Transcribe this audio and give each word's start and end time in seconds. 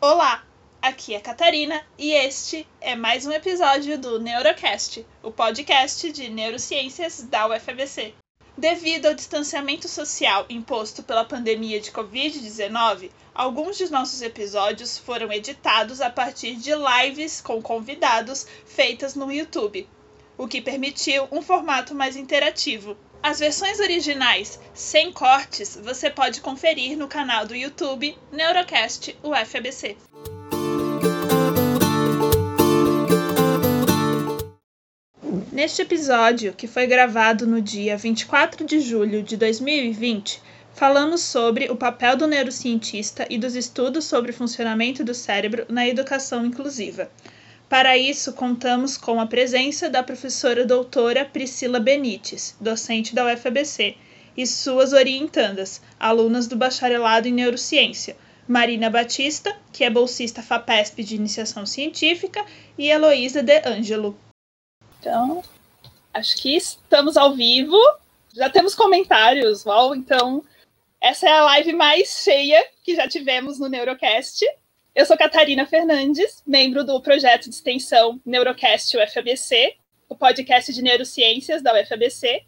Olá, 0.00 0.44
aqui 0.80 1.12
é 1.12 1.18
Catarina 1.18 1.84
e 1.98 2.12
este 2.12 2.64
é 2.80 2.94
mais 2.94 3.26
um 3.26 3.32
episódio 3.32 3.98
do 3.98 4.20
Neurocast, 4.20 5.04
o 5.24 5.32
podcast 5.32 6.12
de 6.12 6.28
neurociências 6.28 7.24
da 7.24 7.48
UFABC. 7.48 8.14
Devido 8.56 9.06
ao 9.06 9.14
distanciamento 9.14 9.88
social 9.88 10.46
imposto 10.48 11.02
pela 11.02 11.24
pandemia 11.24 11.80
de 11.80 11.90
Covid-19, 11.90 13.10
alguns 13.34 13.76
de 13.76 13.90
nossos 13.90 14.22
episódios 14.22 14.96
foram 14.96 15.32
editados 15.32 16.00
a 16.00 16.08
partir 16.08 16.54
de 16.54 16.70
lives 16.76 17.40
com 17.40 17.60
convidados 17.60 18.46
feitas 18.64 19.16
no 19.16 19.32
YouTube, 19.32 19.88
o 20.36 20.46
que 20.46 20.60
permitiu 20.62 21.26
um 21.32 21.42
formato 21.42 21.92
mais 21.92 22.14
interativo. 22.14 22.96
As 23.22 23.40
versões 23.40 23.80
originais, 23.80 24.58
sem 24.72 25.12
cortes, 25.12 25.76
você 25.82 26.08
pode 26.08 26.40
conferir 26.40 26.96
no 26.96 27.08
canal 27.08 27.44
do 27.46 27.54
YouTube 27.54 28.16
Neurocast 28.32 29.16
UFABC. 29.22 29.96
Neste 35.52 35.82
episódio, 35.82 36.52
que 36.52 36.68
foi 36.68 36.86
gravado 36.86 37.44
no 37.44 37.60
dia 37.60 37.96
24 37.96 38.64
de 38.64 38.78
julho 38.78 39.24
de 39.24 39.36
2020, 39.36 40.40
falamos 40.72 41.20
sobre 41.22 41.68
o 41.68 41.76
papel 41.76 42.16
do 42.16 42.28
neurocientista 42.28 43.26
e 43.28 43.36
dos 43.36 43.56
estudos 43.56 44.04
sobre 44.04 44.30
o 44.30 44.34
funcionamento 44.34 45.02
do 45.02 45.12
cérebro 45.12 45.66
na 45.68 45.86
educação 45.88 46.46
inclusiva. 46.46 47.10
Para 47.68 47.98
isso, 47.98 48.32
contamos 48.32 48.96
com 48.96 49.20
a 49.20 49.26
presença 49.26 49.90
da 49.90 50.02
professora 50.02 50.64
doutora 50.64 51.24
Priscila 51.24 51.78
Benites, 51.78 52.56
docente 52.58 53.14
da 53.14 53.30
UFABC, 53.30 53.94
e 54.34 54.46
suas 54.46 54.92
orientandas, 54.92 55.82
alunas 56.00 56.46
do 56.46 56.56
bacharelado 56.56 57.28
em 57.28 57.32
neurociência, 57.32 58.16
Marina 58.46 58.88
Batista, 58.88 59.54
que 59.70 59.84
é 59.84 59.90
bolsista 59.90 60.40
FAPESP 60.40 61.04
de 61.04 61.16
iniciação 61.16 61.66
científica, 61.66 62.42
e 62.78 62.88
Heloísa 62.88 63.42
De 63.42 63.60
Angelo. 63.68 64.18
Então, 64.98 65.42
acho 66.14 66.36
que 66.40 66.56
estamos 66.56 67.18
ao 67.18 67.34
vivo, 67.34 67.76
já 68.34 68.48
temos 68.48 68.74
comentários, 68.74 69.62
Val, 69.62 69.94
então 69.94 70.42
essa 71.00 71.28
é 71.28 71.32
a 71.32 71.44
live 71.44 71.72
mais 71.74 72.22
cheia 72.22 72.64
que 72.82 72.96
já 72.96 73.06
tivemos 73.06 73.58
no 73.58 73.68
Neurocast. 73.68 74.44
Eu 74.98 75.06
sou 75.06 75.16
Catarina 75.16 75.64
Fernandes, 75.64 76.42
membro 76.44 76.82
do 76.82 77.00
projeto 77.00 77.44
de 77.44 77.54
extensão 77.54 78.20
Neurocast 78.26 78.96
UFABC, 78.96 79.76
o 80.08 80.16
podcast 80.16 80.74
de 80.74 80.82
neurociências 80.82 81.62
da 81.62 81.72
UFABC, 81.80 82.44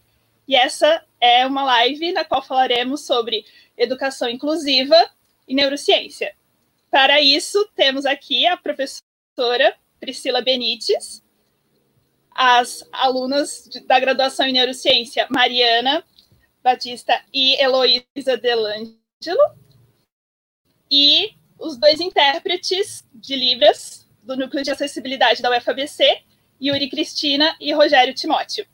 e 0.48 0.56
essa 0.56 1.00
é 1.20 1.46
uma 1.46 1.62
live 1.62 2.10
na 2.10 2.24
qual 2.24 2.42
falaremos 2.42 3.06
sobre 3.06 3.44
educação 3.78 4.28
inclusiva 4.28 4.96
e 5.46 5.54
neurociência. 5.54 6.34
Para 6.90 7.20
isso, 7.20 7.70
temos 7.76 8.04
aqui 8.04 8.44
a 8.48 8.56
professora 8.56 9.76
Priscila 10.00 10.42
Benites, 10.42 11.22
as 12.32 12.84
alunas 12.90 13.68
da 13.86 14.00
graduação 14.00 14.46
em 14.46 14.54
neurociência 14.54 15.28
Mariana 15.30 16.02
Batista 16.64 17.22
e 17.32 17.62
Heloísa 17.62 18.36
Delangelo, 18.42 18.96
e 20.90 21.38
os 21.60 21.76
dois 21.76 22.00
intérpretes 22.00 23.04
de 23.14 23.36
Libras 23.36 24.08
do 24.22 24.36
Núcleo 24.36 24.64
de 24.64 24.70
Acessibilidade 24.70 25.42
da 25.42 25.56
UFABC, 25.56 26.04
Yuri 26.60 26.88
Cristina 26.88 27.54
e 27.60 27.72
Rogério 27.72 28.14
Timóteo. 28.14 28.64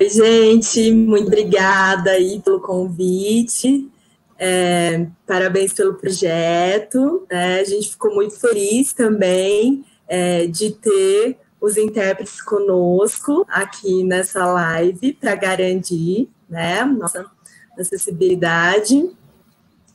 Oi, 0.00 0.08
gente, 0.08 0.92
muito 0.92 1.26
obrigada 1.26 2.12
aí 2.12 2.40
pelo 2.40 2.60
convite. 2.60 3.90
É, 4.38 5.06
parabéns 5.26 5.72
pelo 5.72 5.94
projeto. 5.94 7.26
É, 7.28 7.60
a 7.60 7.64
gente 7.64 7.90
ficou 7.90 8.14
muito 8.14 8.38
feliz 8.38 8.92
também 8.92 9.84
é, 10.06 10.46
de 10.46 10.70
ter 10.70 11.38
os 11.60 11.76
intérpretes 11.76 12.40
conosco 12.40 13.44
aqui 13.48 14.04
nessa 14.04 14.46
live 14.46 15.12
para 15.14 15.34
garantir 15.34 16.28
né, 16.48 16.84
nossa 16.84 17.26
acessibilidade 17.76 19.10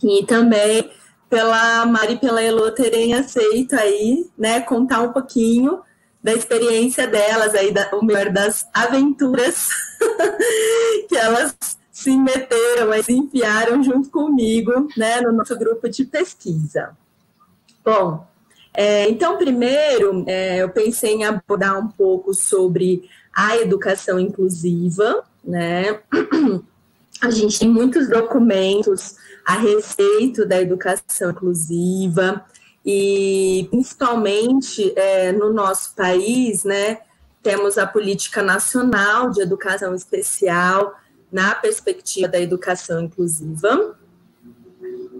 e 0.03 0.25
também 0.25 0.91
pela 1.33 1.83
Mari 1.88 2.13
e 2.13 2.17
pela 2.19 2.44
Elo 2.44 2.69
terem 2.69 3.16
aceito 3.16 3.73
aí, 3.73 4.29
né, 4.38 4.61
contar 4.61 5.01
um 5.01 5.11
pouquinho 5.11 5.81
da 6.21 6.31
experiência 6.31 7.07
delas 7.07 7.55
aí, 7.55 7.73
da, 7.73 7.89
o 7.95 8.05
melhor 8.05 8.29
das 8.29 8.67
aventuras 8.71 9.69
que 11.09 11.17
elas 11.17 11.55
se 11.91 12.16
meteram, 12.16 13.01
se 13.01 13.13
enfiaram 13.13 13.81
junto 13.81 14.11
comigo, 14.11 14.88
né, 14.95 15.21
no 15.21 15.31
nosso 15.31 15.57
grupo 15.57 15.89
de 15.89 16.05
pesquisa. 16.05 16.95
Bom, 17.83 18.27
é, 18.71 19.09
então, 19.09 19.35
primeiro, 19.35 20.23
é, 20.27 20.57
eu 20.57 20.69
pensei 20.69 21.15
em 21.15 21.25
abordar 21.25 21.79
um 21.79 21.88
pouco 21.88 22.31
sobre 22.35 23.09
a 23.35 23.57
educação 23.57 24.19
inclusiva, 24.19 25.23
né? 25.44 26.00
A 27.23 27.29
gente 27.29 27.57
tem 27.57 27.69
muitos 27.69 28.09
documentos 28.09 29.16
a 29.45 29.53
respeito 29.53 30.45
da 30.45 30.61
educação 30.61 31.31
inclusiva 31.31 32.44
e 32.85 33.66
principalmente 33.72 34.91
é, 34.94 35.31
no 35.31 35.53
nosso 35.53 35.95
país, 35.95 36.66
né, 36.66 36.97
temos 37.41 37.78
a 37.78 37.88
política 37.88 38.44
nacional 38.44 39.29
de 39.29 39.41
educação 39.41 39.95
especial 39.95 41.00
na 41.31 41.56
perspectiva 41.56 42.28
da 42.28 42.41
educação 42.41 43.00
inclusiva. 43.00 43.97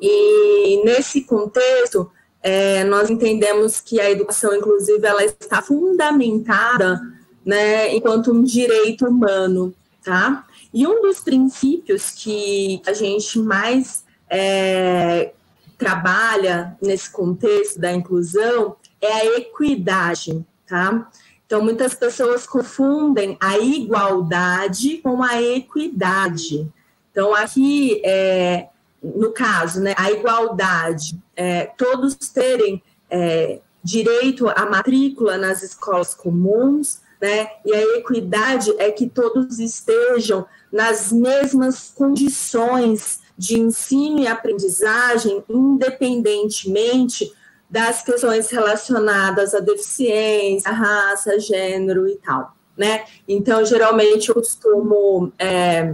E 0.02 0.84
nesse 0.84 1.22
contexto, 1.22 2.12
é, 2.42 2.84
nós 2.84 3.10
entendemos 3.10 3.80
que 3.80 4.02
a 4.02 4.12
educação 4.12 4.54
inclusiva 4.54 5.08
ela 5.08 5.24
está 5.24 5.62
fundamentada, 5.62 7.00
né, 7.46 7.96
enquanto 7.96 8.34
um 8.34 8.44
direito 8.44 9.08
humano, 9.08 9.74
tá? 10.04 10.46
E 10.74 10.88
um 10.88 11.02
dos 11.02 11.20
princípios 11.20 12.10
que 12.10 12.82
a 12.88 12.94
gente 12.94 13.38
mais 13.40 14.04
é, 14.30 15.32
trabalha 15.78 16.76
nesse 16.82 17.12
contexto 17.12 17.80
da 17.80 17.94
inclusão 17.94 18.76
é 19.00 19.12
a 19.12 19.26
equidade, 19.38 20.44
tá? 20.68 21.10
Então, 21.46 21.62
muitas 21.62 21.94
pessoas 21.94 22.48
confundem 22.48 23.38
a 23.40 23.60
igualdade 23.60 24.98
com 24.98 25.22
a 25.22 25.40
equidade. 25.40 26.68
Então, 27.12 27.36
aqui, 27.36 28.02
é, 28.04 28.70
no 29.04 29.32
caso, 29.32 29.80
né, 29.80 29.94
a 29.96 30.10
igualdade, 30.10 31.16
é, 31.36 31.66
todos 31.78 32.16
terem 32.16 32.82
é, 33.08 33.60
direito 33.84 34.48
à 34.50 34.66
matrícula 34.68 35.38
nas 35.38 35.62
escolas 35.62 36.16
comuns, 36.16 37.02
né, 37.22 37.50
e 37.64 37.72
a 37.74 37.98
equidade 37.98 38.74
é 38.80 38.90
que 38.90 39.08
todos 39.08 39.60
estejam 39.60 40.46
nas 40.74 41.12
mesmas 41.12 41.92
condições 41.96 43.20
de 43.38 43.60
ensino 43.60 44.20
e 44.20 44.28
aprendizagem, 44.28 45.44
independentemente 45.48 47.32
das 47.70 48.02
questões 48.02 48.50
relacionadas 48.50 49.54
à 49.54 49.60
deficiência, 49.60 50.72
à 50.72 50.74
raça, 50.74 51.40
gênero 51.40 52.08
e 52.08 52.16
tal, 52.16 52.56
né? 52.76 53.06
Então, 53.28 53.64
geralmente, 53.64 54.30
eu 54.30 54.36
costumo 54.36 55.32
é, 55.38 55.94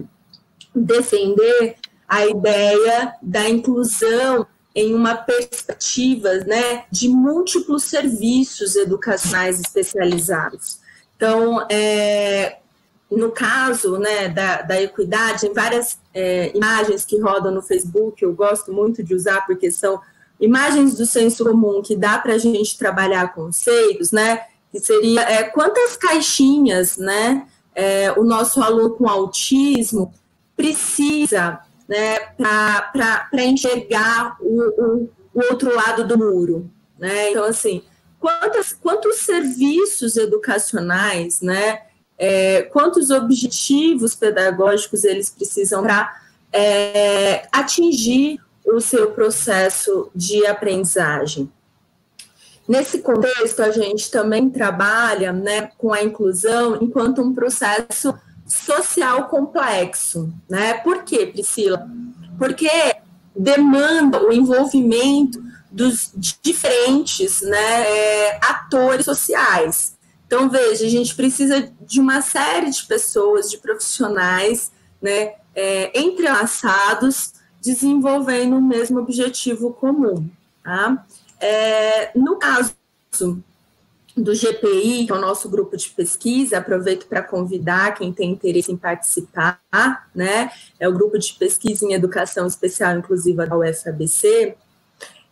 defender 0.73 1.75
a 2.07 2.25
ideia 2.25 3.13
da 3.21 3.49
inclusão 3.49 4.47
em 4.73 4.93
uma 4.93 5.15
perspectiva 5.15 6.35
né, 6.45 6.85
de 6.89 7.09
múltiplos 7.09 7.83
serviços 7.83 8.77
educacionais 8.77 9.59
especializados. 9.59 10.79
Então, 11.15 11.65
é, 11.69 12.58
no 13.17 13.31
caso 13.31 13.97
né, 13.97 14.29
da, 14.29 14.61
da 14.61 14.81
equidade, 14.81 15.47
em 15.47 15.53
várias 15.53 15.97
é, 16.13 16.55
imagens 16.55 17.05
que 17.05 17.19
rodam 17.19 17.51
no 17.51 17.61
Facebook, 17.61 18.23
eu 18.23 18.33
gosto 18.33 18.71
muito 18.71 19.03
de 19.03 19.15
usar 19.15 19.45
porque 19.47 19.71
são 19.71 19.99
imagens 20.39 20.95
do 20.95 21.05
senso 21.05 21.43
comum 21.43 21.81
que 21.81 21.95
dá 21.95 22.17
para 22.19 22.33
a 22.33 22.37
gente 22.37 22.77
trabalhar 22.77 23.33
conceitos, 23.33 24.11
né? 24.11 24.43
Que 24.71 24.79
seria 24.79 25.21
é, 25.21 25.43
quantas 25.43 25.97
caixinhas, 25.97 26.97
né? 26.97 27.47
É, 27.73 28.11
o 28.13 28.23
nosso 28.23 28.61
aluno 28.61 28.91
com 28.91 29.07
autismo 29.07 30.13
precisa, 30.55 31.59
né? 31.87 32.19
Para 32.37 33.43
enxergar 33.43 34.37
o, 34.39 34.61
o, 34.61 35.09
o 35.33 35.43
outro 35.51 35.75
lado 35.75 36.07
do 36.07 36.17
muro, 36.17 36.69
né? 36.97 37.31
Então 37.31 37.43
assim, 37.43 37.81
quantas, 38.19 38.71
quantos 38.71 39.17
serviços 39.17 40.15
educacionais, 40.15 41.41
né? 41.41 41.81
É, 42.19 42.63
quantos 42.63 43.09
objetivos 43.09 44.13
pedagógicos 44.13 45.05
eles 45.05 45.29
precisam 45.29 45.81
para 45.81 46.21
é, 46.51 47.47
atingir 47.49 48.41
o 48.65 48.81
seu 48.81 49.11
processo 49.11 50.11
de 50.13 50.45
aprendizagem. 50.45 51.49
Nesse 52.67 52.99
contexto, 52.99 53.63
a 53.63 53.71
gente 53.71 54.11
também 54.11 54.49
trabalha 54.49 55.33
né, 55.33 55.71
com 55.77 55.91
a 55.91 56.03
inclusão 56.03 56.77
enquanto 56.79 57.21
um 57.21 57.33
processo 57.33 58.13
social 58.45 59.27
complexo. 59.27 60.31
Né? 60.47 60.75
Por 60.75 61.03
quê, 61.03 61.25
Priscila? 61.25 61.89
Porque 62.37 62.69
demanda 63.35 64.21
o 64.21 64.31
envolvimento 64.31 65.41
dos 65.71 66.11
diferentes 66.41 67.41
né, 67.41 67.81
é, 67.87 68.39
atores 68.41 69.05
sociais. 69.05 69.97
Então, 70.29 70.47
veja, 70.47 70.85
a 70.85 70.89
gente 70.89 71.15
precisa 71.15 71.73
de 71.81 71.99
uma 71.99 72.21
série 72.21 72.69
de 72.69 72.85
pessoas, 72.85 73.49
de 73.49 73.57
profissionais, 73.57 74.71
né, 75.01 75.33
é, 75.55 75.99
entrelaçados, 75.99 77.33
desenvolvendo 77.59 78.55
o 78.55 78.61
mesmo 78.61 78.99
objetivo 78.99 79.73
comum. 79.73 80.29
Tá? 80.63 81.03
É, 81.41 82.11
no 82.15 82.35
caso 82.35 82.75
do 84.15 84.35
GPI, 84.35 85.07
que 85.07 85.11
é 85.11 85.15
o 85.15 85.19
nosso 85.19 85.49
grupo 85.49 85.75
de 85.75 85.89
pesquisa, 85.89 86.59
aproveito 86.59 87.07
para 87.07 87.23
convidar 87.23 87.95
quem 87.95 88.13
tem 88.13 88.29
interesse 88.29 88.71
em 88.71 88.77
participar, 88.77 89.59
né? 90.13 90.51
É 90.79 90.87
o 90.87 90.93
grupo 90.93 91.17
de 91.17 91.33
pesquisa 91.33 91.85
em 91.85 91.93
educação 91.93 92.45
especial 92.45 92.95
inclusiva 92.95 93.47
da 93.47 93.57
UFABC. 93.57 94.55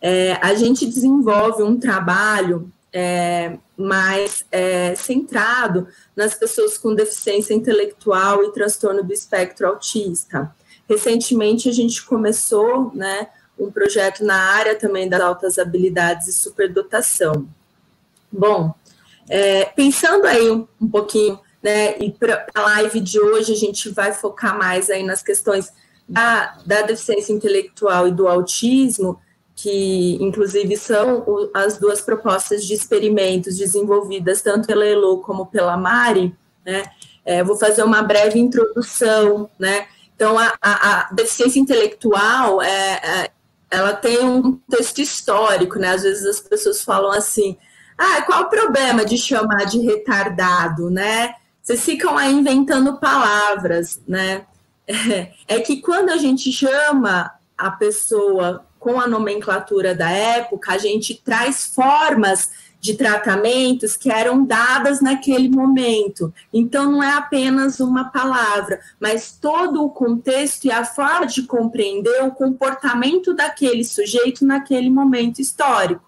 É, 0.01 0.39
a 0.41 0.55
gente 0.55 0.87
desenvolve 0.87 1.61
um 1.61 1.79
trabalho 1.79 2.71
é, 2.91 3.57
mais 3.75 4.45
é, 4.51 4.95
centrado 4.95 5.87
nas 6.15 6.33
pessoas 6.33 6.77
com 6.77 6.95
deficiência 6.95 7.53
intelectual 7.53 8.43
e 8.43 8.51
transtorno 8.51 9.03
do 9.03 9.13
espectro 9.13 9.67
autista. 9.67 10.53
Recentemente 10.89 11.69
a 11.69 11.71
gente 11.73 12.03
começou, 12.05 12.91
né, 12.93 13.27
um 13.59 13.71
projeto 13.71 14.23
na 14.23 14.35
área 14.35 14.75
também 14.75 15.09
das 15.09 15.21
altas 15.21 15.57
habilidades 15.57 16.27
e 16.27 16.33
superdotação. 16.33 17.47
Bom, 18.31 18.73
é, 19.29 19.65
pensando 19.65 20.25
aí 20.25 20.49
um, 20.49 20.67
um 20.79 20.87
pouquinho, 20.87 21.39
né, 21.61 21.97
e 21.99 22.11
para 22.11 22.45
a 22.53 22.61
live 22.61 22.99
de 22.99 23.19
hoje 23.19 23.51
a 23.51 23.57
gente 23.57 23.89
vai 23.89 24.13
focar 24.13 24.57
mais 24.57 24.89
aí 24.89 25.03
nas 25.03 25.21
questões 25.21 25.71
da, 26.07 26.57
da 26.65 26.81
deficiência 26.83 27.33
intelectual 27.33 28.07
e 28.07 28.11
do 28.11 28.27
autismo, 28.27 29.19
que 29.57 30.17
inclusive 30.21 30.77
são 30.77 31.23
o, 31.25 31.49
as 31.51 31.79
duas 31.79 31.99
propostas 31.99 32.63
de 32.63 32.75
experimentos 32.75 33.57
desenvolvidas 33.57 34.41
tanto 34.43 34.67
pela 34.67 34.85
Elo 34.85 35.19
como 35.21 35.47
pela 35.47 35.75
Mari, 35.75 36.33
né, 36.63 36.83
é, 37.25 37.43
vou 37.43 37.57
fazer 37.57 37.83
uma 37.83 38.03
breve 38.03 38.39
introdução, 38.39 39.49
né, 39.57 39.87
então 40.15 40.37
a, 40.37 40.53
a, 40.61 40.99
a 40.99 41.09
deficiência 41.11 41.59
intelectual 41.59 42.61
é, 42.61 43.01
é, 43.03 43.31
ela 43.71 43.93
tem 43.93 44.23
um 44.23 44.59
texto 44.69 44.99
histórico, 44.99 45.79
né, 45.79 45.89
às 45.89 46.03
vezes 46.03 46.25
as 46.25 46.39
pessoas 46.39 46.83
falam 46.83 47.11
assim, 47.11 47.57
ah, 47.97 48.21
qual 48.21 48.43
o 48.43 48.49
problema 48.49 49.03
de 49.03 49.17
chamar 49.17 49.65
de 49.65 49.79
retardado, 49.79 50.89
né? 50.91 51.33
Vocês 51.63 51.83
ficam 51.83 52.15
aí 52.15 52.31
inventando 52.31 52.99
palavras, 52.99 53.99
né? 54.07 54.45
É 55.47 55.59
que 55.59 55.81
quando 55.81 56.11
a 56.11 56.17
gente 56.17 56.51
chama 56.51 57.33
a 57.57 57.71
pessoa 57.71 58.66
com 58.79 58.99
a 58.99 59.07
nomenclatura 59.07 59.93
da 59.95 60.09
época, 60.09 60.73
a 60.73 60.77
gente 60.77 61.21
traz 61.23 61.65
formas 61.65 62.49
de 62.79 62.93
tratamentos 62.95 63.97
que 63.97 64.11
eram 64.11 64.45
dadas 64.45 65.01
naquele 65.01 65.49
momento. 65.49 66.33
Então, 66.53 66.91
não 66.91 67.03
é 67.03 67.11
apenas 67.13 67.79
uma 67.79 68.05
palavra, 68.05 68.79
mas 68.99 69.37
todo 69.39 69.83
o 69.83 69.89
contexto 69.89 70.65
e 70.65 70.71
a 70.71 70.85
forma 70.85 71.25
de 71.25 71.43
compreender 71.43 72.23
o 72.23 72.31
comportamento 72.31 73.33
daquele 73.33 73.83
sujeito 73.83 74.45
naquele 74.45 74.89
momento 74.89 75.39
histórico. 75.39 76.03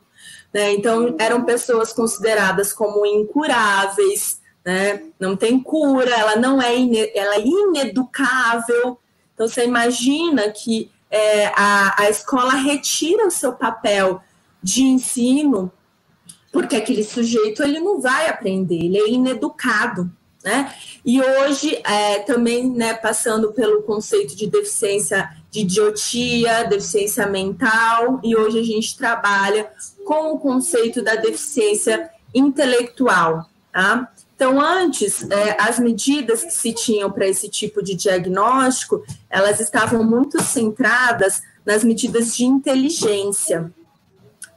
Né? 0.54 0.74
Então, 0.74 1.16
eram 1.20 1.44
pessoas 1.44 1.92
consideradas 1.92 2.72
como 2.72 3.06
incuráveis, 3.06 4.40
né? 4.64 5.04
não 5.20 5.36
tem 5.36 5.60
cura, 5.60 6.12
ela 6.12 6.36
não 6.36 6.62
é, 6.62 6.76
ela 7.16 7.36
é 7.36 7.46
ineducável. 7.46 9.00
Então, 9.34 9.48
você 9.48 9.66
imagina 9.66 10.50
que 10.50 10.92
é, 11.10 11.48
a, 11.56 12.04
a 12.04 12.10
escola 12.10 12.54
retira 12.54 13.26
o 13.26 13.32
seu 13.32 13.54
papel 13.54 14.22
de 14.62 14.84
ensino, 14.84 15.72
porque 16.52 16.76
aquele 16.76 17.04
sujeito 17.04 17.64
ele 17.64 17.80
não 17.80 18.00
vai 18.00 18.28
aprender, 18.28 18.76
ele 18.76 18.98
é 18.98 19.10
ineducado. 19.10 20.12
Né? 20.44 20.74
E 21.04 21.22
hoje, 21.22 21.82
é, 21.84 22.20
também 22.20 22.70
né, 22.70 22.94
passando 22.94 23.52
pelo 23.52 23.84
conceito 23.84 24.36
de 24.36 24.48
deficiência 24.48 25.30
de 25.52 25.62
idiotia, 25.62 26.64
deficiência 26.64 27.28
mental, 27.28 28.22
e 28.24 28.36
hoje 28.36 28.60
a 28.60 28.64
gente 28.64 28.96
trabalha 28.96 29.70
com 30.06 30.34
o 30.34 30.40
conceito 30.40 31.02
da 31.02 31.16
deficiência 31.16 32.10
intelectual. 32.34 33.50
Tá? 33.72 34.12
Então, 34.40 34.58
antes, 34.58 35.30
é, 35.30 35.58
as 35.60 35.80
medidas 35.80 36.46
que 36.46 36.54
se 36.54 36.72
tinham 36.72 37.12
para 37.12 37.28
esse 37.28 37.50
tipo 37.50 37.84
de 37.84 37.94
diagnóstico, 37.94 39.04
elas 39.30 39.60
estavam 39.60 40.02
muito 40.02 40.42
centradas 40.42 41.42
nas 41.66 41.84
medidas 41.84 42.38
de 42.38 42.46
inteligência, 42.46 43.70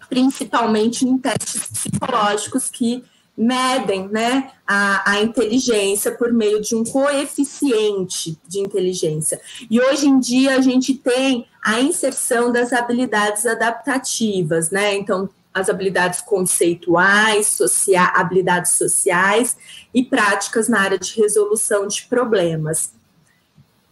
principalmente 0.08 1.04
em 1.04 1.18
testes 1.18 1.66
psicológicos 1.66 2.70
que 2.70 3.02
medem 3.36 4.06
né, 4.06 4.52
a, 4.64 5.14
a, 5.14 5.20
inteligência 5.20 6.12
por 6.12 6.32
meio 6.32 6.62
de 6.62 6.76
um 6.76 6.84
coeficiente 6.84 8.38
de 8.46 8.60
inteligência. 8.60 9.40
E 9.68 9.80
hoje 9.80 10.06
em 10.06 10.20
dia 10.20 10.54
a 10.54 10.60
gente 10.60 10.94
tem 10.94 11.44
a 11.60 11.80
inserção 11.80 12.52
das 12.52 12.72
habilidades 12.72 13.46
adaptativas, 13.46 14.70
né? 14.70 14.94
Então, 14.94 15.28
as 15.54 15.68
habilidades 15.68 16.20
conceituais, 16.20 17.46
socia 17.48 18.04
habilidades 18.04 18.72
sociais 18.72 19.56
e 19.92 20.02
práticas 20.02 20.68
na 20.68 20.80
área 20.80 20.98
de 20.98 21.20
resolução 21.20 21.86
de 21.86 22.04
problemas. 22.04 22.92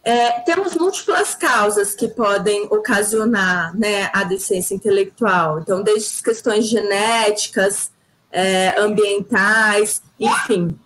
É, 0.03 0.39
temos 0.41 0.73
múltiplas 0.75 1.35
causas 1.35 1.93
que 1.93 2.07
podem 2.07 2.63
ocasionar 2.71 3.77
né, 3.77 4.09
a 4.11 4.23
deficiência 4.23 4.73
intelectual. 4.73 5.59
Então, 5.59 5.83
desde 5.83 6.23
questões 6.23 6.67
genéticas, 6.67 7.91
é, 8.31 8.79
ambientais, 8.79 10.01
enfim. 10.19 10.77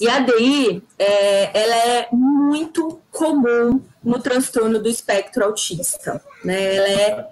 E 0.00 0.08
a 0.08 0.20
DI, 0.20 0.82
é, 0.98 1.60
ela 1.60 1.76
é 1.76 2.08
muito 2.12 3.00
comum 3.10 3.80
no 4.02 4.20
transtorno 4.20 4.78
do 4.80 4.88
espectro 4.88 5.44
autista. 5.44 6.22
Né? 6.44 6.76
Ela 6.76 6.88
é 6.88 7.28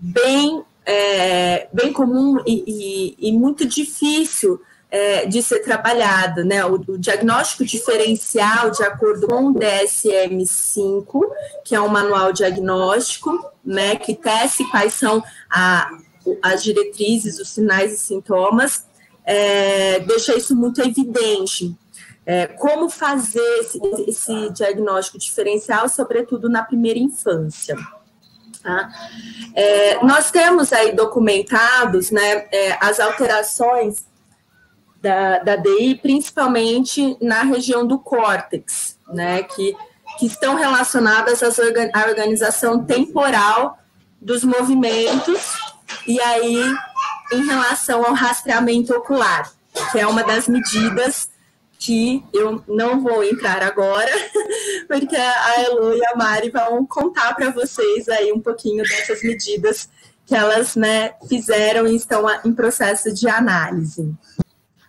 bem, 0.00 0.64
é, 0.86 1.68
bem 1.72 1.92
comum 1.92 2.42
e, 2.46 3.16
e, 3.18 3.28
e 3.28 3.32
muito 3.32 3.66
difícil 3.66 4.60
é, 4.90 5.26
de 5.26 5.42
ser 5.42 5.60
trabalhada, 5.60 6.44
né? 6.44 6.64
O, 6.64 6.74
o, 6.74 6.98
diagnóstico 6.98 7.64
diferencial, 7.64 8.70
de 8.70 8.84
acordo 8.84 9.26
com 9.26 9.46
o 9.46 9.54
DSM-5, 9.54 11.20
que 11.64 11.74
é 11.74 11.80
um 11.80 11.88
manual 11.88 12.32
diagnóstico, 12.32 13.44
né? 13.64 13.96
Que 13.96 14.14
teste 14.14 14.62
quais 14.70 14.94
são 14.94 15.22
a, 15.50 15.90
as 16.40 16.62
diretrizes, 16.62 17.40
os 17.40 17.48
sinais 17.48 17.92
e 17.92 17.98
sintomas, 17.98 18.86
é, 19.24 20.00
deixa 20.00 20.36
isso 20.36 20.54
muito 20.54 20.80
evidente. 20.80 21.76
É, 22.26 22.46
como 22.46 22.88
fazer 22.88 23.58
esse, 23.60 23.78
esse, 24.06 24.50
diagnóstico 24.50 25.18
diferencial, 25.18 25.88
sobretudo 25.88 26.48
na 26.48 26.62
primeira 26.62 26.98
infância. 26.98 27.76
Tá? 28.64 28.90
É, 29.54 30.02
nós 30.02 30.30
temos 30.30 30.72
aí 30.72 30.92
documentados 30.92 32.10
né, 32.10 32.46
é, 32.50 32.78
as 32.80 32.98
alterações 32.98 34.06
da, 35.02 35.40
da 35.40 35.56
DI, 35.56 35.96
principalmente 35.96 37.14
na 37.20 37.42
região 37.42 37.86
do 37.86 37.98
córtex, 37.98 38.98
né, 39.08 39.42
que, 39.42 39.76
que 40.18 40.24
estão 40.24 40.54
relacionadas 40.54 41.42
à 41.42 42.08
organização 42.08 42.82
temporal 42.82 43.78
dos 44.18 44.42
movimentos 44.42 45.58
e 46.06 46.18
aí, 46.18 46.74
em 47.34 47.44
relação 47.44 48.02
ao 48.02 48.14
rastreamento 48.14 48.94
ocular, 48.94 49.52
que 49.92 49.98
é 49.98 50.06
uma 50.06 50.24
das 50.24 50.48
medidas 50.48 51.28
que 51.84 52.24
eu 52.32 52.64
não 52.66 53.02
vou 53.02 53.22
entrar 53.22 53.62
agora, 53.62 54.10
porque 54.88 55.14
a 55.14 55.62
Elo 55.62 55.94
e 55.94 56.06
a 56.06 56.16
Mari 56.16 56.50
vão 56.50 56.86
contar 56.86 57.34
para 57.34 57.50
vocês 57.50 58.08
aí 58.08 58.32
um 58.32 58.40
pouquinho 58.40 58.82
dessas 58.82 59.22
medidas 59.22 59.90
que 60.24 60.34
elas 60.34 60.74
né, 60.74 61.12
fizeram 61.28 61.86
e 61.86 61.94
estão 61.94 62.24
em 62.42 62.54
processo 62.54 63.12
de 63.12 63.28
análise. 63.28 64.14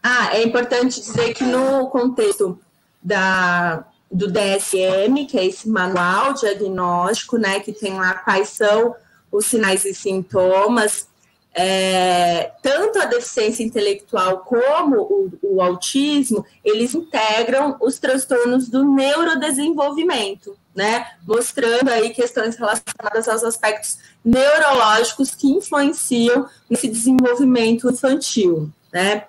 Ah, 0.01 0.29
é 0.33 0.43
importante 0.43 1.01
dizer 1.01 1.33
que 1.33 1.43
no 1.43 1.89
contexto 1.89 2.57
da, 3.03 3.85
do 4.09 4.31
DSM, 4.31 5.25
que 5.27 5.37
é 5.37 5.45
esse 5.45 5.67
manual 5.67 6.33
diagnóstico, 6.33 7.37
né, 7.37 7.59
que 7.59 7.73
tem 7.73 7.95
lá 7.95 8.13
quais 8.13 8.49
são 8.49 8.95
os 9.29 9.45
sinais 9.47 9.83
e 9.83 9.93
sintomas, 9.93 11.09
é, 11.57 12.51
tanto 12.61 12.99
a 12.99 13.05
deficiência 13.05 13.63
intelectual 13.63 14.39
como 14.39 14.97
o, 14.97 15.31
o, 15.41 15.61
autismo, 15.61 16.45
eles 16.65 16.93
integram 16.93 17.77
os 17.79 17.97
transtornos 17.97 18.67
do 18.67 18.83
neurodesenvolvimento, 18.83 20.57
né? 20.75 21.07
Mostrando 21.25 21.89
aí 21.89 22.09
questões 22.09 22.57
relacionadas 22.57 23.29
aos 23.29 23.41
aspectos 23.45 23.97
neurológicos 24.23 25.33
que 25.33 25.47
influenciam 25.47 26.45
nesse 26.69 26.89
desenvolvimento 26.89 27.89
infantil, 27.89 28.69
né? 28.91 29.23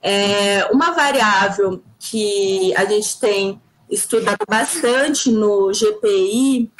É, 0.00 0.66
uma 0.66 0.92
variável 0.92 1.82
que 1.98 2.72
a 2.76 2.84
gente 2.84 3.18
tem 3.18 3.60
estudado 3.90 4.44
bastante 4.48 5.32
no 5.32 5.72
GPI 5.72 6.70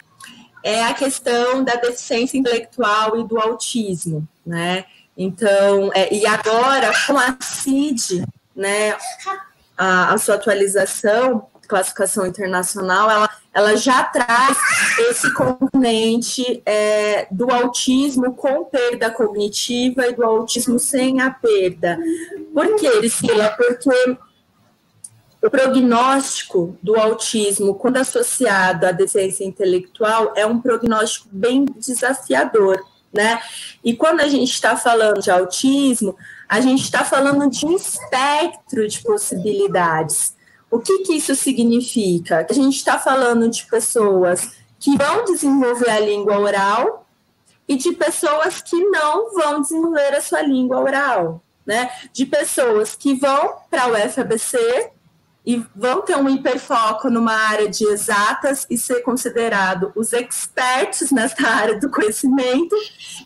é 0.63 0.85
a 0.85 0.95
questão 0.95 1.65
da 1.65 1.75
deficiência 1.75 2.39
intelectual 2.39 3.19
e 3.19 3.25
do 3.27 3.39
autismo, 3.41 4.27
né? 4.45 4.85
Então, 5.17 5.91
é, 5.95 6.13
e 6.13 6.27
agora 6.27 6.93
com 7.07 7.19
a 7.19 7.37
CID, 7.41 8.25
né, 8.57 8.97
a, 9.77 10.15
a 10.15 10.19
sua 10.19 10.37
atualização, 10.37 11.47
classificação 11.69 12.27
internacional, 12.27 13.11
ela, 13.11 13.31
ela 13.55 13.77
já 13.77 14.05
traz 14.05 14.59
esse 15.09 15.33
componente 15.33 16.63
é, 16.67 17.27
do 17.31 17.51
autismo 17.51 18.35
com 18.35 18.65
perda 18.65 19.11
cognitiva 19.11 20.07
e 20.07 20.15
do 20.15 20.23
autismo 20.23 20.79
sem 20.79 21.21
a 21.21 21.31
perda. 21.31 21.99
Por 22.53 22.77
quê, 22.77 22.91
Priscila? 22.91 23.55
Porque 23.57 24.19
o 25.43 25.51
prognóstico 25.51 26.79
do 26.83 26.95
autismo, 26.95 27.75
quando 27.75 27.97
associado 27.97 28.87
à 28.87 28.93
deficiência 28.93 29.45
intelectual, 29.45 30.33
é 30.37 30.47
um 30.47 30.61
prognóstico 30.61 31.29
bem 31.33 31.65
desafiador, 31.65 32.85
né? 33.13 33.41
E 33.85 33.95
quando 33.95 34.21
a 34.21 34.29
gente 34.29 34.51
está 34.51 34.77
falando 34.77 35.21
de 35.21 35.31
autismo, 35.31 36.17
a 36.49 36.61
gente 36.61 36.83
está 36.83 37.05
falando 37.05 37.49
de 37.51 37.67
um 37.67 37.77
espectro 37.77 38.89
de 38.89 39.01
possibilidades. 39.03 40.35
O 40.71 40.79
que, 40.79 41.01
que 41.01 41.15
isso 41.15 41.35
significa? 41.35 42.47
A 42.49 42.53
gente 42.53 42.77
está 42.77 42.99
falando 42.99 43.49
de 43.49 43.67
pessoas 43.67 44.53
que 44.79 44.97
vão 44.97 45.25
desenvolver 45.25 45.91
a 45.91 46.01
língua 46.01 46.39
oral 46.39 47.07
e 47.69 47.77
de 47.77 47.93
pessoas 47.93 48.63
que 48.63 48.77
não 48.87 49.35
vão 49.35 49.61
desenvolver 49.61 50.15
a 50.15 50.21
sua 50.21 50.43
língua 50.43 50.81
oral, 50.81 51.43
né? 51.65 51.91
De 52.13 52.27
pessoas 52.27 52.97
que 52.97 53.15
vão 53.15 53.57
para 53.71 53.89
o 53.89 54.11
FABC 54.11 54.91
e 55.45 55.65
vão 55.75 56.03
ter 56.03 56.17
um 56.17 56.29
hiperfoco 56.29 57.11
numa 57.11 57.35
área 57.35 57.69
de 57.69 57.85
exatas 57.85 58.65
e 58.71 58.79
ser 58.79 59.03
considerado 59.03 59.93
os 59.97 60.13
experts 60.13 61.11
nessa 61.11 61.47
área 61.49 61.81
do 61.81 61.91
conhecimento, 61.91 62.77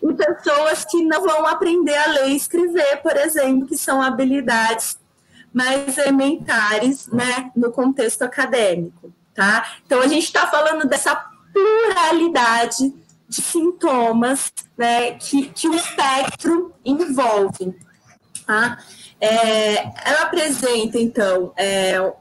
e 0.02 0.14
pessoas 0.14 0.84
que 0.84 1.02
não 1.04 1.22
vão 1.22 1.46
aprender 1.46 1.94
a 1.94 2.06
ler 2.06 2.28
e 2.30 2.36
escrever, 2.36 3.02
por 3.02 3.16
exemplo, 3.16 3.66
que 3.66 3.76
são 3.76 4.00
habilidades 4.00 4.98
mais 5.52 5.96
elementares 5.98 7.06
né, 7.08 7.50
no 7.54 7.70
contexto 7.70 8.22
acadêmico. 8.22 9.12
Tá? 9.34 9.66
Então, 9.84 10.00
a 10.00 10.06
gente 10.06 10.24
está 10.24 10.46
falando 10.46 10.86
dessa 10.86 11.14
pluralidade 11.52 12.94
de 13.28 13.42
sintomas 13.42 14.52
né, 14.76 15.12
que, 15.12 15.48
que 15.48 15.68
o 15.68 15.74
espectro 15.74 16.74
envolve. 16.84 17.74
Tá? 18.46 18.78
É, 19.20 19.76
ela 20.04 20.22
apresenta, 20.22 20.98
então, 20.98 21.52
é, 21.56 22.12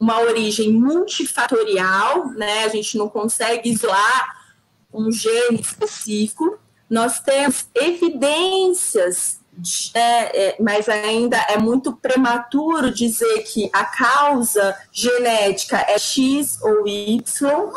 uma 0.00 0.20
origem 0.20 0.72
multifatorial, 0.72 2.28
né? 2.30 2.64
A 2.64 2.68
gente 2.68 2.96
não 2.96 3.08
consegue 3.08 3.70
isolar 3.70 4.44
um 4.92 5.12
gene 5.12 5.60
específico. 5.60 6.58
Nós 6.88 7.20
temos 7.20 7.66
evidências, 7.74 9.40
de, 9.52 9.90
é, 9.94 10.48
é, 10.48 10.56
mas 10.60 10.88
ainda 10.88 11.36
é 11.48 11.58
muito 11.58 11.92
prematuro 11.92 12.90
dizer 12.92 13.42
que 13.42 13.68
a 13.72 13.84
causa 13.84 14.76
genética 14.92 15.84
é 15.88 15.98
X 15.98 16.58
ou 16.62 16.86
Y. 16.86 17.70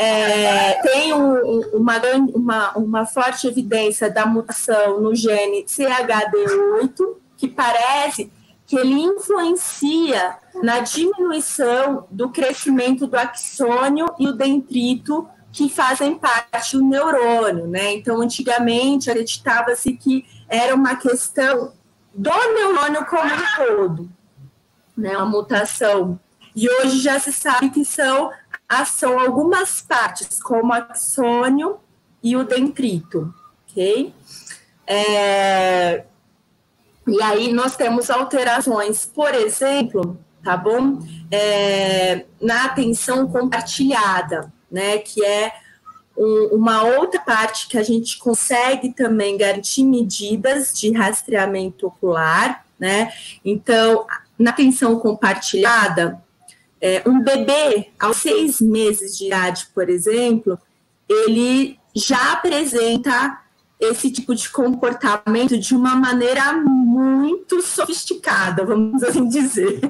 É, 0.00 0.74
tem 0.82 1.12
um, 1.12 1.60
uma, 1.72 2.00
uma, 2.34 2.72
uma 2.78 3.06
forte 3.06 3.46
evidência 3.46 4.10
da 4.10 4.26
mutação 4.26 5.00
no 5.00 5.14
gene 5.14 5.64
CHD8, 5.64 7.16
que 7.38 7.48
parece 7.48 8.30
que 8.66 8.76
ele 8.76 9.00
influencia 9.00 10.36
na 10.62 10.80
diminuição 10.80 12.06
do 12.10 12.28
crescimento 12.28 13.06
do 13.06 13.16
axônio 13.16 14.12
e 14.18 14.28
o 14.28 14.34
dendrito 14.34 15.26
que 15.50 15.70
fazem 15.70 16.18
parte 16.18 16.76
do 16.76 16.84
neurônio, 16.84 17.66
né? 17.66 17.94
Então, 17.94 18.20
antigamente 18.20 19.10
acreditava-se 19.10 19.94
que 19.94 20.26
era 20.46 20.74
uma 20.74 20.96
questão 20.96 21.72
do 22.12 22.30
neurônio 22.30 23.06
como 23.06 23.24
um 23.24 23.56
todo, 23.56 24.10
né? 24.94 25.16
Uma 25.16 25.24
mutação. 25.24 26.20
E 26.54 26.68
hoje 26.68 26.98
já 26.98 27.18
se 27.18 27.32
sabe 27.32 27.70
que 27.70 27.84
são, 27.84 28.30
são 28.86 29.18
algumas 29.18 29.80
partes, 29.80 30.42
como 30.42 30.72
o 30.72 30.74
axônio 30.74 31.78
e 32.22 32.36
o 32.36 32.44
dendrito, 32.44 33.32
ok? 33.70 34.12
É, 34.86 36.04
e 37.08 37.22
aí 37.22 37.52
nós 37.52 37.76
temos 37.76 38.10
alterações, 38.10 39.06
por 39.06 39.34
exemplo, 39.34 40.18
tá 40.42 40.56
bom? 40.56 40.98
É, 41.30 42.24
na 42.40 42.66
atenção 42.66 43.28
compartilhada, 43.28 44.52
né? 44.70 44.98
Que 44.98 45.24
é 45.24 45.52
um, 46.16 46.56
uma 46.56 46.82
outra 46.82 47.20
parte 47.20 47.68
que 47.68 47.78
a 47.78 47.82
gente 47.82 48.18
consegue 48.18 48.92
também 48.92 49.36
garantir 49.36 49.84
medidas 49.84 50.72
de 50.78 50.92
rastreamento 50.92 51.86
ocular, 51.86 52.64
né? 52.78 53.12
Então, 53.44 54.06
na 54.38 54.50
atenção 54.50 54.98
compartilhada, 54.98 56.22
é, 56.80 57.02
um 57.06 57.22
bebê 57.22 57.90
aos 57.98 58.18
seis 58.18 58.60
meses 58.60 59.18
de 59.18 59.26
idade, 59.26 59.66
por 59.74 59.88
exemplo, 59.88 60.58
ele 61.08 61.78
já 61.94 62.32
apresenta 62.32 63.40
esse 63.80 64.10
tipo 64.10 64.34
de 64.34 64.48
comportamento 64.50 65.56
de 65.56 65.74
uma 65.74 65.94
maneira 65.94 66.52
muito 66.52 67.62
sofisticada, 67.62 68.64
vamos 68.64 69.02
assim 69.02 69.28
dizer. 69.28 69.80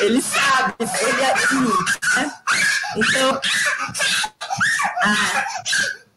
Ele 0.00 0.20
sabe, 0.20 0.74
ele 0.80 1.20
é 1.22 1.32
assim, 1.32 1.64
né? 2.16 2.34
Então, 2.96 3.40
a, 5.02 5.44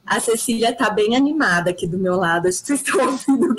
a 0.08 0.20
Cecília 0.20 0.72
está 0.72 0.90
bem 0.90 1.16
animada 1.16 1.70
aqui 1.70 1.88
do 1.88 1.98
meu 1.98 2.18
lado, 2.18 2.48
acho 2.48 2.62
que 2.62 2.68
vocês 2.68 2.82
estão 2.82 3.06
ouvindo 3.06 3.52
o 3.52 3.56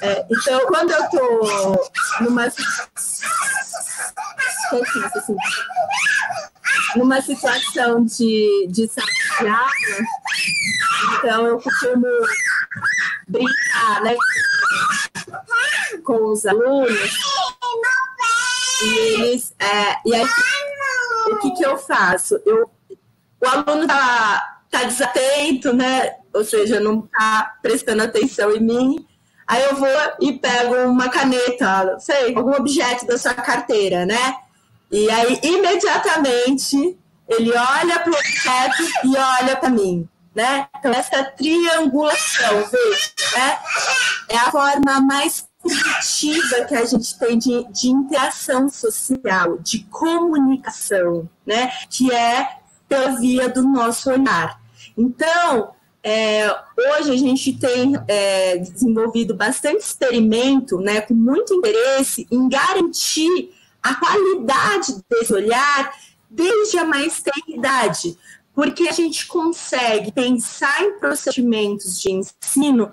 é, 0.00 0.26
então, 0.30 0.60
quando 0.66 0.90
eu 0.90 1.04
estou 1.04 1.90
numa. 2.20 2.44
Assim, 2.44 2.62
assim, 5.16 5.36
numa 6.96 7.20
situação 7.20 8.04
de, 8.04 8.66
de 8.68 8.88
sala 8.88 9.68
então 11.18 11.46
eu 11.46 11.60
costumo 11.60 12.06
brincar 13.28 14.02
né, 14.02 14.16
com 16.04 16.32
os 16.32 16.46
alunos 16.46 17.10
e 18.82 18.98
eles 18.98 19.54
é, 19.58 19.96
e 20.04 20.14
aí, 20.14 20.26
o 21.30 21.36
que, 21.38 21.50
que 21.52 21.64
eu 21.64 21.78
faço? 21.78 22.40
Eu, 22.44 22.70
o 23.40 23.46
aluno 23.46 23.86
tá, 23.86 24.60
tá 24.70 24.84
desatento, 24.84 25.72
né? 25.72 26.16
Ou 26.32 26.44
seja, 26.44 26.80
não 26.80 27.02
tá 27.02 27.56
prestando 27.62 28.02
atenção 28.02 28.50
em 28.52 28.60
mim. 28.60 29.06
Aí 29.46 29.62
eu 29.62 29.76
vou 29.76 29.88
e 30.20 30.32
pego 30.38 30.74
uma 30.86 31.08
caneta, 31.08 31.98
sei, 32.00 32.34
algum 32.34 32.54
objeto 32.54 33.06
da 33.06 33.16
sua 33.18 33.34
carteira, 33.34 34.04
né? 34.06 34.36
E 34.94 35.10
aí, 35.10 35.40
imediatamente, 35.42 36.96
ele 37.28 37.50
olha 37.50 37.98
para 37.98 38.12
o 38.12 38.14
objeto 38.14 38.82
e 39.02 39.16
olha 39.16 39.56
para 39.56 39.68
mim. 39.68 40.08
Né? 40.32 40.68
Então, 40.78 40.92
essa 40.92 41.24
triangulação, 41.24 42.64
veja, 42.70 43.10
né? 43.36 43.58
é 44.28 44.36
a 44.36 44.52
forma 44.52 45.00
mais 45.00 45.48
primitiva 45.60 46.64
que 46.68 46.76
a 46.76 46.84
gente 46.84 47.18
tem 47.18 47.36
de, 47.36 47.64
de 47.72 47.88
interação 47.88 48.68
social, 48.68 49.58
de 49.58 49.80
comunicação, 49.90 51.28
né? 51.44 51.72
que 51.90 52.12
é 52.12 52.58
pela 52.88 53.18
via 53.18 53.48
do 53.48 53.62
nosso 53.62 54.08
olhar. 54.08 54.60
Então, 54.96 55.72
é, 56.04 56.54
hoje 56.78 57.10
a 57.10 57.16
gente 57.16 57.52
tem 57.58 57.94
é, 58.06 58.58
desenvolvido 58.58 59.34
bastante 59.34 59.80
experimento, 59.80 60.78
né, 60.78 61.00
com 61.00 61.14
muito 61.14 61.54
interesse 61.54 62.28
em 62.30 62.46
garantir 62.46 63.53
a 63.84 63.94
qualidade 63.96 64.96
desse 65.10 65.34
olhar 65.34 65.92
desde 66.30 66.78
a 66.78 66.84
mais 66.84 67.22
tenra 67.22 67.44
idade, 67.46 68.16
porque 68.54 68.88
a 68.88 68.92
gente 68.92 69.26
consegue 69.26 70.10
pensar 70.10 70.82
em 70.82 70.98
procedimentos 70.98 72.00
de 72.00 72.10
ensino 72.10 72.90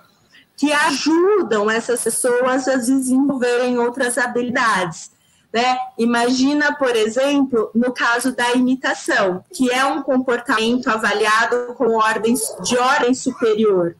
que 0.57 0.71
ajudam 0.73 1.71
essas 1.71 2.03
pessoas 2.03 2.67
a 2.67 2.75
desenvolverem 2.75 3.79
outras 3.79 4.17
habilidades. 4.17 5.11
Né? 5.51 5.77
Imagina, 5.97 6.75
por 6.75 6.95
exemplo, 6.95 7.71
no 7.73 7.93
caso 7.93 8.35
da 8.35 8.51
imitação, 8.53 9.43
que 9.53 9.71
é 9.71 9.83
um 9.85 10.01
comportamento 10.01 10.87
avaliado 10.87 11.73
com 11.75 11.95
ordens 11.95 12.41
de 12.63 12.77
ordem 12.77 13.13
superior, 13.13 13.95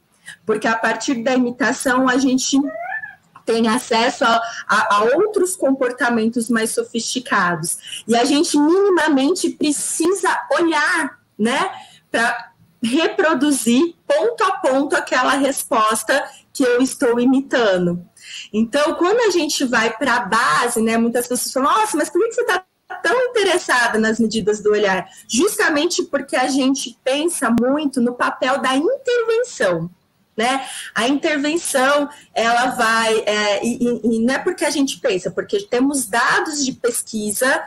porque 0.45 0.67
a 0.67 0.75
partir 0.75 1.23
da 1.23 1.33
imitação 1.33 2.07
a 2.07 2.17
gente 2.17 2.59
tem 3.45 3.67
acesso 3.67 4.23
a, 4.23 4.41
a, 4.67 4.95
a, 4.95 5.03
outros 5.15 5.55
comportamentos 5.55 6.49
mais 6.49 6.71
sofisticados. 6.71 8.03
E 8.07 8.15
a 8.15 8.23
gente 8.23 8.57
minimamente 8.57 9.49
precisa 9.49 10.29
olhar, 10.51 11.19
né, 11.37 11.71
para 12.09 12.51
reproduzir 12.83 13.95
ponto 14.07 14.43
a 14.43 14.53
ponto 14.53 14.95
aquela 14.95 15.33
resposta 15.33 16.23
que 16.51 16.63
eu 16.63 16.81
estou 16.81 17.19
imitando. 17.19 18.05
Então, 18.51 18.95
quando 18.95 19.19
a 19.21 19.29
gente 19.29 19.63
vai 19.65 19.95
para 19.95 20.15
a 20.15 20.25
base, 20.25 20.81
né, 20.81 20.97
muitas 20.97 21.27
pessoas 21.27 21.53
falam, 21.53 21.71
nossa, 21.71 21.97
mas 21.97 22.09
por 22.09 22.21
que 22.21 22.33
você 22.33 22.41
está 22.41 22.63
tão 23.01 23.19
interessada 23.29 23.97
nas 23.97 24.19
medidas 24.19 24.61
do 24.61 24.71
olhar? 24.71 25.07
Justamente 25.27 26.03
porque 26.03 26.35
a 26.35 26.47
gente 26.47 26.97
pensa 27.03 27.53
muito 27.59 28.01
no 28.01 28.13
papel 28.13 28.59
da 28.59 28.75
intervenção. 28.75 29.89
Né? 30.41 30.65
A 30.95 31.07
intervenção, 31.07 32.09
ela 32.33 32.71
vai, 32.71 33.19
é, 33.27 33.63
e, 33.63 34.01
e, 34.03 34.19
não 34.25 34.33
é 34.33 34.39
porque 34.39 34.65
a 34.65 34.71
gente 34.71 34.97
pensa, 34.97 35.29
porque 35.29 35.67
temos 35.67 36.07
dados 36.07 36.65
de 36.65 36.71
pesquisa 36.71 37.63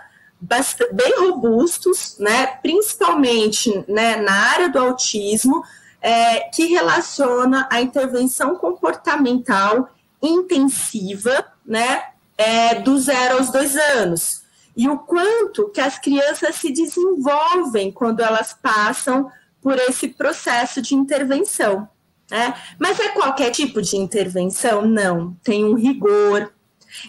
bem 0.93 1.15
robustos, 1.21 2.17
né, 2.19 2.47
principalmente 2.61 3.85
né, 3.87 4.17
na 4.17 4.33
área 4.33 4.69
do 4.69 4.81
autismo, 4.81 5.63
é, 6.03 6.41
que 6.51 6.67
relaciona 6.67 7.69
a 7.71 7.81
intervenção 7.81 8.57
comportamental 8.57 9.89
intensiva, 10.21 11.47
né, 11.65 12.03
é, 12.37 12.75
do 12.75 12.99
zero 12.99 13.39
aos 13.39 13.51
dois 13.51 13.77
anos. 13.77 14.43
E 14.77 14.89
o 14.89 14.99
quanto 14.99 15.69
que 15.69 15.81
as 15.81 15.97
crianças 15.97 16.57
se 16.57 16.73
desenvolvem 16.73 17.93
quando 17.93 18.19
elas 18.19 18.53
passam 18.53 19.31
por 19.63 19.79
esse 19.79 20.09
processo 20.09 20.83
de 20.83 20.97
intervenção. 20.97 21.89
Né? 22.35 22.53
Mas 22.81 22.99
é 22.99 23.11
qualquer 23.11 23.53
tipo 23.53 23.81
de 23.81 23.97
intervenção? 23.97 24.85
Não. 24.85 25.37
Tem 25.45 25.65
um 25.65 25.75
rigor, 25.75 26.53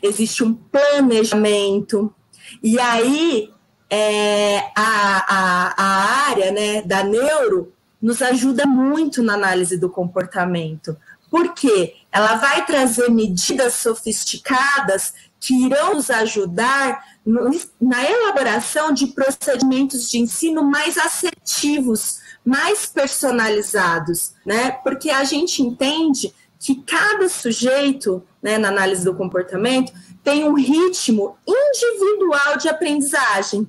existe 0.04 0.44
um 0.44 0.54
planejamento. 0.54 2.14
E 2.62 2.80
aí, 2.80 3.52
é, 3.90 4.60
a, 4.76 5.26
a, 5.28 5.74
a 5.76 6.30
área 6.30 6.52
né, 6.52 6.84
da 6.84 7.04
neuro 7.04 7.74
nos 8.00 8.22
ajuda 8.22 8.68
muito 8.68 9.24
na 9.24 9.34
análise 9.34 9.80
do 9.80 9.90
comportamento, 9.90 10.96
porque 11.32 11.96
ela 12.12 12.36
vai 12.36 12.64
trazer 12.64 13.10
medidas 13.10 13.74
sofisticadas 13.74 15.12
que 15.40 15.66
irão 15.66 15.96
nos 15.96 16.12
ajudar 16.12 17.04
no, 17.26 17.50
na 17.82 18.04
elaboração 18.04 18.94
de 18.94 19.08
procedimentos 19.08 20.08
de 20.08 20.20
ensino 20.20 20.64
mais 20.64 21.00
assertivos, 21.00 22.20
mais 22.46 22.86
personalizados, 22.86 24.34
né? 24.46 24.72
Porque 24.84 25.10
a 25.10 25.24
gente 25.24 25.62
entende 25.64 26.34
que 26.60 26.76
cada 26.76 27.28
sujeito, 27.28 28.24
né, 28.42 28.58
na 28.58 28.70
análise 28.70 29.04
do 29.04 29.16
comportamento, 29.16 29.92
tem 30.24 30.44
um 30.46 30.54
ritmo 30.54 31.38
individual 31.46 32.58
de 32.58 32.70
aprendizagem. 32.70 33.68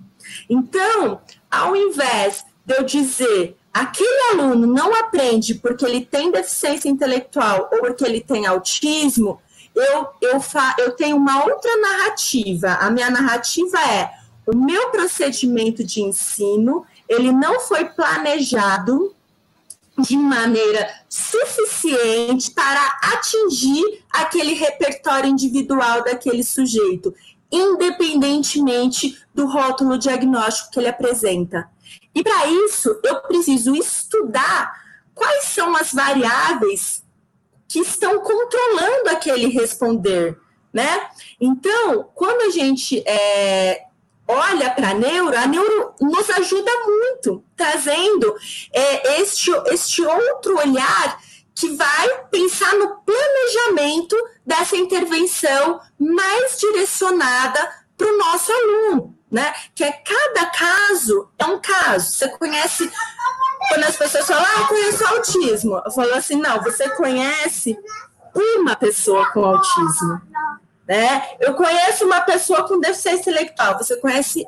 Então, 0.48 1.20
ao 1.50 1.74
invés 1.74 2.44
de 2.64 2.74
eu 2.74 2.84
dizer 2.84 3.56
aquele 3.72 4.32
aluno 4.32 4.66
não 4.66 4.94
aprende 4.94 5.54
porque 5.54 5.84
ele 5.84 6.04
tem 6.04 6.30
deficiência 6.30 6.88
intelectual 6.88 7.68
ou 7.70 7.80
porque 7.80 8.04
ele 8.04 8.20
tem 8.20 8.46
autismo, 8.46 9.40
eu, 9.74 10.08
eu, 10.22 10.40
fa, 10.40 10.74
eu 10.78 10.92
tenho 10.92 11.16
uma 11.16 11.44
outra 11.44 11.76
narrativa. 11.76 12.78
A 12.80 12.90
minha 12.90 13.10
narrativa 13.10 13.78
é 13.78 14.10
o 14.46 14.56
meu 14.56 14.90
procedimento 14.90 15.84
de 15.84 16.00
ensino, 16.00 16.86
ele 17.08 17.32
não 17.32 17.60
foi 17.60 17.84
planejado 17.84 19.14
de 19.98 20.16
maneira 20.16 20.88
suficiente 21.08 22.50
para 22.50 22.98
atingir 23.14 24.04
aquele 24.10 24.52
repertório 24.52 25.30
individual 25.30 26.04
daquele 26.04 26.42
sujeito, 26.42 27.14
independentemente 27.50 29.18
do 29.34 29.46
rótulo 29.46 29.98
diagnóstico 29.98 30.70
que 30.72 30.80
ele 30.80 30.88
apresenta. 30.88 31.70
E 32.14 32.22
para 32.22 32.46
isso, 32.46 33.00
eu 33.02 33.22
preciso 33.22 33.74
estudar 33.74 34.72
quais 35.14 35.44
são 35.44 35.74
as 35.74 35.92
variáveis 35.92 37.02
que 37.68 37.80
estão 37.80 38.20
controlando 38.20 39.08
aquele 39.10 39.48
responder, 39.48 40.38
né? 40.72 41.08
Então, 41.40 42.08
quando 42.14 42.42
a 42.42 42.50
gente 42.50 43.02
é, 43.06 43.85
olha 44.26 44.70
para 44.70 44.90
a 44.90 44.94
neuro, 44.94 45.36
a 45.36 45.46
neuro 45.46 45.94
nos 46.00 46.28
ajuda 46.30 46.70
muito, 46.84 47.44
trazendo 47.56 48.34
é, 48.72 49.20
este, 49.20 49.50
este 49.68 50.02
outro 50.02 50.58
olhar 50.58 51.20
que 51.54 51.74
vai 51.74 52.24
pensar 52.30 52.74
no 52.74 52.96
planejamento 52.96 54.16
dessa 54.44 54.76
intervenção 54.76 55.80
mais 55.98 56.58
direcionada 56.58 57.86
para 57.96 58.12
o 58.12 58.18
nosso 58.18 58.52
aluno 58.52 59.16
né? 59.30 59.52
Que 59.74 59.84
é 59.84 59.92
cada 59.92 60.46
caso 60.50 61.28
é 61.38 61.44
um 61.44 61.60
caso. 61.60 62.12
Você 62.12 62.28
conhece 62.28 62.90
quando 63.68 63.84
as 63.84 63.96
pessoas 63.96 64.26
falam, 64.26 64.44
ah, 64.44 64.60
eu 64.60 64.66
conheço 64.66 65.06
autismo. 65.06 65.82
Eu 65.84 65.90
falo 65.90 66.14
assim, 66.14 66.36
não, 66.36 66.62
você 66.62 66.88
conhece 66.90 67.76
uma 68.34 68.76
pessoa 68.76 69.30
com 69.32 69.44
autismo, 69.44 70.20
né? 70.86 71.22
Eu 71.40 71.54
conheço 71.54 72.04
uma 72.04 72.20
pessoa 72.20 72.66
com 72.66 72.80
deficiência 72.80 73.30
intelectual. 73.30 73.78
Você 73.78 73.96
conhece 73.96 74.46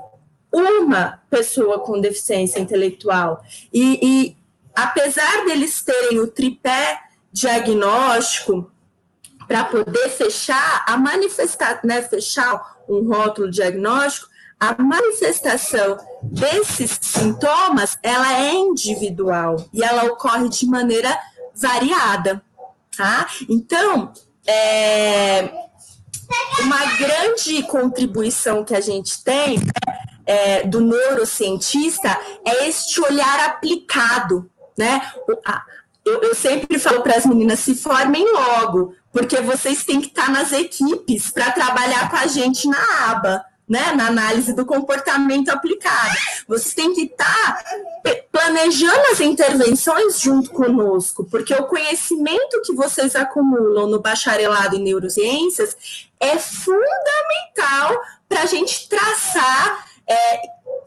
uma 0.52 1.20
pessoa 1.28 1.80
com 1.80 2.00
deficiência 2.00 2.58
intelectual 2.58 3.42
e, 3.72 3.98
e 4.02 4.36
apesar 4.74 5.44
deles 5.44 5.82
terem 5.82 6.20
o 6.20 6.26
tripé 6.26 7.00
diagnóstico 7.32 8.70
para 9.46 9.64
poder 9.64 10.08
fechar 10.10 10.84
a 10.86 10.96
manifestar, 10.96 11.80
né, 11.84 12.02
fechar 12.02 12.78
um 12.88 13.06
rótulo 13.08 13.50
diagnóstico, 13.50 14.28
a 14.60 14.80
manifestação 14.82 15.98
desses 16.22 16.98
sintomas 17.00 17.98
ela 18.02 18.40
é 18.40 18.52
individual 18.54 19.56
e 19.72 19.82
ela 19.82 20.04
ocorre 20.04 20.48
de 20.48 20.66
maneira 20.66 21.16
variada, 21.54 22.42
tá? 22.96 23.28
Então, 23.48 24.12
é, 24.46 25.67
uma 26.60 26.84
grande 26.96 27.62
contribuição 27.64 28.64
que 28.64 28.74
a 28.74 28.80
gente 28.80 29.22
tem 29.22 29.58
é, 30.26 30.62
do 30.64 30.80
neurocientista 30.80 32.08
é 32.44 32.68
este 32.68 33.00
olhar 33.00 33.40
aplicado, 33.46 34.50
né? 34.76 35.10
Eu, 36.04 36.22
eu 36.22 36.34
sempre 36.34 36.78
falo 36.78 37.02
para 37.02 37.16
as 37.16 37.26
meninas 37.26 37.60
se 37.60 37.74
formem 37.74 38.30
logo, 38.32 38.94
porque 39.12 39.40
vocês 39.40 39.84
têm 39.84 40.00
que 40.00 40.08
estar 40.08 40.30
nas 40.30 40.52
equipes 40.52 41.30
para 41.30 41.52
trabalhar 41.52 42.10
com 42.10 42.16
a 42.16 42.26
gente 42.26 42.68
na 42.68 43.10
aba 43.10 43.44
né, 43.68 43.92
na 43.92 44.06
análise 44.06 44.52
do 44.52 44.64
comportamento 44.64 45.50
aplicado. 45.50 46.14
Você 46.46 46.74
tem 46.74 46.94
que 46.94 47.02
estar 47.02 47.62
tá 48.02 48.14
planejando 48.32 49.02
as 49.12 49.20
intervenções 49.20 50.20
junto 50.20 50.50
conosco, 50.50 51.24
porque 51.24 51.54
o 51.54 51.64
conhecimento 51.64 52.62
que 52.62 52.74
vocês 52.74 53.14
acumulam 53.14 53.88
no 53.88 54.00
bacharelado 54.00 54.76
em 54.76 54.82
neurociências 54.82 55.76
é 56.18 56.38
fundamental 56.38 58.00
para 58.28 58.42
a 58.42 58.46
gente 58.46 58.88
traçar 58.88 59.86
é, 60.08 60.40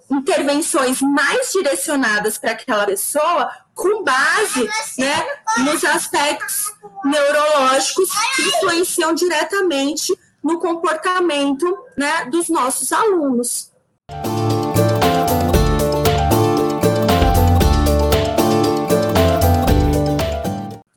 intervenções 0.09 1.01
mais 1.01 1.51
direcionadas 1.51 2.37
para 2.37 2.51
aquela 2.51 2.85
pessoa 2.85 3.51
com 3.73 4.03
base 4.03 4.69
né, 4.97 5.27
nos 5.59 5.83
aspectos 5.83 6.71
neurológicos 7.05 8.09
que 8.35 8.41
influenciam 8.43 9.13
diretamente 9.13 10.13
no 10.43 10.59
comportamento 10.59 11.77
né, 11.97 12.25
dos 12.25 12.49
nossos 12.49 12.91
alunos. 12.91 13.71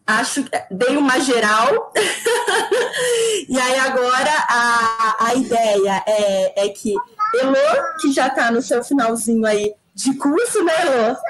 Acho 0.06 0.44
que 0.44 0.50
dei 0.70 0.96
uma 0.96 1.18
geral. 1.20 1.92
e 3.48 3.58
aí 3.58 3.78
agora 3.80 4.32
a, 4.48 5.16
a 5.26 5.34
ideia 5.34 6.02
é, 6.06 6.66
é 6.66 6.68
que 6.68 6.94
Elô, 7.34 7.98
que 8.00 8.12
já 8.12 8.28
está 8.28 8.50
no 8.50 8.62
seu 8.62 8.82
finalzinho 8.84 9.44
aí 9.44 9.74
de 9.94 10.14
curso, 10.14 10.62
né, 10.62 10.72
Elô? 10.82 11.16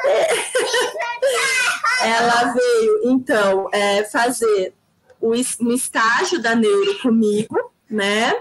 Ela 2.02 2.52
veio, 2.52 3.00
então, 3.04 3.68
é, 3.72 4.04
fazer 4.04 4.74
o, 5.20 5.30
um 5.30 5.72
estágio 5.72 6.40
da 6.40 6.54
Neuro 6.54 6.98
comigo, 7.00 7.72
né? 7.94 8.34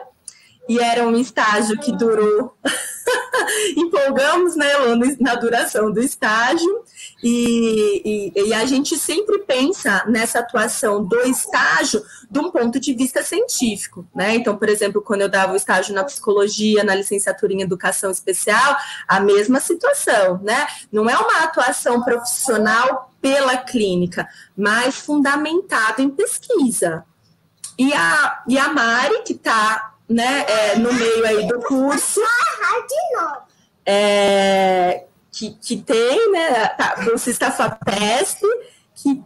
E 0.67 0.79
era 0.79 1.05
um 1.05 1.15
estágio 1.17 1.77
que 1.77 1.91
durou. 1.91 2.57
Empolgamos, 3.75 4.55
né, 4.55 4.71
Elona, 4.73 5.15
na 5.19 5.35
duração 5.35 5.91
do 5.91 5.99
estágio, 5.99 6.83
e, 7.21 8.31
e, 8.35 8.47
e, 8.47 8.53
a 8.53 8.65
gente 8.65 8.97
sempre 8.97 9.39
pensa 9.39 10.03
nessa 10.07 10.39
atuação 10.39 11.03
do 11.03 11.19
estágio 11.21 12.03
de 12.29 12.39
um 12.39 12.49
ponto 12.51 12.79
de 12.79 12.93
vista 12.93 13.23
científico, 13.23 14.05
né? 14.13 14.35
Então, 14.35 14.57
por 14.57 14.69
exemplo, 14.69 15.01
quando 15.01 15.21
eu 15.21 15.29
dava 15.29 15.53
o 15.53 15.55
estágio 15.55 15.93
na 15.93 16.03
psicologia, 16.03 16.83
na 16.83 16.95
licenciatura 16.95 17.53
em 17.53 17.61
educação 17.61 18.11
especial, 18.11 18.75
a 19.07 19.19
mesma 19.19 19.59
situação, 19.59 20.39
né? 20.43 20.67
Não 20.91 21.09
é 21.09 21.17
uma 21.17 21.43
atuação 21.43 22.01
profissional 22.03 23.13
pela 23.21 23.57
clínica, 23.57 24.27
mas 24.55 24.95
fundamentada 24.95 26.01
em 26.01 26.09
pesquisa, 26.09 27.05
e 27.77 27.93
a, 27.93 28.43
e 28.47 28.57
a 28.57 28.69
Mari, 28.69 29.23
que 29.23 29.33
está 29.33 29.93
né, 30.07 30.45
é, 30.47 30.75
no 30.77 30.93
meio 30.93 31.25
aí 31.25 31.47
do 31.47 31.59
curso, 31.61 32.21
é, 33.85 35.05
que, 35.31 35.51
que 35.55 35.77
tem, 35.77 36.31
né, 36.31 36.67
tá, 36.69 36.95
bolsista 37.03 37.51
FAPESP, 37.51 38.45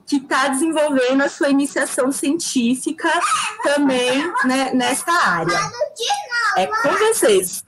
que 0.08 0.16
está 0.16 0.48
desenvolvendo 0.48 1.22
a 1.22 1.30
sua 1.30 1.50
iniciação 1.50 2.12
científica 2.12 3.10
também 3.64 4.34
né, 4.46 4.72
nesta 4.74 5.12
área. 5.12 5.60
É 6.56 6.66
com 6.66 6.90
vocês. 6.98 7.64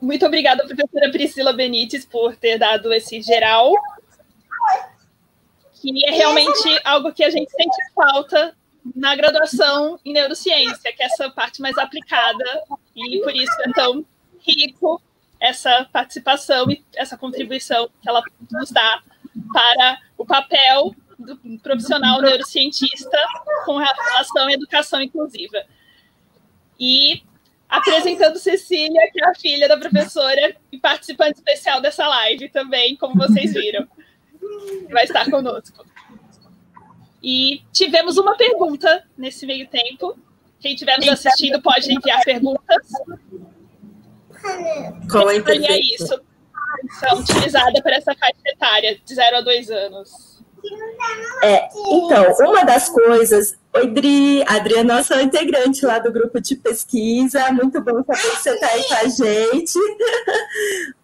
muito 0.00 0.26
obrigada, 0.26 0.66
professora 0.66 1.10
Priscila 1.12 1.52
Benites, 1.52 2.04
por 2.04 2.34
ter 2.34 2.58
dado 2.58 2.92
esse 2.92 3.20
geral, 3.20 3.72
que 5.80 6.06
é 6.06 6.10
realmente 6.10 6.80
algo 6.84 7.12
que 7.12 7.24
a 7.24 7.30
gente 7.30 7.50
sente 7.50 7.92
falta 7.94 8.54
na 8.94 9.14
graduação 9.14 9.98
em 10.04 10.12
neurociência, 10.12 10.92
que 10.92 11.02
é 11.02 11.06
essa 11.06 11.30
parte 11.30 11.60
mais 11.60 11.76
aplicada, 11.78 12.44
e 12.94 13.20
por 13.20 13.34
isso 13.34 13.52
é 13.62 13.72
tão 13.72 14.04
rico 14.40 15.00
essa 15.40 15.88
participação 15.90 16.70
e 16.70 16.84
essa 16.94 17.16
contribuição 17.16 17.88
que 18.02 18.08
ela 18.08 18.22
nos 18.50 18.70
dá 18.70 19.02
para 19.52 19.98
o 20.18 20.26
papel 20.26 20.94
do 21.18 21.36
profissional 21.62 22.20
neurocientista 22.20 23.18
com 23.64 23.76
relação 23.76 24.46
à 24.46 24.52
educação 24.52 25.00
inclusiva. 25.00 25.64
E 26.78 27.22
apresentando 27.68 28.38
Cecília, 28.38 29.10
que 29.12 29.22
é 29.22 29.28
a 29.28 29.34
filha 29.34 29.68
da 29.68 29.76
professora 29.76 30.56
e 30.72 30.78
participante 30.78 31.38
especial 31.38 31.80
dessa 31.80 32.06
live 32.06 32.48
também, 32.48 32.96
como 32.96 33.14
vocês 33.14 33.52
viram. 33.52 33.86
Vai 34.90 35.04
estar 35.04 35.30
conosco. 35.30 35.84
E 37.22 37.62
tivemos 37.72 38.16
uma 38.16 38.36
pergunta 38.36 39.04
nesse 39.16 39.46
meio 39.46 39.68
tempo. 39.68 40.18
Quem 40.58 40.74
estiver 40.74 40.98
nos 40.98 41.08
assistindo 41.08 41.60
pode 41.60 41.92
enviar 41.92 42.22
perguntas. 42.24 42.86
Qual 45.10 45.30
é 45.30 45.36
a 45.36 45.78
isso? 45.78 46.20
São 46.98 47.18
utilizada 47.20 47.82
para 47.82 47.96
essa 47.96 48.14
faixa 48.14 48.40
etária, 48.46 48.98
de 49.04 49.14
0 49.14 49.36
a 49.36 49.40
2 49.42 49.70
anos. 49.70 50.40
É, 51.42 51.66
então, 51.66 52.48
uma 52.48 52.64
das 52.64 52.88
coisas. 52.88 53.58
Oi, 53.72 53.86
Dri, 53.88 54.42
a 54.42 54.56
Adri 54.56 54.76
é 54.76 54.84
nossa 54.84 55.22
integrante 55.22 55.84
lá 55.86 55.98
do 55.98 56.12
grupo 56.12 56.40
de 56.40 56.56
pesquisa. 56.56 57.50
Muito 57.52 57.80
bom 57.80 58.02
saber 58.04 58.20
que 58.20 58.42
você 58.42 58.50
está 58.50 58.66
aí 58.68 58.84
com 58.84 58.94
a 58.94 59.08
gente. 59.08 59.78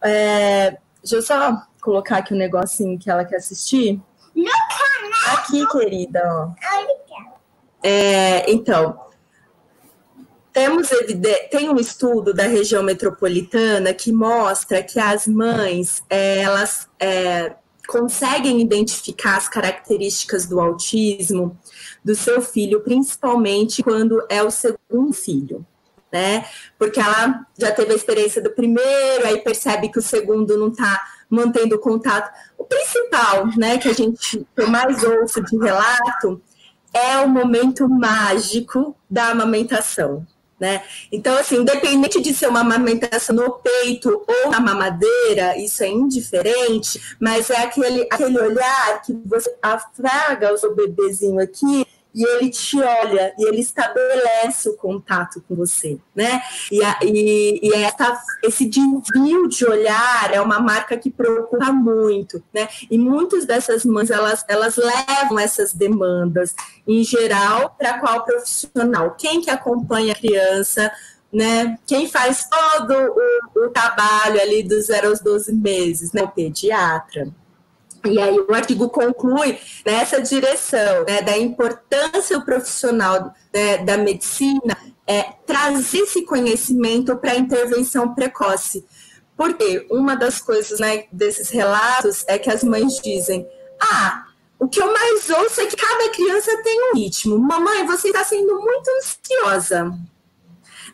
É, 0.03 0.77
deixa 1.03 1.17
eu 1.17 1.23
só 1.23 1.67
colocar 1.87 2.19
aqui 2.19 2.33
o 2.33 2.37
um 2.37 2.39
negocinho 2.39 2.99
que 2.99 3.09
ela 3.09 3.25
quer 3.25 3.37
assistir. 3.37 4.01
No 4.35 4.45
canal. 4.45 5.37
Aqui, 5.39 5.65
querida. 5.69 6.21
Ó. 6.27 6.51
É, 7.81 8.51
então, 8.51 8.99
temos 10.53 10.89
tem 11.49 11.69
um 11.69 11.77
estudo 11.77 12.35
da 12.35 12.43
região 12.43 12.83
metropolitana 12.83 13.95
que 13.95 14.11
mostra 14.11 14.83
que 14.83 14.99
as 14.99 15.29
mães 15.29 16.03
elas 16.11 16.89
é, 16.99 17.55
conseguem 17.87 18.61
identificar 18.61 19.37
as 19.37 19.49
características 19.49 20.47
do 20.47 20.61
autismo 20.61 21.57
do 22.05 22.17
seu 22.17 22.43
filho, 22.43 22.81
principalmente 22.81 23.83
quando 23.83 24.27
é 24.29 24.43
o 24.43 24.51
segundo 24.51 25.13
filho. 25.13 25.65
Né? 26.13 26.47
Porque 26.79 26.99
ela 26.99 27.47
já 27.59 27.71
teve 27.71 27.93
a 27.93 27.97
experiência 27.97 28.43
do 28.43 28.51
primeiro, 28.51 29.27
aí 29.27 29.41
percebe 29.41 29.89
que 29.89 29.99
o 29.99 30.03
segundo 30.03 30.57
não 30.57 30.69
está 30.69 31.01
mantendo 31.29 31.79
contato. 31.79 32.31
O 32.57 32.65
principal, 32.65 33.47
né, 33.57 33.79
que 33.79 33.89
a 33.89 33.93
gente 33.93 34.39
que 34.39 34.63
eu 34.63 34.69
mais 34.69 35.03
ouço 35.03 35.43
de 35.43 35.57
relato 35.57 36.41
é 36.93 37.19
o 37.19 37.29
momento 37.29 37.89
mágico 37.89 38.97
da 39.09 39.29
amamentação. 39.29 40.27
Né? 40.59 40.83
Então, 41.13 41.37
assim, 41.37 41.57
independente 41.57 42.19
de 42.23 42.33
ser 42.33 42.49
uma 42.49 42.61
amamentação 42.61 43.37
no 43.37 43.53
peito 43.59 44.25
ou 44.27 44.51
na 44.51 44.59
mamadeira, 44.59 45.55
isso 45.59 45.83
é 45.85 45.89
indiferente, 45.89 46.99
mas 47.21 47.51
é 47.51 47.59
aquele, 47.59 48.09
aquele 48.11 48.39
olhar 48.39 49.03
que 49.03 49.13
você 49.27 49.55
afraga 49.61 50.55
o 50.55 50.57
seu 50.57 50.75
bebezinho 50.75 51.41
aqui 51.41 51.87
e 52.17 52.25
ele 52.25 52.49
te 52.49 52.81
olha 52.81 53.35
e 53.39 53.47
ele 53.47 53.61
estabelece 53.61 54.71
o 54.71 54.77
contato 54.77 55.45
com 55.47 55.55
você, 55.55 55.99
né? 56.15 56.41
E, 56.73 56.83
a, 56.83 56.99
e, 57.03 57.61
e 57.63 57.75
essa, 57.75 58.19
esse 58.43 58.65
desvio 58.65 59.47
de 59.47 59.67
olhar 59.67 60.33
é 60.33 60.41
uma 60.41 60.59
marca 60.59 60.97
que 60.97 61.11
preocupa 61.11 61.71
muito, 61.71 62.43
né? 62.55 62.67
E 62.91 62.97
muitas 62.97 63.45
dessas 63.45 63.85
mães 63.85 64.11
elas, 64.11 64.43
elas 64.49 64.77
levam 64.77 65.39
essas 65.39 65.75
demandas 65.75 66.55
em 66.89 67.05
geral 67.05 67.77
para 67.79 67.99
qual 67.99 68.25
profissional? 68.25 69.15
Quem 69.19 69.43
que 69.43 69.51
acompanha 69.51 70.15
a 70.15 70.17
criança? 70.17 70.91
Né? 71.31 71.77
Quem 71.87 72.09
faz 72.09 72.49
todo 72.49 72.95
o, 72.95 73.67
o 73.67 73.69
trabalho 73.69 74.41
ali 74.41 74.63
dos 74.63 74.87
0 74.87 75.09
aos 75.09 75.21
12 75.21 75.53
meses, 75.53 76.13
né? 76.13 76.23
O 76.23 76.29
pediatra. 76.29 77.29
E 78.07 78.21
aí 78.21 78.39
o 78.39 78.55
artigo 78.55 78.89
conclui 78.89 79.59
nessa 79.85 80.21
direção 80.21 81.05
né, 81.05 81.23
da 81.23 81.37
importância 81.37 82.41
profissional 82.41 83.35
né, 83.53 83.79
da 83.79 83.97
medicina 83.97 84.77
é, 85.07 85.23
trazer 85.47 85.99
esse 85.99 86.23
conhecimento 86.23 87.17
para 87.17 87.33
a 87.33 87.37
intervenção 87.37 88.15
precoce. 88.15 88.85
Porque 89.37 89.87
uma 89.91 90.17
das 90.17 90.41
coisas 90.41 90.81
né, 90.81 91.05
desses 91.13 91.51
relatos 91.51 92.25
é 92.27 92.39
que 92.39 92.51
as 92.51 92.65
mães 92.65 93.01
dizem: 93.03 93.47
ah, 93.81 94.25
o 94.59 94.67
que 94.67 94.81
eu 94.81 94.93
mais 94.93 95.29
ouço 95.29 95.61
é 95.61 95.67
que 95.67 95.77
cada 95.77 96.09
criança 96.11 96.63
tem 96.63 96.91
um 96.91 96.97
ritmo. 96.97 97.39
Mamãe, 97.39 97.85
você 97.85 98.09
está 98.09 98.25
sendo 98.25 98.59
muito 98.61 98.91
ansiosa 98.99 99.93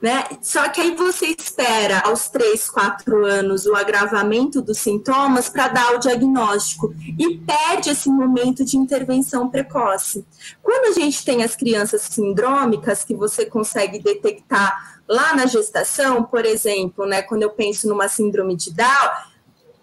né? 0.00 0.24
Só 0.40 0.68
que 0.68 0.80
aí 0.80 0.94
você 0.94 1.26
espera 1.26 2.00
aos 2.00 2.28
3, 2.28 2.70
4 2.70 3.26
anos 3.26 3.66
o 3.66 3.74
agravamento 3.74 4.62
dos 4.62 4.78
sintomas 4.78 5.48
para 5.48 5.68
dar 5.68 5.94
o 5.94 5.98
diagnóstico 5.98 6.94
e 7.18 7.38
perde 7.38 7.90
esse 7.90 8.08
momento 8.08 8.64
de 8.64 8.76
intervenção 8.76 9.48
precoce. 9.48 10.24
Quando 10.62 10.96
a 10.96 11.00
gente 11.00 11.24
tem 11.24 11.42
as 11.42 11.54
crianças 11.56 12.02
sindrômicas 12.02 13.04
que 13.04 13.14
você 13.14 13.46
consegue 13.46 13.98
detectar 13.98 15.00
lá 15.08 15.34
na 15.34 15.46
gestação, 15.46 16.22
por 16.22 16.44
exemplo, 16.44 17.06
né, 17.06 17.22
quando 17.22 17.42
eu 17.42 17.50
penso 17.50 17.88
numa 17.88 18.08
síndrome 18.08 18.56
de 18.56 18.72
Down, 18.72 19.32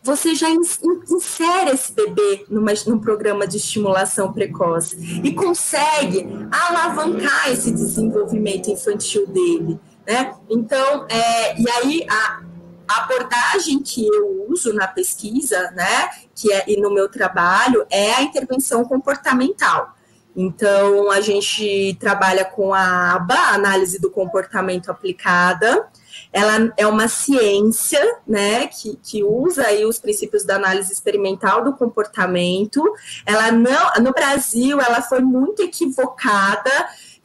você 0.01 0.33
já 0.33 0.49
insere 0.49 1.71
esse 1.71 1.91
bebê 1.91 2.45
numa, 2.49 2.71
num 2.87 2.99
programa 2.99 3.45
de 3.45 3.57
estimulação 3.57 4.31
precoce 4.31 5.21
e 5.23 5.33
consegue 5.33 6.25
alavancar 6.49 7.51
esse 7.51 7.71
desenvolvimento 7.71 8.69
infantil 8.69 9.27
dele. 9.27 9.79
Né? 10.09 10.33
Então, 10.49 11.05
é, 11.07 11.61
e 11.61 11.69
aí 11.69 12.07
a, 12.09 12.41
a 12.87 13.03
abordagem 13.03 13.77
que 13.83 14.07
eu 14.07 14.47
uso 14.49 14.73
na 14.73 14.87
pesquisa, 14.87 15.69
né, 15.75 16.09
que 16.33 16.51
é 16.51 16.63
e 16.67 16.81
no 16.81 16.91
meu 16.91 17.07
trabalho, 17.07 17.85
é 17.91 18.13
a 18.13 18.23
intervenção 18.23 18.83
comportamental. 18.85 19.93
Então, 20.35 21.11
a 21.11 21.21
gente 21.21 21.95
trabalha 21.99 22.43
com 22.43 22.73
a 22.73 23.13
ABA, 23.13 23.35
análise 23.35 23.99
do 23.99 24.09
comportamento 24.09 24.89
aplicada. 24.89 25.87
Ela 26.33 26.73
é 26.75 26.87
uma 26.87 27.07
ciência, 27.07 28.01
né, 28.27 28.65
que, 28.65 28.97
que 29.03 29.23
usa 29.23 29.67
aí 29.67 29.85
os 29.85 29.99
princípios 29.99 30.43
da 30.43 30.55
análise 30.55 30.91
experimental 30.91 31.63
do 31.63 31.73
comportamento. 31.73 32.81
Ela 33.27 33.51
não, 33.51 33.91
no 34.01 34.11
Brasil, 34.11 34.81
ela 34.81 35.03
foi 35.03 35.19
muito 35.19 35.61
equivocada 35.61 36.71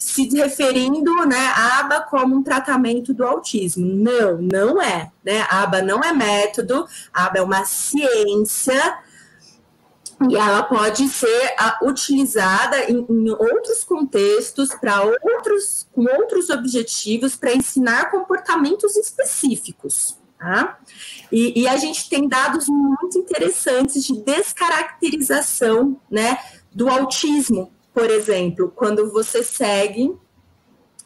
se 0.04 0.28
referindo 0.28 1.10
né, 1.26 1.46
a 1.56 1.80
aba 1.80 2.00
como 2.02 2.36
um 2.36 2.42
tratamento 2.42 3.14
do 3.14 3.24
autismo. 3.24 3.86
Não, 3.86 4.36
não 4.36 4.80
é. 4.80 5.10
Né? 5.24 5.40
A 5.48 5.62
aba 5.62 5.80
não 5.80 6.00
é 6.00 6.12
método, 6.12 6.86
a 7.12 7.24
aba 7.24 7.38
é 7.38 7.42
uma 7.42 7.64
ciência 7.64 8.98
e 10.28 10.36
ela 10.36 10.62
pode 10.62 11.08
ser 11.08 11.54
uh, 11.58 11.88
utilizada 11.88 12.84
em, 12.84 12.98
em, 13.08 13.30
outros 13.30 13.82
contextos 13.82 14.74
para 14.74 15.02
outros 15.02 15.88
com 15.90 16.04
outros 16.04 16.50
objetivos 16.50 17.34
para 17.34 17.54
ensinar 17.54 18.10
comportamentos 18.10 18.96
específicos. 18.96 20.18
Tá? 20.38 20.78
E, 21.32 21.62
e, 21.62 21.66
a 21.66 21.78
gente 21.78 22.10
tem 22.10 22.28
dados 22.28 22.66
muito 22.68 23.16
interessantes 23.16 24.04
de 24.04 24.22
descaracterização 24.22 25.98
né, 26.10 26.38
do 26.70 26.90
autismo 26.90 27.73
por 27.94 28.10
exemplo, 28.10 28.72
quando 28.74 29.10
você 29.12 29.44
segue 29.44 30.12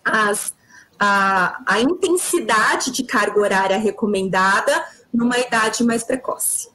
as, 0.03 0.55
a, 0.99 1.63
a 1.67 1.81
intensidade 1.81 2.91
de 2.91 3.05
carga 3.05 3.39
horária 3.39 3.77
recomendada 3.77 4.85
numa 5.13 5.39
idade 5.39 5.85
mais 5.85 6.03
precoce. 6.03 6.71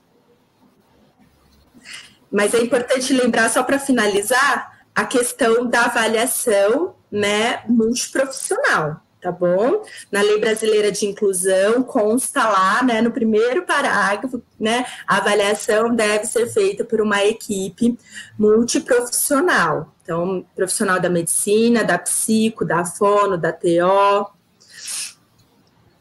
Mas 2.31 2.53
é 2.53 2.61
importante 2.61 3.11
lembrar, 3.11 3.49
só 3.49 3.63
para 3.63 3.79
finalizar, 3.79 4.71
a 4.95 5.05
questão 5.05 5.65
da 5.65 5.85
avaliação 5.85 6.95
né, 7.11 7.63
multiprofissional 7.67 9.02
tá 9.23 9.31
bom? 9.31 9.81
Na 10.11 10.21
Lei 10.21 10.37
Brasileira 10.37 10.91
de 10.91 11.05
Inclusão 11.05 11.81
consta 11.81 12.43
lá, 12.43 12.83
né, 12.83 13.01
no 13.01 13.09
primeiro 13.09 13.65
parágrafo, 13.65 14.43
né, 14.59 14.85
a 15.07 15.17
avaliação 15.17 15.95
deve 15.95 16.25
ser 16.25 16.47
feita 16.47 16.83
por 16.83 16.99
uma 16.99 17.23
equipe 17.23 17.97
multiprofissional. 18.37 19.95
Então, 20.03 20.45
profissional 20.53 20.99
da 20.99 21.09
medicina, 21.09 21.85
da 21.85 21.97
psico, 21.97 22.65
da 22.65 22.83
fono, 22.83 23.37
da 23.37 23.53
TO 23.53 24.29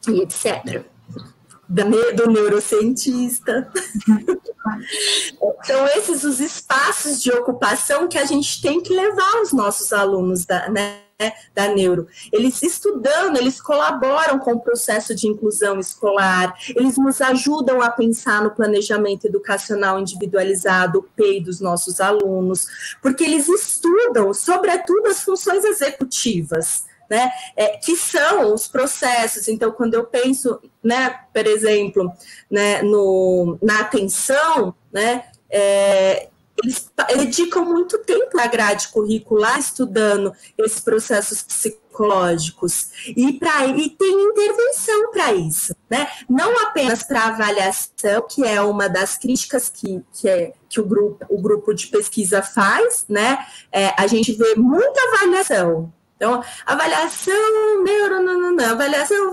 e 0.08 0.22
etc. 0.22 0.84
do 1.68 2.28
neurocientista. 2.28 3.70
São 5.62 5.86
esses 5.94 6.24
os 6.24 6.40
espaços 6.40 7.22
de 7.22 7.30
ocupação 7.30 8.08
que 8.08 8.18
a 8.18 8.24
gente 8.24 8.60
tem 8.60 8.80
que 8.80 8.92
levar 8.92 9.40
os 9.40 9.52
nossos 9.52 9.92
alunos 9.92 10.44
da, 10.44 10.68
né, 10.68 11.02
da 11.54 11.68
neuro. 11.68 12.06
Eles 12.32 12.62
estudando, 12.62 13.36
eles 13.36 13.60
colaboram 13.60 14.38
com 14.38 14.52
o 14.52 14.60
processo 14.60 15.14
de 15.14 15.28
inclusão 15.28 15.78
escolar, 15.78 16.54
eles 16.74 16.96
nos 16.96 17.20
ajudam 17.20 17.82
a 17.82 17.90
pensar 17.90 18.42
no 18.42 18.50
planejamento 18.50 19.26
educacional 19.26 20.00
individualizado, 20.00 21.00
o 21.00 21.02
PEI 21.02 21.42
dos 21.42 21.60
nossos 21.60 22.00
alunos, 22.00 22.66
porque 23.02 23.24
eles 23.24 23.48
estudam, 23.48 24.32
sobretudo, 24.32 25.08
as 25.08 25.22
funções 25.22 25.64
executivas. 25.64 26.90
Né, 27.10 27.30
é, 27.54 27.76
que 27.76 27.94
são 27.94 28.54
os 28.54 28.66
processos. 28.66 29.46
Então, 29.46 29.70
quando 29.70 29.92
eu 29.92 30.04
penso, 30.04 30.58
né, 30.82 31.14
por 31.30 31.46
exemplo, 31.46 32.10
né, 32.50 32.80
no, 32.80 33.58
na 33.60 33.80
atenção, 33.80 34.74
né, 34.90 35.24
é, 35.50 36.30
eles 36.62 36.90
dedicam 37.16 37.64
muito 37.64 37.98
tempo 37.98 38.36
na 38.36 38.46
grade 38.46 38.88
curricular 38.88 39.58
estudando 39.58 40.32
esses 40.56 40.80
processos 40.80 41.42
psicológicos 41.42 42.88
e 43.06 43.32
para 43.34 43.66
e 43.66 43.90
tem 43.90 44.22
intervenção 44.22 45.10
para 45.10 45.32
isso, 45.34 45.74
né? 45.90 46.08
Não 46.28 46.58
apenas 46.62 47.02
para 47.02 47.24
avaliação, 47.24 48.26
que 48.28 48.44
é 48.44 48.60
uma 48.62 48.88
das 48.88 49.18
críticas 49.18 49.68
que, 49.68 50.02
que, 50.12 50.28
é, 50.28 50.52
que 50.68 50.80
o 50.80 50.84
grupo 50.84 51.26
o 51.28 51.40
grupo 51.40 51.74
de 51.74 51.88
pesquisa 51.88 52.42
faz, 52.42 53.04
né? 53.08 53.44
É, 53.70 53.92
a 53.96 54.06
gente 54.06 54.32
vê 54.32 54.54
muita 54.54 55.00
avaliação. 55.08 55.92
Então, 56.16 56.40
avaliação 56.64 57.82
neuro, 57.82 58.22
não, 58.22 58.40
não, 58.40 58.52
não, 58.52 58.64
avaliação 58.64 59.32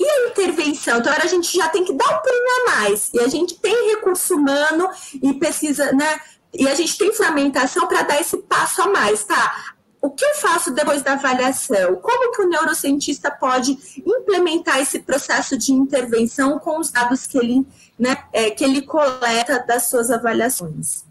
e 0.00 0.08
a 0.08 0.28
intervenção? 0.30 0.98
Então, 0.98 1.12
a 1.12 1.26
gente 1.26 1.54
já 1.54 1.68
tem 1.68 1.84
que 1.84 1.92
dar 1.92 2.08
um 2.08 2.22
pulinho 2.22 2.46
a 2.62 2.70
mais. 2.70 3.10
E 3.12 3.20
a 3.20 3.28
gente 3.28 3.54
tem 3.56 3.90
recurso 3.90 4.34
humano 4.34 4.88
e 5.22 5.34
pesquisa, 5.34 5.92
né? 5.92 6.18
E 6.54 6.66
a 6.66 6.74
gente 6.74 6.96
tem 6.96 7.12
fundamentação 7.12 7.86
para 7.86 8.02
dar 8.02 8.18
esse 8.18 8.38
passo 8.38 8.80
a 8.80 8.88
mais, 8.88 9.22
tá? 9.24 9.74
O 10.00 10.08
que 10.08 10.24
eu 10.24 10.34
faço 10.36 10.72
depois 10.72 11.02
da 11.02 11.12
avaliação? 11.12 11.96
Como 11.96 12.32
que 12.34 12.40
o 12.40 12.48
neurocientista 12.48 13.30
pode 13.30 13.76
implementar 13.98 14.80
esse 14.80 15.00
processo 15.00 15.58
de 15.58 15.72
intervenção 15.72 16.58
com 16.58 16.80
os 16.80 16.90
dados 16.90 17.26
que 17.26 17.36
ele, 17.36 17.66
né, 17.98 18.24
é, 18.32 18.50
que 18.50 18.64
ele 18.64 18.80
coleta 18.80 19.62
das 19.66 19.90
suas 19.90 20.10
avaliações? 20.10 21.04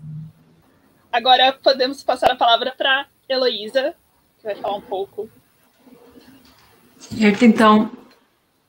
Agora 1.11 1.53
podemos 1.63 2.03
passar 2.03 2.31
a 2.31 2.35
palavra 2.35 2.73
para 2.75 3.05
Heloísa, 3.29 3.93
que 4.39 4.45
vai 4.45 4.55
falar 4.55 4.77
um 4.77 4.81
pouco. 4.81 5.29
Certo, 6.99 7.45
então, 7.45 7.91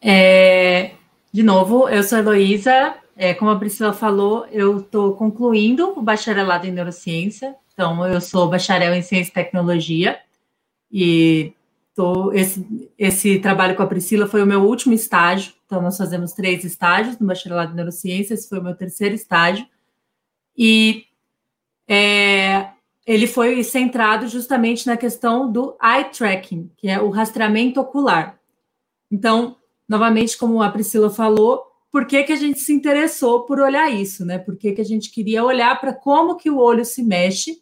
é, 0.00 0.92
de 1.32 1.42
novo, 1.42 1.88
eu 1.88 2.02
sou 2.02 2.18
a 2.18 2.20
Heloísa. 2.20 2.94
É, 3.16 3.34
como 3.34 3.50
a 3.50 3.58
Priscila 3.58 3.92
falou, 3.92 4.46
eu 4.50 4.78
estou 4.78 5.14
concluindo 5.14 5.90
o 5.98 6.02
bacharelado 6.02 6.66
em 6.66 6.72
neurociência. 6.72 7.54
Então, 7.72 8.06
eu 8.06 8.20
sou 8.20 8.48
bacharel 8.48 8.94
em 8.94 9.02
ciência 9.02 9.30
e 9.30 9.34
tecnologia. 9.34 10.18
E 10.90 11.52
tô, 11.94 12.32
esse, 12.32 12.90
esse 12.98 13.38
trabalho 13.38 13.76
com 13.76 13.82
a 13.82 13.86
Priscila 13.86 14.26
foi 14.26 14.42
o 14.42 14.46
meu 14.46 14.62
último 14.62 14.94
estágio. 14.94 15.52
Então, 15.66 15.82
nós 15.82 15.98
fazemos 15.98 16.32
três 16.32 16.64
estágios 16.64 17.18
no 17.18 17.26
bacharelado 17.26 17.72
em 17.72 17.76
neurociência. 17.76 18.34
Esse 18.34 18.48
foi 18.48 18.58
o 18.58 18.64
meu 18.64 18.74
terceiro 18.74 19.14
estágio. 19.14 19.66
E 20.56 21.04
é, 21.86 22.70
ele 23.06 23.26
foi 23.26 23.62
centrado 23.62 24.28
justamente 24.28 24.86
na 24.86 24.96
questão 24.96 25.50
do 25.50 25.76
eye 25.82 26.04
tracking, 26.04 26.70
que 26.76 26.88
é 26.88 27.00
o 27.00 27.10
rastreamento 27.10 27.80
ocular. 27.80 28.38
Então, 29.10 29.56
novamente, 29.90 30.38
como 30.38 30.62
a 30.62 30.70
Priscila 30.70 31.10
falou, 31.10 31.64
por 31.90 32.06
que, 32.06 32.22
que 32.22 32.32
a 32.32 32.36
gente 32.36 32.60
se 32.60 32.72
interessou 32.72 33.44
por 33.44 33.58
olhar 33.58 33.90
isso, 33.90 34.24
né? 34.24 34.38
Por 34.38 34.56
que, 34.56 34.70
que 34.70 34.80
a 34.80 34.84
gente 34.84 35.10
queria 35.10 35.44
olhar 35.44 35.80
para 35.80 35.92
como 35.92 36.36
que 36.36 36.48
o 36.48 36.58
olho 36.58 36.84
se 36.84 37.02
mexe 37.02 37.60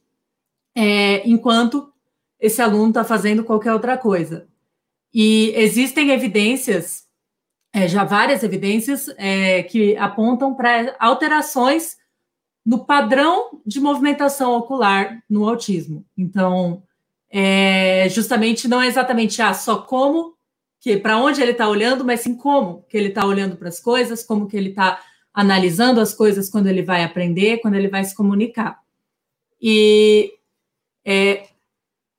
é, 0.77 1.27
enquanto 1.27 1.91
esse 2.39 2.61
aluno 2.61 2.89
está 2.89 3.03
fazendo 3.03 3.43
qualquer 3.43 3.73
outra 3.73 3.97
coisa. 3.97 4.47
E 5.13 5.55
existem 5.57 6.11
evidências, 6.11 7.07
é, 7.73 7.89
já 7.89 8.05
várias 8.05 8.43
evidências, 8.43 9.09
é, 9.17 9.63
que 9.63 9.97
apontam 9.97 10.55
para 10.55 10.95
alterações 11.01 11.97
no 12.63 12.85
padrão 12.85 13.63
de 13.65 13.81
movimentação 13.81 14.53
ocular 14.53 15.25
no 15.31 15.49
autismo. 15.49 16.05
Então, 16.15 16.83
é, 17.31 18.07
justamente 18.11 18.69
não 18.69 18.83
é 18.83 18.87
exatamente 18.87 19.41
ah, 19.41 19.55
só 19.55 19.79
como 19.79 20.37
que 20.81 20.97
para 20.97 21.19
onde 21.19 21.43
ele 21.43 21.53
está 21.53 21.69
olhando, 21.69 22.05
mas 22.05 22.21
sim 22.21 22.35
como 22.35 22.83
que 22.89 22.97
ele 22.97 23.09
está 23.09 23.25
olhando 23.25 23.57
para 23.57 23.69
as 23.69 23.81
coisas, 23.81 24.23
como 24.23 24.47
que 24.47 24.57
ele 24.57 24.71
está 24.71 25.01
analisando 25.33 26.01
as 26.01 26.13
coisas 26.13 26.49
quando 26.51 26.67
ele 26.67 26.83
vai 26.83 27.05
aprender, 27.05 27.59
quando 27.59 27.75
ele 27.75 27.89
vai 27.89 28.05
se 28.05 28.15
comunicar. 28.15 28.81
E 29.61 30.33
é, 31.05 31.49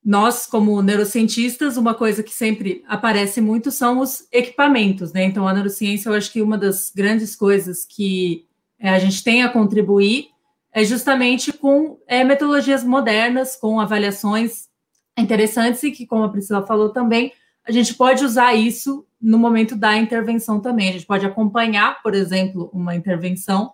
nós, 0.03 0.45
como 0.45 0.81
neurocientistas, 0.81 1.77
uma 1.77 1.93
coisa 1.93 2.23
que 2.23 2.33
sempre 2.33 2.83
aparece 2.87 3.41
muito 3.41 3.71
são 3.71 3.99
os 3.99 4.27
equipamentos, 4.31 5.13
né? 5.13 5.23
Então, 5.23 5.47
a 5.47 5.53
neurociência, 5.53 6.09
eu 6.09 6.13
acho 6.13 6.31
que 6.31 6.41
uma 6.41 6.57
das 6.57 6.89
grandes 6.89 7.35
coisas 7.35 7.85
que 7.85 8.45
é, 8.79 8.89
a 8.89 8.99
gente 8.99 9.23
tem 9.23 9.43
a 9.43 9.49
contribuir 9.49 10.29
é 10.71 10.83
justamente 10.83 11.51
com 11.51 11.99
é, 12.07 12.23
metodologias 12.23 12.83
modernas, 12.83 13.55
com 13.55 13.79
avaliações 13.79 14.69
interessantes 15.17 15.83
e 15.83 15.91
que, 15.91 16.05
como 16.05 16.23
a 16.23 16.29
Priscila 16.29 16.65
falou 16.65 16.89
também, 16.89 17.33
a 17.69 17.71
gente 17.71 17.93
pode 17.93 18.25
usar 18.25 18.55
isso 18.55 19.05
no 19.21 19.37
momento 19.37 19.75
da 19.75 19.95
intervenção 19.95 20.59
também. 20.59 20.89
A 20.89 20.93
gente 20.93 21.05
pode 21.05 21.23
acompanhar, 21.23 22.01
por 22.01 22.15
exemplo, 22.15 22.67
uma 22.73 22.95
intervenção 22.95 23.73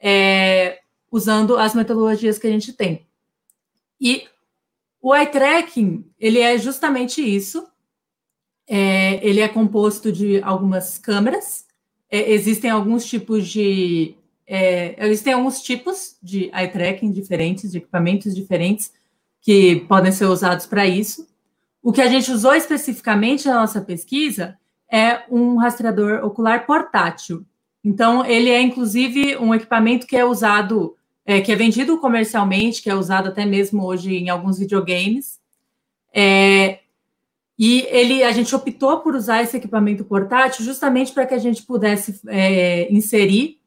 é, 0.00 0.80
usando 1.12 1.58
as 1.58 1.74
metodologias 1.74 2.38
que 2.38 2.46
a 2.46 2.50
gente 2.50 2.72
tem. 2.72 3.06
E 4.00 4.24
o 4.98 5.14
eye 5.14 5.26
tracking, 5.26 6.10
ele 6.18 6.38
é 6.38 6.56
justamente 6.56 7.20
isso. 7.20 7.68
É, 8.66 9.22
ele 9.26 9.40
é 9.40 9.48
composto 9.48 10.10
de 10.10 10.40
algumas 10.42 10.96
câmeras. 10.96 11.66
É, 12.10 12.32
existem 12.32 12.70
alguns 12.70 13.04
tipos 13.04 13.46
de 13.46 14.16
é, 14.46 15.06
existem 15.06 15.34
alguns 15.34 15.60
tipos 15.60 16.16
de 16.22 16.50
eye 16.54 16.68
tracking 16.68 17.12
diferentes, 17.12 17.72
de 17.72 17.76
equipamentos 17.76 18.34
diferentes 18.34 18.90
que 19.42 19.84
podem 19.86 20.12
ser 20.12 20.24
usados 20.24 20.64
para 20.64 20.86
isso. 20.86 21.28
O 21.82 21.92
que 21.92 22.02
a 22.02 22.08
gente 22.08 22.30
usou 22.30 22.54
especificamente 22.54 23.46
na 23.46 23.60
nossa 23.60 23.80
pesquisa 23.80 24.58
é 24.90 25.22
um 25.30 25.56
rastreador 25.56 26.24
ocular 26.24 26.66
portátil. 26.66 27.44
Então, 27.84 28.24
ele 28.24 28.50
é 28.50 28.60
inclusive 28.60 29.36
um 29.36 29.54
equipamento 29.54 30.06
que 30.06 30.16
é 30.16 30.24
usado, 30.24 30.96
é, 31.24 31.40
que 31.40 31.52
é 31.52 31.56
vendido 31.56 31.98
comercialmente, 31.98 32.82
que 32.82 32.90
é 32.90 32.94
usado 32.94 33.28
até 33.28 33.44
mesmo 33.44 33.84
hoje 33.84 34.14
em 34.16 34.28
alguns 34.28 34.58
videogames. 34.58 35.38
É, 36.12 36.80
e 37.58 37.86
ele, 37.90 38.22
a 38.22 38.32
gente 38.32 38.54
optou 38.54 39.00
por 39.00 39.14
usar 39.14 39.42
esse 39.42 39.56
equipamento 39.56 40.04
portátil 40.04 40.64
justamente 40.64 41.12
para 41.12 41.26
que 41.26 41.34
a 41.34 41.38
gente 41.38 41.62
pudesse 41.64 42.20
é, 42.28 42.92
inserir 42.92 43.58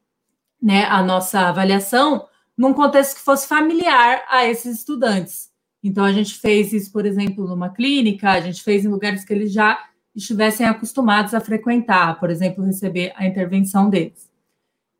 né, 0.61 0.85
a 0.85 1.01
nossa 1.03 1.41
avaliação 1.41 2.27
num 2.57 2.73
contexto 2.73 3.15
que 3.15 3.21
fosse 3.21 3.47
familiar 3.47 4.23
a 4.29 4.45
esses 4.45 4.77
estudantes. 4.79 5.50
Então, 5.83 6.05
a 6.05 6.11
gente 6.11 6.35
fez 6.35 6.73
isso, 6.73 6.91
por 6.91 7.05
exemplo, 7.05 7.47
numa 7.47 7.69
clínica, 7.69 8.31
a 8.31 8.41
gente 8.41 8.63
fez 8.63 8.85
em 8.85 8.89
lugares 8.89 9.25
que 9.25 9.33
eles 9.33 9.51
já 9.51 9.83
estivessem 10.15 10.65
acostumados 10.65 11.33
a 11.33 11.39
frequentar, 11.39 12.19
por 12.19 12.29
exemplo, 12.29 12.63
receber 12.63 13.13
a 13.15 13.25
intervenção 13.25 13.89
deles. 13.89 14.29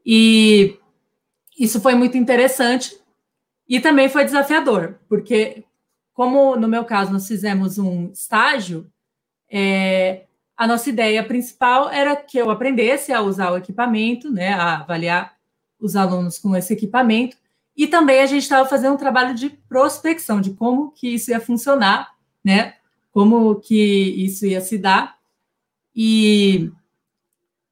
E 0.05 0.77
isso 1.59 1.79
foi 1.81 1.93
muito 1.93 2.17
interessante 2.17 2.97
e 3.67 3.79
também 3.79 4.09
foi 4.09 4.25
desafiador, 4.25 4.99
porque, 5.07 5.63
como 6.13 6.55
no 6.55 6.67
meu 6.67 6.83
caso 6.85 7.11
nós 7.11 7.27
fizemos 7.27 7.77
um 7.77 8.11
estágio, 8.11 8.91
é, 9.49 10.25
a 10.57 10.65
nossa 10.67 10.89
ideia 10.89 11.23
principal 11.23 11.89
era 11.89 12.15
que 12.15 12.37
eu 12.37 12.49
aprendesse 12.49 13.11
a 13.11 13.21
usar 13.21 13.51
o 13.51 13.57
equipamento, 13.57 14.31
né, 14.31 14.53
a 14.53 14.79
avaliar 14.79 15.35
os 15.79 15.95
alunos 15.95 16.37
com 16.37 16.55
esse 16.55 16.73
equipamento, 16.73 17.37
e 17.75 17.87
também 17.87 18.21
a 18.21 18.25
gente 18.25 18.43
estava 18.43 18.67
fazendo 18.67 18.93
um 18.93 18.97
trabalho 18.97 19.33
de 19.33 19.49
prospecção, 19.49 20.41
de 20.41 20.53
como 20.53 20.91
que 20.91 21.07
isso 21.07 21.31
ia 21.31 21.39
funcionar, 21.39 22.13
né? 22.43 22.75
Como 23.11 23.55
que 23.55 23.75
isso 24.25 24.45
ia 24.45 24.61
se 24.61 24.77
dar. 24.77 25.17
E 25.95 26.71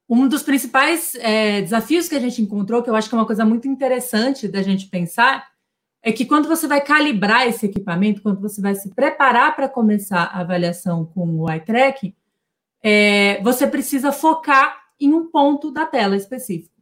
um 0.08 0.28
dos 0.28 0.42
principais 0.42 1.16
é, 1.16 1.62
desafios 1.62 2.08
que 2.08 2.16
a 2.16 2.20
gente 2.20 2.42
encontrou, 2.42 2.82
que 2.82 2.90
eu 2.90 2.96
acho 2.96 3.08
que 3.08 3.16
é 3.16 3.18
uma 3.18 3.26
coisa 3.26 3.46
muito 3.46 3.68
interessante 3.68 4.48
da 4.48 4.62
gente 4.62 4.88
pensar, 4.88 5.48
é 6.02 6.12
que 6.12 6.26
quando 6.26 6.48
você 6.48 6.68
vai 6.68 6.82
calibrar 6.82 7.48
esse 7.48 7.66
equipamento, 7.66 8.22
quando 8.22 8.40
você 8.40 8.62
vai 8.62 8.74
se 8.74 8.90
preparar 8.90 9.56
para 9.56 9.68
começar 9.68 10.24
a 10.24 10.40
avaliação 10.40 11.06
com 11.06 11.42
o 11.42 11.46
tracking, 11.60 12.16
é, 12.82 13.42
você 13.44 13.68
precisa 13.68 14.12
focar 14.12 14.80
em 15.00 15.14
um 15.14 15.30
ponto 15.30 15.72
da 15.72 15.86
tela 15.86 16.16
específico. 16.16 16.79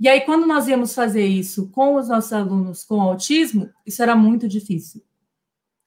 E 0.00 0.08
aí, 0.08 0.22
quando 0.22 0.46
nós 0.46 0.66
íamos 0.66 0.94
fazer 0.94 1.26
isso 1.26 1.68
com 1.68 1.96
os 1.96 2.08
nossos 2.08 2.32
alunos 2.32 2.82
com 2.82 3.02
autismo, 3.02 3.68
isso 3.84 4.02
era 4.02 4.16
muito 4.16 4.48
difícil. 4.48 5.02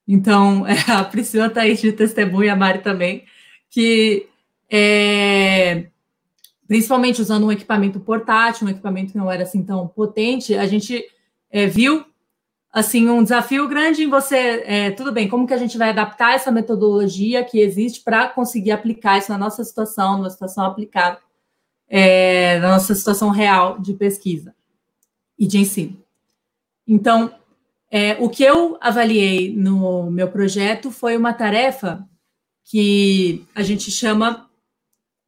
Então, 0.07 0.63
a 0.87 1.03
Priscila 1.03 1.47
está 1.47 1.61
aí 1.61 1.75
de 1.75 1.91
testemunha, 1.91 2.53
a 2.53 2.55
Mari 2.55 2.83
também, 2.83 3.25
que 3.71 4.27
é, 4.69 5.87
principalmente 6.67 7.21
usando 7.21 7.47
um 7.47 7.51
equipamento 7.51 7.99
portátil, 7.99 8.67
um 8.67 8.69
equipamento 8.69 9.13
que 9.13 9.17
não 9.17 9.31
era 9.31 9.43
assim 9.43 9.63
tão 9.63 9.87
potente, 9.87 10.55
a 10.55 10.67
gente 10.67 11.03
é, 11.49 11.65
viu 11.65 12.05
assim, 12.73 13.07
um 13.07 13.21
desafio 13.21 13.67
grande 13.67 14.03
em 14.03 14.09
você, 14.09 14.63
é, 14.65 14.91
tudo 14.91 15.11
bem, 15.11 15.27
como 15.27 15.45
que 15.45 15.53
a 15.53 15.57
gente 15.57 15.77
vai 15.77 15.89
adaptar 15.89 16.33
essa 16.33 16.51
metodologia 16.51 17.43
que 17.43 17.59
existe 17.59 18.03
para 18.03 18.27
conseguir 18.27 18.71
aplicar 18.71 19.19
isso 19.19 19.31
na 19.31 19.37
nossa 19.37 19.63
situação, 19.63 20.17
numa 20.17 20.29
situação 20.31 20.65
aplicada, 20.65 21.19
é, 21.95 22.57
na 22.57 22.71
nossa 22.71 22.95
situação 22.95 23.29
real 23.29 23.77
de 23.77 23.93
pesquisa 23.93 24.55
e 25.37 25.45
de 25.45 25.59
ensino. 25.59 26.03
Então, 26.87 27.31
é, 27.91 28.17
o 28.19 28.27
que 28.29 28.43
eu 28.43 28.79
avaliei 28.81 29.55
no 29.55 30.09
meu 30.09 30.27
projeto 30.27 30.89
foi 30.89 31.15
uma 31.15 31.33
tarefa 31.33 32.03
que 32.65 33.45
a 33.53 33.61
gente 33.61 33.91
chama 33.91 34.49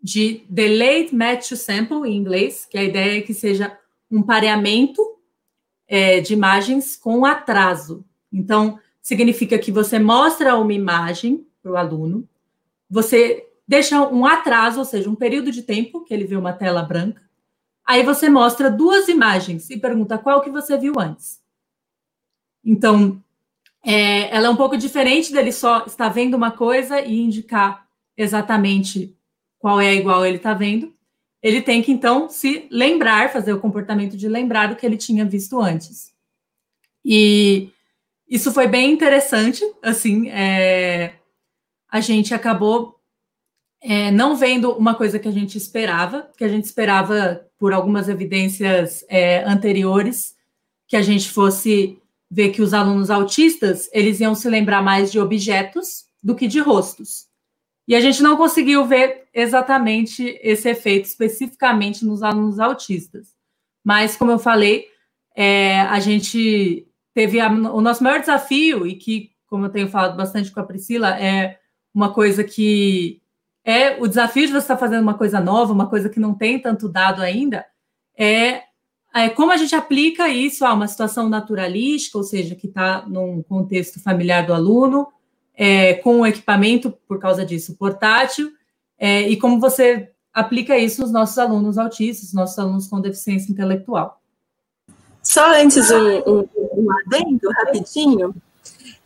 de 0.01 0.43
delayed 0.49 1.13
match 1.13 1.49
to 1.49 1.55
sample 1.55 2.09
em 2.09 2.17
inglês, 2.17 2.65
que 2.65 2.79
a 2.79 2.83
ideia 2.83 3.19
é 3.19 3.21
que 3.21 3.33
seja 3.33 3.77
um 4.09 4.23
pareamento 4.23 5.03
é, 5.87 6.19
de 6.19 6.33
imagens 6.33 6.97
com 6.97 7.25
atraso. 7.25 8.03
Então, 8.33 8.79
significa 9.03 9.59
que 9.59 9.71
você 9.71 9.99
mostra 9.99 10.57
uma 10.57 10.73
imagem 10.73 11.45
para 11.61 11.71
o 11.71 11.77
aluno, 11.77 12.27
você 12.89 13.45
deixa 13.67 14.01
um 14.07 14.25
atraso, 14.25 14.79
ou 14.79 14.85
seja, 14.85 15.09
um 15.09 15.15
período 15.15 15.51
de 15.51 15.61
tempo 15.61 16.03
que 16.03 16.13
ele 16.13 16.25
vê 16.25 16.35
uma 16.35 16.53
tela 16.53 16.83
branca, 16.83 17.21
aí 17.85 18.03
você 18.03 18.29
mostra 18.29 18.69
duas 18.69 19.07
imagens 19.07 19.69
e 19.69 19.77
pergunta 19.77 20.17
qual 20.17 20.41
que 20.41 20.49
você 20.49 20.77
viu 20.77 20.93
antes. 20.97 21.41
Então, 22.63 23.21
é, 23.83 24.35
ela 24.35 24.47
é 24.47 24.49
um 24.49 24.55
pouco 24.55 24.77
diferente 24.77 25.31
dele 25.31 25.51
só 25.51 25.85
estar 25.85 26.09
vendo 26.09 26.35
uma 26.35 26.51
coisa 26.51 26.99
e 27.01 27.19
indicar 27.19 27.87
exatamente 28.17 29.15
qual 29.59 29.79
é 29.79 29.89
a 29.89 29.93
igual 29.93 30.25
ele 30.25 30.37
está 30.37 30.53
vendo 30.53 30.95
ele 31.45 31.61
tem 31.61 31.79
que 31.79 31.91
então 31.91 32.27
se 32.27 32.67
lembrar, 32.71 33.31
fazer 33.31 33.53
o 33.53 33.59
comportamento 33.59 34.17
de 34.17 34.27
lembrar 34.27 34.65
do 34.65 34.75
que 34.75 34.83
ele 34.83 34.97
tinha 34.97 35.23
visto 35.23 35.61
antes. 35.61 36.11
E 37.05 37.69
isso 38.27 38.51
foi 38.51 38.65
bem 38.67 38.91
interessante, 38.91 39.63
assim, 39.83 40.27
é, 40.29 41.13
a 41.87 42.01
gente 42.01 42.33
acabou 42.33 42.94
é, 43.87 44.09
não 44.09 44.35
vendo 44.35 44.71
uma 44.71 44.95
coisa 44.95 45.19
que 45.19 45.27
a 45.27 45.31
gente 45.31 45.57
esperava, 45.59 46.27
que 46.35 46.43
a 46.43 46.47
gente 46.47 46.65
esperava 46.65 47.45
por 47.59 47.71
algumas 47.71 48.09
evidências 48.09 49.05
é, 49.07 49.43
anteriores, 49.43 50.35
que 50.87 50.97
a 50.97 51.03
gente 51.03 51.29
fosse 51.29 51.99
ver 52.29 52.49
que 52.49 52.63
os 52.63 52.73
alunos 52.73 53.11
autistas 53.11 53.87
eles 53.93 54.19
iam 54.19 54.33
se 54.33 54.49
lembrar 54.49 54.81
mais 54.81 55.11
de 55.11 55.19
objetos 55.19 56.05
do 56.21 56.33
que 56.35 56.47
de 56.47 56.59
rostos. 56.59 57.27
E 57.87 57.95
a 57.95 57.99
gente 57.99 58.23
não 58.23 58.35
conseguiu 58.35 58.85
ver 58.87 59.25
exatamente 59.31 60.39
esse 60.41 60.67
efeito 60.67 61.05
especificamente 61.05 62.03
nos 62.03 62.23
alunos 62.23 62.59
autistas. 62.59 63.35
Mas, 63.83 64.15
como 64.15 64.31
eu 64.31 64.39
falei, 64.39 64.87
é, 65.35 65.81
a 65.81 65.99
gente 65.99 66.87
teve 67.13 67.39
a, 67.39 67.47
o 67.47 67.81
nosso 67.81 68.03
maior 68.03 68.19
desafio, 68.19 68.87
e 68.87 68.95
que, 68.95 69.29
como 69.45 69.67
eu 69.67 69.69
tenho 69.69 69.87
falado 69.87 70.17
bastante 70.17 70.51
com 70.51 70.59
a 70.59 70.63
Priscila, 70.63 71.15
é 71.21 71.59
uma 71.93 72.11
coisa 72.11 72.43
que 72.43 73.21
é 73.65 73.99
o 73.99 74.07
desafio 74.07 74.45
de 74.45 74.53
você 74.53 74.59
estar 74.59 74.77
fazendo 74.77 75.01
uma 75.01 75.15
coisa 75.15 75.41
nova, 75.41 75.73
uma 75.73 75.89
coisa 75.89 76.07
que 76.07 76.19
não 76.19 76.35
tem 76.35 76.59
tanto 76.59 76.87
dado 76.87 77.21
ainda, 77.21 77.65
é, 78.15 78.61
é 79.13 79.29
como 79.29 79.51
a 79.51 79.57
gente 79.57 79.73
aplica 79.73 80.29
isso 80.29 80.63
a 80.63 80.71
uma 80.71 80.87
situação 80.87 81.27
naturalística, 81.27 82.17
ou 82.17 82.23
seja, 82.23 82.53
que 82.53 82.67
está 82.67 83.03
num 83.07 83.41
contexto 83.41 83.99
familiar 83.99 84.45
do 84.45 84.53
aluno, 84.53 85.07
é, 85.55 85.95
com 85.95 86.19
o 86.19 86.27
equipamento, 86.27 86.91
por 87.07 87.17
causa 87.17 87.43
disso, 87.43 87.75
portátil, 87.75 88.51
é, 88.99 89.27
e 89.27 89.35
como 89.37 89.59
você 89.59 90.11
aplica 90.31 90.77
isso 90.77 91.01
nos 91.01 91.11
nossos 91.11 91.37
alunos 91.39 91.77
autistas, 91.77 92.33
nossos 92.33 92.59
alunos 92.59 92.87
com 92.87 93.01
deficiência 93.01 93.51
intelectual. 93.51 94.21
Só 95.23 95.59
antes 95.59 95.89
um, 95.89 96.19
um, 96.27 96.49
um 96.55 96.87
adendo 96.99 97.49
rapidinho, 97.51 98.35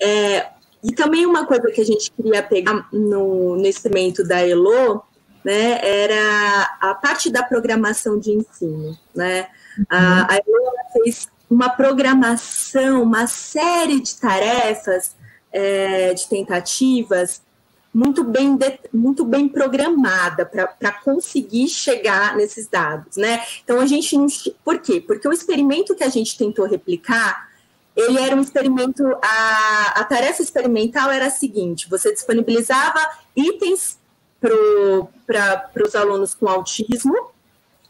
é, 0.01 0.47
e 0.83 0.91
também 0.93 1.25
uma 1.25 1.45
coisa 1.45 1.69
que 1.71 1.81
a 1.81 1.85
gente 1.85 2.11
queria 2.11 2.41
pegar 2.41 2.87
no, 2.91 3.55
no 3.55 3.65
experimento 3.65 4.23
da 4.23 4.45
ELO, 4.45 5.03
né, 5.43 5.79
era 5.81 6.77
a 6.81 6.93
parte 6.93 7.29
da 7.29 7.43
programação 7.43 8.19
de 8.19 8.31
ensino, 8.31 8.97
né, 9.15 9.47
a, 9.89 10.33
a 10.33 10.37
ELO 10.37 10.71
fez 10.93 11.27
uma 11.49 11.69
programação, 11.69 13.01
uma 13.03 13.25
série 13.25 13.99
de 13.99 14.15
tarefas 14.15 15.15
é, 15.51 16.13
de 16.13 16.27
tentativas 16.27 17.41
muito 17.93 18.23
bem, 18.23 18.55
de, 18.55 18.79
muito 18.93 19.25
bem 19.25 19.47
programada 19.47 20.45
para 20.45 20.91
conseguir 20.91 21.67
chegar 21.67 22.35
nesses 22.35 22.67
dados, 22.67 23.17
né? 23.17 23.43
Então 23.63 23.79
a 23.79 23.85
gente. 23.85 24.15
Por 24.63 24.79
quê? 24.79 25.01
Porque 25.01 25.27
o 25.27 25.33
experimento 25.33 25.95
que 25.95 26.03
a 26.03 26.09
gente 26.09 26.37
tentou 26.37 26.65
replicar, 26.65 27.48
ele 27.99 28.19
era 28.19 28.35
um 28.35 28.41
experimento. 28.41 29.03
A, 29.21 29.93
a 29.95 30.03
tarefa 30.03 30.41
experimental 30.41 31.11
era 31.11 31.27
a 31.27 31.31
seguinte: 31.31 31.89
você 31.89 32.13
disponibilizava 32.13 32.99
itens 33.35 33.97
para 34.39 35.83
os 35.85 35.95
alunos 35.95 36.33
com 36.33 36.47
autismo, 36.47 37.31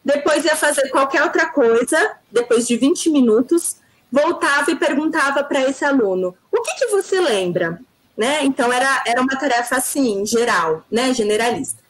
depois 0.04 0.44
ia 0.46 0.56
fazer 0.56 0.90
qualquer 0.90 1.24
outra 1.24 1.48
coisa, 1.48 2.14
depois 2.32 2.68
de 2.68 2.76
20 2.76 3.10
minutos, 3.10 3.78
voltava 4.12 4.72
e 4.72 4.76
perguntava 4.76 5.44
para 5.44 5.62
esse 5.70 5.86
aluno: 5.86 6.36
o 6.52 6.62
que, 6.62 6.76
que 6.76 6.88
você 6.88 7.20
lembra? 7.20 7.80
Né? 8.18 8.44
Então, 8.44 8.72
era, 8.74 9.04
era 9.08 9.22
uma 9.22 9.38
tarefa 9.38 9.78
assim, 9.78 10.26
geral, 10.26 10.84
né? 10.92 11.14
generalista. 11.14 11.82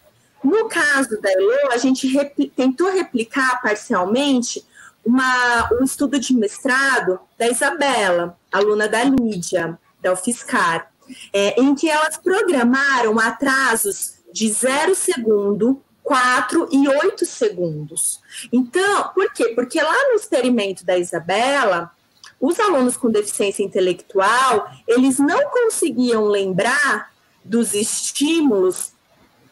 No 0.43 0.69
caso 0.69 1.19
da 1.19 1.31
Elo, 1.31 1.71
a 1.71 1.77
gente 1.77 2.07
tentou 2.55 2.91
replicar 2.91 3.61
parcialmente 3.61 4.63
uma, 5.09 5.69
um 5.73 5.83
estudo 5.83 6.19
de 6.19 6.35
mestrado 6.35 7.19
da 7.37 7.47
Isabela, 7.47 8.37
aluna 8.51 8.87
da 8.87 9.03
Lídia, 9.03 9.77
da 9.99 10.13
UFSCar, 10.13 10.91
é, 11.33 11.59
em 11.59 11.73
que 11.73 11.89
elas 11.89 12.15
programaram 12.17 13.19
atrasos 13.19 14.19
de 14.31 14.47
zero 14.51 14.93
segundo, 14.93 15.81
4 16.03 16.69
e 16.71 16.87
8 16.87 17.25
segundos. 17.25 18.19
Então, 18.53 19.09
por 19.15 19.33
quê? 19.33 19.49
Porque 19.55 19.81
lá 19.81 20.09
no 20.09 20.15
experimento 20.15 20.85
da 20.85 20.97
Isabela, 20.97 21.91
os 22.39 22.59
alunos 22.59 22.95
com 22.95 23.09
deficiência 23.09 23.63
intelectual, 23.63 24.71
eles 24.87 25.17
não 25.17 25.49
conseguiam 25.49 26.25
lembrar 26.25 27.11
dos 27.43 27.73
estímulos 27.73 28.91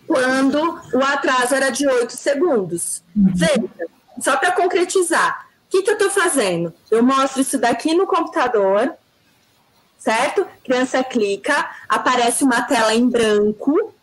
quando 0.05 0.79
o 0.93 1.03
atraso 1.03 1.55
era 1.55 1.71
de 1.71 1.87
8 1.87 2.13
segundos. 2.13 3.03
Uhum. 3.15 3.33
Veja, 3.33 3.69
só 4.19 4.37
para 4.37 4.51
concretizar, 4.51 5.46
o 5.67 5.69
que, 5.69 5.81
que 5.81 5.89
eu 5.89 5.95
estou 5.95 6.09
fazendo? 6.09 6.73
Eu 6.89 7.03
mostro 7.03 7.41
isso 7.41 7.57
daqui 7.57 7.93
no 7.93 8.07
computador, 8.07 8.93
certo? 9.97 10.47
Criança 10.63 11.03
clica, 11.03 11.69
aparece 11.89 12.43
uma 12.43 12.61
tela 12.61 12.95
em 12.95 13.09
branco. 13.09 13.93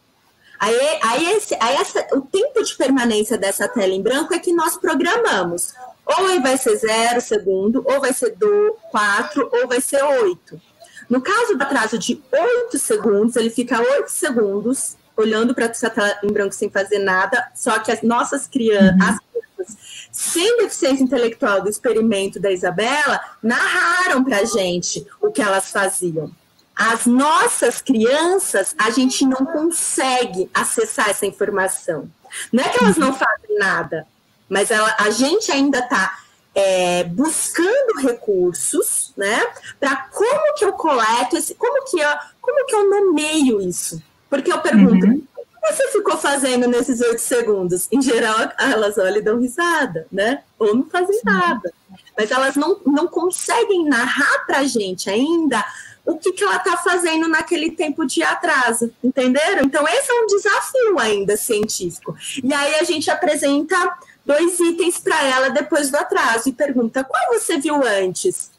Aí, 0.61 0.99
aí, 1.03 1.33
esse, 1.33 1.57
aí 1.59 1.77
essa, 1.77 2.07
o 2.13 2.21
tempo 2.21 2.63
de 2.63 2.75
permanência 2.77 3.39
dessa 3.39 3.67
tela 3.67 3.93
em 3.93 4.03
branco 4.03 4.35
é 4.35 4.39
que 4.39 4.53
nós 4.53 4.77
programamos. 4.77 5.73
Ou 6.05 6.41
vai 6.43 6.59
ser 6.59 6.77
zero 6.77 7.21
segundo, 7.23 7.83
ou 7.87 7.99
vai 7.99 8.13
ser 8.13 8.37
do 8.37 8.77
quatro, 8.91 9.49
ou 9.51 9.67
vai 9.67 9.81
ser 9.81 10.03
oito. 10.05 10.61
No 11.09 11.23
caso 11.23 11.57
do 11.57 11.63
atraso 11.63 11.99
de 11.99 12.23
oito 12.31 12.79
segundos, 12.79 13.37
ele 13.37 13.51
fica 13.51 13.81
oito 13.81 14.11
segundos 14.11 14.97
olhando 15.17 15.55
para 15.55 15.67
essa 15.67 15.89
tela 15.89 16.19
em 16.23 16.33
branco 16.33 16.55
sem 16.55 16.69
fazer 16.69 16.99
nada, 16.99 17.51
só 17.55 17.79
que 17.79 17.91
as 17.91 18.03
nossas 18.03 18.47
crianças, 18.47 18.97
uhum. 19.01 19.09
as 19.09 19.19
crianças 19.19 19.84
sem 20.15 20.59
deficiência 20.59 21.03
intelectual 21.03 21.61
do 21.61 21.69
experimento 21.69 22.39
da 22.39 22.53
Isabela, 22.53 23.21
narraram 23.43 24.23
para 24.23 24.45
gente 24.45 25.05
o 25.21 25.33
que 25.33 25.43
elas 25.43 25.73
faziam. 25.73 26.31
As 26.75 27.05
nossas 27.05 27.83
crianças, 27.83 28.77
a 28.79 28.91
gente 28.91 29.27
não 29.27 29.45
consegue 29.45 30.49
acessar 30.55 31.11
essa 31.11 31.27
informação. 31.27 32.09
Não 32.53 32.63
é 32.63 32.69
que 32.69 32.79
elas 32.79 32.97
não 32.97 33.13
fazem 33.13 33.59
nada, 33.59 34.07
mas 34.49 34.71
ela, 34.71 34.95
a 35.01 35.11
gente 35.11 35.51
ainda 35.51 35.81
está 35.81 36.17
é, 36.55 37.03
buscando 37.03 38.01
recursos, 38.01 39.13
né, 39.17 39.45
para 39.81 39.97
como 40.13 40.55
que 40.55 40.65
eu 40.65 40.75
coleto 40.75 41.37
esse, 41.37 41.57
como 41.57 41.85
que 41.87 41.99
eu, 41.99 42.09
como 42.41 42.67
que 42.67 42.75
eu 42.77 42.89
nomeio 42.89 43.61
isso? 43.61 44.01
Porque 44.31 44.53
eu 44.53 44.61
pergunto, 44.61 45.07
uhum. 45.07 45.27
Você 45.71 45.89
ficou 45.89 46.17
fazendo 46.17 46.67
nesses 46.69 47.01
oito 47.01 47.21
segundos? 47.21 47.89
Em 47.91 48.03
geral, 48.03 48.37
elas 48.59 48.99
olham 48.99 49.17
e 49.17 49.23
dão 49.23 49.39
risada, 49.39 50.07
né? 50.11 50.43
Ou 50.59 50.75
não 50.75 50.87
fazem 50.91 51.17
Sim. 51.17 51.25
nada. 51.25 51.73
Mas 52.17 52.31
elas 52.31 52.57
não, 52.57 52.81
não 52.87 53.07
conseguem 53.07 53.85
narrar 53.85 54.47
para 54.47 54.59
a 54.59 54.65
gente 54.65 55.09
ainda 55.11 55.65
o 56.05 56.19
que, 56.19 56.33
que 56.33 56.45
ela 56.45 56.57
está 56.57 56.77
fazendo 56.77 57.27
naquele 57.29 57.71
tempo 57.71 58.07
de 58.07 58.23
atraso, 58.23 58.93
entenderam? 59.03 59.65
Então, 59.65 59.89
esse 59.89 60.11
é 60.11 60.15
um 60.15 60.27
desafio 60.27 60.99
ainda 60.99 61.37
científico. 61.37 62.15
E 62.43 62.53
aí 62.53 62.75
a 62.75 62.85
gente 62.85 63.11
apresenta 63.11 63.77
dois 64.25 64.61
itens 64.61 64.99
para 64.99 65.23
ela 65.25 65.49
depois 65.49 65.91
do 65.91 65.97
atraso 65.97 66.49
e 66.49 66.53
pergunta 66.53 67.05
qual 67.05 67.33
você 67.33 67.59
viu 67.59 67.83
antes? 67.83 68.51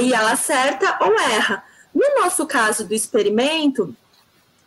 E 0.00 0.14
ela 0.14 0.32
acerta 0.32 0.96
ou 1.00 1.18
erra. 1.18 1.62
No 1.94 2.22
nosso 2.22 2.46
caso 2.46 2.84
do 2.84 2.94
experimento 2.94 3.94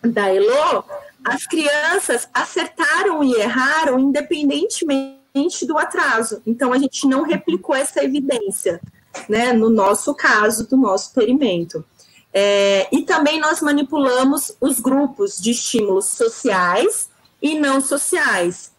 da 0.02 0.34
Elo, 0.34 0.84
as 1.24 1.46
crianças 1.46 2.28
acertaram 2.34 3.24
e 3.24 3.34
erraram 3.34 4.00
independentemente 4.00 5.66
do 5.66 5.78
atraso. 5.78 6.42
Então 6.46 6.74
a 6.74 6.78
gente 6.78 7.08
não 7.08 7.24
replicou 7.24 7.76
essa 7.76 8.04
evidência. 8.04 8.82
né, 9.28 9.52
no 9.54 9.70
nosso 9.70 10.14
caso, 10.14 10.68
do 10.68 10.78
nosso 10.78 11.08
experimento. 11.08 11.84
É, 12.32 12.88
e 12.92 13.02
também 13.02 13.40
nós 13.40 13.60
manipulamos 13.60 14.56
os 14.62 14.80
grupos 14.80 15.38
de 15.38 15.52
estímulos 15.52 16.06
sociais 16.06 17.10
e 17.42 17.60
não 17.60 17.82
sociais. 17.82 18.72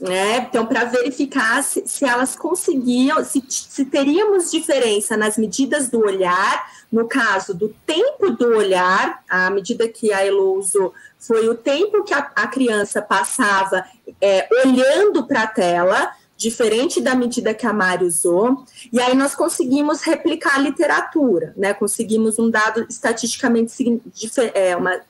Né? 0.00 0.46
Então, 0.48 0.64
para 0.64 0.84
verificar 0.84 1.62
se, 1.62 1.82
se, 1.84 2.04
elas 2.04 2.36
conseguiam, 2.36 3.24
se, 3.24 3.42
se 3.48 3.84
teríamos 3.84 4.48
diferença 4.48 5.16
nas 5.16 5.36
medidas 5.36 5.88
do 5.88 5.98
olhar, 6.00 6.70
no 6.90 7.08
caso 7.08 7.52
do 7.52 7.74
tempo 7.84 8.30
do 8.30 8.56
olhar, 8.56 9.24
a 9.28 9.50
medida 9.50 9.88
que 9.88 10.12
a 10.12 10.24
Elo 10.24 10.56
usou 10.56 10.94
foi 11.18 11.48
o 11.48 11.54
tempo 11.54 12.04
que 12.04 12.14
a, 12.14 12.30
a 12.36 12.46
criança 12.46 13.02
passava 13.02 13.84
é, 14.20 14.48
olhando 14.64 15.26
para 15.26 15.42
a 15.42 15.46
tela, 15.48 16.12
diferente 16.36 17.00
da 17.00 17.16
medida 17.16 17.52
que 17.52 17.66
a 17.66 17.72
Mari 17.72 18.04
usou, 18.04 18.64
e 18.92 19.00
aí 19.00 19.16
nós 19.16 19.34
conseguimos 19.34 20.02
replicar 20.02 20.54
a 20.54 20.60
literatura, 20.60 21.52
né? 21.56 21.74
Conseguimos 21.74 22.38
um 22.38 22.48
dado 22.48 22.86
estatisticamente 22.88 23.74
é, 24.54 24.76
uma 24.76 25.00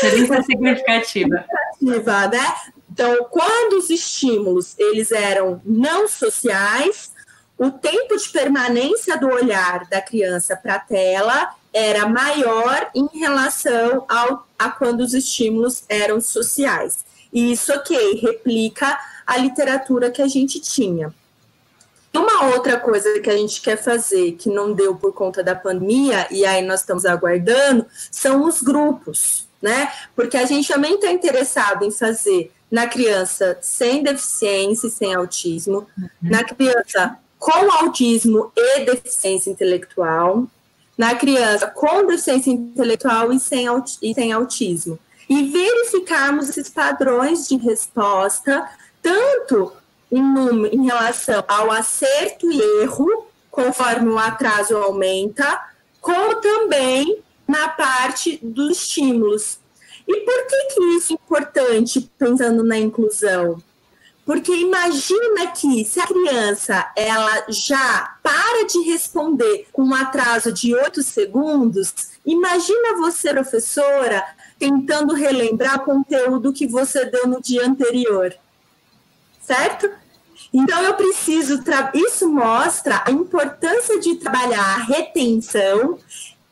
diferença 0.00 0.42
significativa. 0.42 1.44
significativa, 1.80 2.28
né? 2.28 2.54
Então, 2.96 3.26
quando 3.30 3.74
os 3.74 3.90
estímulos 3.90 4.74
eles 4.78 5.12
eram 5.12 5.60
não 5.66 6.08
sociais, 6.08 7.12
o 7.58 7.70
tempo 7.70 8.16
de 8.16 8.26
permanência 8.30 9.18
do 9.18 9.28
olhar 9.28 9.86
da 9.90 10.00
criança 10.00 10.56
para 10.56 10.76
a 10.76 10.78
tela 10.78 11.54
era 11.74 12.08
maior 12.08 12.90
em 12.94 13.06
relação 13.12 14.06
ao, 14.08 14.48
a 14.58 14.70
quando 14.70 15.00
os 15.00 15.12
estímulos 15.12 15.84
eram 15.90 16.22
sociais. 16.22 17.04
E 17.30 17.52
isso, 17.52 17.70
ok, 17.70 18.14
replica 18.14 18.98
a 19.26 19.36
literatura 19.36 20.10
que 20.10 20.22
a 20.22 20.26
gente 20.26 20.58
tinha. 20.58 21.14
Uma 22.14 22.46
outra 22.46 22.80
coisa 22.80 23.20
que 23.20 23.28
a 23.28 23.36
gente 23.36 23.60
quer 23.60 23.76
fazer, 23.76 24.32
que 24.36 24.48
não 24.48 24.72
deu 24.72 24.96
por 24.96 25.12
conta 25.12 25.44
da 25.44 25.54
pandemia, 25.54 26.26
e 26.30 26.46
aí 26.46 26.62
nós 26.62 26.80
estamos 26.80 27.04
aguardando, 27.04 27.84
são 28.10 28.42
os 28.46 28.62
grupos, 28.62 29.46
né? 29.60 29.92
Porque 30.14 30.38
a 30.38 30.46
gente 30.46 30.66
também 30.66 30.94
está 30.94 31.10
interessado 31.10 31.84
em 31.84 31.90
fazer 31.90 32.55
na 32.70 32.86
criança 32.86 33.58
sem 33.60 34.02
deficiência 34.02 34.88
e 34.88 34.90
sem 34.90 35.14
autismo, 35.14 35.86
uhum. 35.96 36.08
na 36.22 36.44
criança 36.44 37.18
com 37.38 37.70
autismo 37.70 38.50
e 38.56 38.84
deficiência 38.84 39.50
intelectual, 39.50 40.46
na 40.96 41.14
criança 41.14 41.66
com 41.68 42.06
deficiência 42.06 42.50
intelectual 42.50 43.32
e 43.32 43.38
sem, 43.38 43.66
e 44.02 44.14
sem 44.14 44.32
autismo. 44.32 44.98
E 45.28 45.42
verificarmos 45.44 46.48
esses 46.48 46.68
padrões 46.68 47.46
de 47.48 47.56
resposta 47.56 48.68
tanto 49.02 49.72
em, 50.10 50.20
em 50.72 50.86
relação 50.86 51.44
ao 51.46 51.70
acerto 51.70 52.50
e 52.50 52.82
erro, 52.82 53.26
conforme 53.50 54.08
o 54.08 54.18
atraso 54.18 54.76
aumenta, 54.76 55.60
como 56.00 56.36
também 56.40 57.22
na 57.46 57.68
parte 57.68 58.38
dos 58.42 58.78
estímulos. 58.78 59.58
E 60.06 60.20
por 60.20 60.46
que, 60.46 60.74
que 60.74 60.80
isso 60.96 61.12
é 61.12 61.16
importante 61.16 62.10
pensando 62.18 62.62
na 62.64 62.78
inclusão? 62.78 63.62
Porque 64.24 64.52
imagina 64.52 65.46
que 65.48 65.84
se 65.84 66.00
a 66.00 66.06
criança 66.06 66.92
ela 66.96 67.46
já 67.48 68.16
para 68.22 68.66
de 68.66 68.80
responder 68.80 69.68
com 69.72 69.84
um 69.84 69.94
atraso 69.94 70.52
de 70.52 70.74
oito 70.74 71.02
segundos, 71.02 71.94
imagina 72.24 72.96
você, 72.96 73.32
professora, 73.32 74.24
tentando 74.58 75.14
relembrar 75.14 75.84
conteúdo 75.84 76.52
que 76.52 76.66
você 76.66 77.04
deu 77.04 77.26
no 77.26 77.40
dia 77.40 77.64
anterior 77.64 78.36
certo? 79.46 79.88
Então 80.52 80.82
eu 80.82 80.94
preciso, 80.94 81.62
isso 81.94 82.28
mostra 82.28 83.02
a 83.06 83.10
importância 83.10 84.00
de 84.00 84.16
trabalhar 84.16 84.60
a 84.60 84.82
retenção 84.82 85.98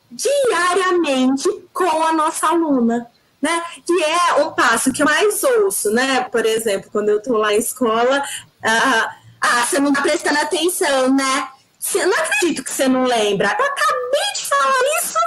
diariamente 0.09 1.49
com 1.73 2.03
a 2.03 2.13
nossa 2.13 2.47
aluna. 2.47 3.07
Né? 3.41 3.63
Que 3.85 4.03
é 4.03 4.33
um 4.41 4.51
passo 4.51 4.91
que 4.91 5.03
eu 5.03 5.05
mais 5.05 5.43
ouço, 5.43 5.91
né? 5.91 6.21
Por 6.31 6.45
exemplo, 6.45 6.89
quando 6.91 7.09
eu 7.09 7.17
estou 7.17 7.37
lá 7.37 7.47
na 7.47 7.55
escola, 7.55 8.23
ah, 8.63 9.15
ah, 9.41 9.65
você 9.65 9.79
não 9.79 9.89
está 9.89 10.01
prestando 10.01 10.39
atenção, 10.39 11.13
né? 11.13 11.49
Não 11.93 12.17
acredito 12.17 12.63
que 12.63 12.71
você 12.71 12.87
não 12.87 13.03
lembra. 13.03 13.55
Eu 13.59 13.65
acabei 13.65 14.33
de 14.35 14.45
falar 14.45 14.73
isso 15.03 15.19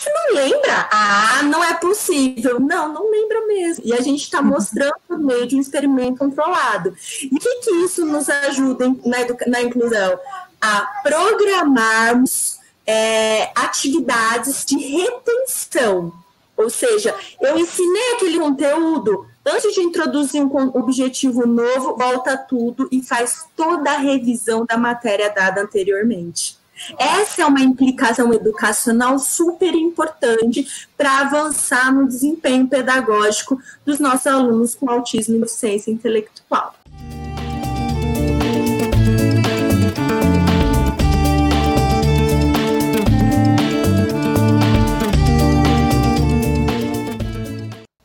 você 0.00 0.10
não 0.14 0.34
lembra? 0.34 0.88
Ah, 0.90 1.42
não 1.42 1.62
é 1.62 1.74
possível. 1.74 2.58
Não, 2.58 2.90
não 2.90 3.10
lembra 3.10 3.46
mesmo. 3.46 3.84
E 3.84 3.92
a 3.92 4.00
gente 4.00 4.22
está 4.22 4.40
mostrando 4.40 4.94
por 5.06 5.18
meio 5.18 5.46
de 5.46 5.56
um 5.56 5.60
experimento 5.60 6.16
controlado. 6.16 6.96
E 7.22 7.26
o 7.26 7.38
que, 7.38 7.56
que 7.56 7.70
isso 7.84 8.06
nos 8.06 8.30
ajuda 8.30 8.88
na, 9.04 9.18
na 9.46 9.60
inclusão? 9.60 10.18
A 10.58 10.80
programarmos 11.02 12.58
é, 12.86 13.50
atividades 13.54 14.64
de 14.64 14.78
retenção. 14.78 16.14
Ou 16.60 16.68
seja, 16.68 17.14
eu 17.40 17.58
ensinei 17.58 18.12
aquele 18.12 18.38
conteúdo, 18.38 19.26
antes 19.46 19.74
de 19.74 19.80
introduzir 19.80 20.42
um 20.42 20.78
objetivo 20.78 21.46
novo, 21.46 21.96
volta 21.96 22.36
tudo 22.36 22.86
e 22.92 23.02
faz 23.02 23.46
toda 23.56 23.90
a 23.90 23.98
revisão 23.98 24.66
da 24.66 24.76
matéria 24.76 25.30
dada 25.30 25.62
anteriormente. 25.62 26.58
Essa 26.98 27.42
é 27.42 27.46
uma 27.46 27.60
implicação 27.60 28.32
educacional 28.32 29.18
super 29.18 29.74
importante 29.74 30.86
para 30.96 31.20
avançar 31.20 31.92
no 31.92 32.06
desempenho 32.06 32.68
pedagógico 32.68 33.58
dos 33.84 33.98
nossos 33.98 34.26
alunos 34.26 34.74
com 34.74 34.90
autismo 34.90 35.36
e 35.36 35.40
deficiência 35.40 35.90
intelectual. 35.90 36.74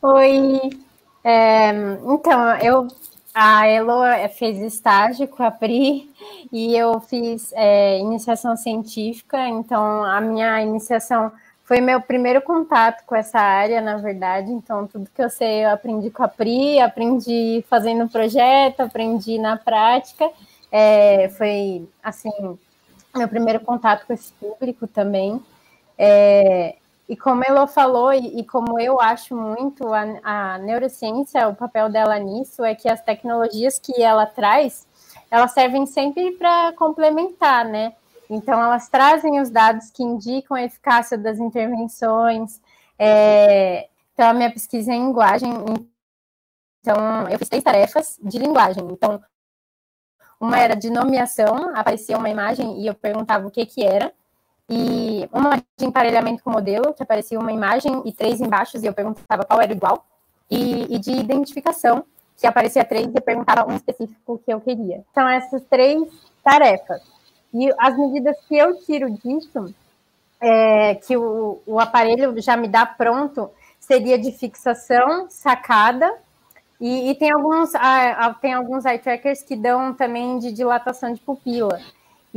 Oi, 0.08 0.60
é, 1.24 1.70
então 2.04 2.56
eu 2.58 2.86
a 3.34 3.66
Elo 3.66 4.02
fez 4.38 4.56
estágio 4.60 5.26
com 5.26 5.42
a 5.42 5.50
Pri 5.50 6.08
e 6.52 6.76
eu 6.76 7.00
fiz 7.00 7.52
é, 7.56 7.98
iniciação 7.98 8.56
científica, 8.56 9.48
então 9.48 10.04
a 10.04 10.20
minha 10.20 10.62
iniciação 10.62 11.32
foi 11.64 11.80
meu 11.80 12.00
primeiro 12.00 12.40
contato 12.40 13.04
com 13.04 13.16
essa 13.16 13.40
área, 13.40 13.80
na 13.80 13.96
verdade. 13.96 14.52
Então, 14.52 14.86
tudo 14.86 15.10
que 15.12 15.20
eu 15.20 15.28
sei 15.28 15.64
eu 15.64 15.70
aprendi 15.70 16.08
com 16.08 16.22
a 16.22 16.28
Pri, 16.28 16.78
aprendi 16.78 17.64
fazendo 17.68 18.08
projeto, 18.08 18.82
aprendi 18.82 19.38
na 19.38 19.56
prática. 19.56 20.30
É, 20.70 21.28
foi, 21.30 21.84
assim, 22.00 22.30
meu 23.16 23.26
primeiro 23.26 23.58
contato 23.58 24.06
com 24.06 24.12
esse 24.12 24.32
público 24.34 24.86
também. 24.86 25.42
É, 25.98 26.76
e 27.08 27.16
como 27.16 27.44
Elo 27.44 27.66
falou, 27.68 28.12
e, 28.12 28.40
e, 28.40 28.44
como 28.44 28.80
eu 28.80 29.00
acho 29.00 29.36
muito, 29.36 29.92
a, 29.94 30.02
a 30.24 30.58
neurociência, 30.58 31.48
o 31.48 31.54
papel 31.54 31.88
dela 31.88 32.18
nisso 32.18 32.64
é 32.64 32.74
que 32.74 32.88
as 32.88 33.00
tecnologias 33.00 33.78
que 33.78 34.02
ela 34.02 34.26
traz, 34.26 34.86
elas 35.30 35.52
servem 35.52 35.86
sempre 35.86 36.32
para 36.32 36.72
complementar, 36.72 37.64
né? 37.64 37.94
Então, 38.28 38.60
elas 38.60 38.88
trazem 38.88 39.40
os 39.40 39.50
dados 39.50 39.90
que 39.90 40.02
indicam 40.02 40.56
a 40.56 40.64
eficácia 40.64 41.16
das 41.16 41.38
intervenções. 41.38 42.60
É, 42.98 43.88
então, 44.12 44.28
a 44.28 44.34
minha 44.34 44.50
pesquisa 44.50 44.90
é 44.90 44.96
em 44.96 45.06
linguagem. 45.06 45.52
Então, 46.80 47.28
eu 47.30 47.38
fiz 47.38 47.48
três 47.48 47.62
tarefas 47.62 48.18
de 48.20 48.36
linguagem. 48.38 48.84
Então, 48.90 49.22
uma 50.40 50.58
era 50.58 50.74
de 50.74 50.90
nomeação, 50.90 51.70
aparecia 51.76 52.18
uma 52.18 52.28
imagem 52.28 52.80
e 52.80 52.86
eu 52.88 52.94
perguntava 52.94 53.46
o 53.46 53.50
que 53.50 53.64
que 53.64 53.84
era 53.84 54.12
e 54.68 55.28
uma 55.32 55.62
de 55.76 55.84
emparelhamento 55.84 56.42
com 56.42 56.50
modelo, 56.50 56.92
que 56.92 57.02
aparecia 57.02 57.38
uma 57.38 57.52
imagem 57.52 58.02
e 58.04 58.12
três 58.12 58.40
embaixo, 58.40 58.76
e 58.76 58.86
eu 58.86 58.92
perguntava 58.92 59.44
qual 59.44 59.60
era 59.60 59.72
igual, 59.72 60.04
e, 60.50 60.94
e 60.94 60.98
de 60.98 61.12
identificação, 61.12 62.04
que 62.36 62.46
aparecia 62.46 62.84
três 62.84 63.06
e 63.06 63.12
eu 63.14 63.22
perguntava 63.22 63.70
um 63.70 63.76
específico 63.76 64.40
que 64.44 64.52
eu 64.52 64.60
queria. 64.60 65.02
São 65.14 65.28
essas 65.28 65.62
três 65.70 66.02
tarefas. 66.42 67.00
E 67.54 67.72
as 67.78 67.96
medidas 67.96 68.36
que 68.46 68.56
eu 68.56 68.78
tiro 68.84 69.10
disso, 69.10 69.74
é, 70.40 70.96
que 70.96 71.16
o, 71.16 71.62
o 71.66 71.80
aparelho 71.80 72.38
já 72.40 72.56
me 72.56 72.68
dá 72.68 72.84
pronto, 72.84 73.50
seria 73.80 74.18
de 74.18 74.32
fixação, 74.32 75.26
sacada, 75.30 76.12
e, 76.78 77.10
e, 77.10 77.14
tem 77.14 77.32
alguns 77.32 77.70
tem 78.40 78.52
alguns 78.52 78.84
eye 78.84 78.98
trackers 78.98 79.42
que 79.42 79.56
dão 79.56 79.94
também 79.94 80.38
de 80.38 80.52
dilatação 80.52 81.10
de 81.10 81.20
pupila. 81.20 81.80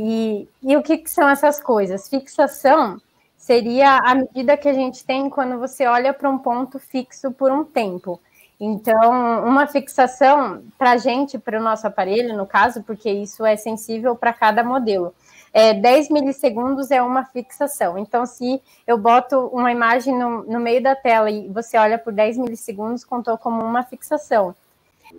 E, 0.02 0.48
e 0.62 0.74
o 0.78 0.82
que, 0.82 0.96
que 0.96 1.10
são 1.10 1.28
essas 1.28 1.60
coisas? 1.60 2.08
Fixação 2.08 2.98
seria 3.36 3.98
a 3.98 4.14
medida 4.14 4.56
que 4.56 4.66
a 4.66 4.72
gente 4.72 5.04
tem 5.04 5.28
quando 5.28 5.58
você 5.58 5.86
olha 5.86 6.14
para 6.14 6.30
um 6.30 6.38
ponto 6.38 6.78
fixo 6.78 7.30
por 7.30 7.52
um 7.52 7.66
tempo. 7.66 8.18
Então, 8.58 9.44
uma 9.44 9.66
fixação 9.66 10.62
para 10.78 10.92
a 10.92 10.96
gente, 10.96 11.38
para 11.38 11.60
o 11.60 11.62
nosso 11.62 11.86
aparelho, 11.86 12.34
no 12.34 12.46
caso, 12.46 12.82
porque 12.82 13.10
isso 13.10 13.44
é 13.44 13.56
sensível 13.56 14.16
para 14.16 14.32
cada 14.32 14.64
modelo. 14.64 15.14
É, 15.52 15.74
10 15.74 16.08
milissegundos 16.08 16.90
é 16.90 17.02
uma 17.02 17.26
fixação. 17.26 17.98
Então, 17.98 18.24
se 18.24 18.62
eu 18.86 18.96
boto 18.96 19.48
uma 19.48 19.70
imagem 19.70 20.18
no, 20.18 20.44
no 20.44 20.60
meio 20.60 20.82
da 20.82 20.96
tela 20.96 21.30
e 21.30 21.46
você 21.48 21.76
olha 21.76 21.98
por 21.98 22.10
10 22.10 22.38
milissegundos, 22.38 23.04
contou 23.04 23.36
como 23.36 23.62
uma 23.62 23.82
fixação. 23.82 24.54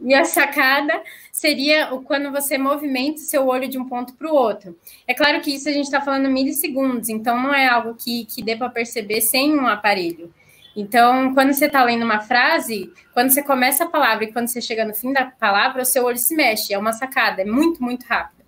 E 0.02 0.14
a 0.14 0.24
sacada 0.24 1.02
seria 1.32 1.88
quando 2.06 2.32
você 2.32 2.58
movimenta 2.58 3.18
o 3.18 3.26
seu 3.26 3.48
olho 3.48 3.68
de 3.68 3.78
um 3.78 3.88
ponto 3.88 4.14
para 4.14 4.32
o 4.32 4.36
outro. 4.36 4.78
É 5.08 5.14
claro 5.14 5.42
que 5.42 5.54
isso 5.54 5.68
a 5.68 5.72
gente 5.72 5.86
está 5.86 6.02
falando 6.02 6.30
milissegundos, 6.30 7.10
então 7.10 7.42
não 7.42 7.54
é 7.54 7.68
algo 7.68 7.96
que, 7.96 8.26
que 8.26 8.44
dê 8.44 8.56
para 8.56 8.70
perceber 8.70 9.22
sem 9.22 9.54
um 9.58 9.68
aparelho. 9.68 10.34
Então, 10.76 11.34
quando 11.34 11.54
você 11.54 11.66
está 11.66 11.84
lendo 11.84 12.06
uma 12.06 12.22
frase, 12.22 12.92
quando 13.14 13.30
você 13.30 13.44
começa 13.44 13.84
a 13.84 13.90
palavra 13.90 14.24
e 14.24 14.32
quando 14.32 14.48
você 14.48 14.62
chega 14.62 14.86
no 14.86 14.94
fim 14.94 15.12
da 15.12 15.26
palavra, 15.26 15.82
o 15.82 15.86
seu 15.86 16.06
olho 16.06 16.18
se 16.18 16.34
mexe. 16.34 16.74
É 16.74 16.78
uma 16.78 16.94
sacada, 16.94 17.42
é 17.42 17.46
muito, 17.46 17.84
muito 17.84 18.06
rápido. 18.06 18.41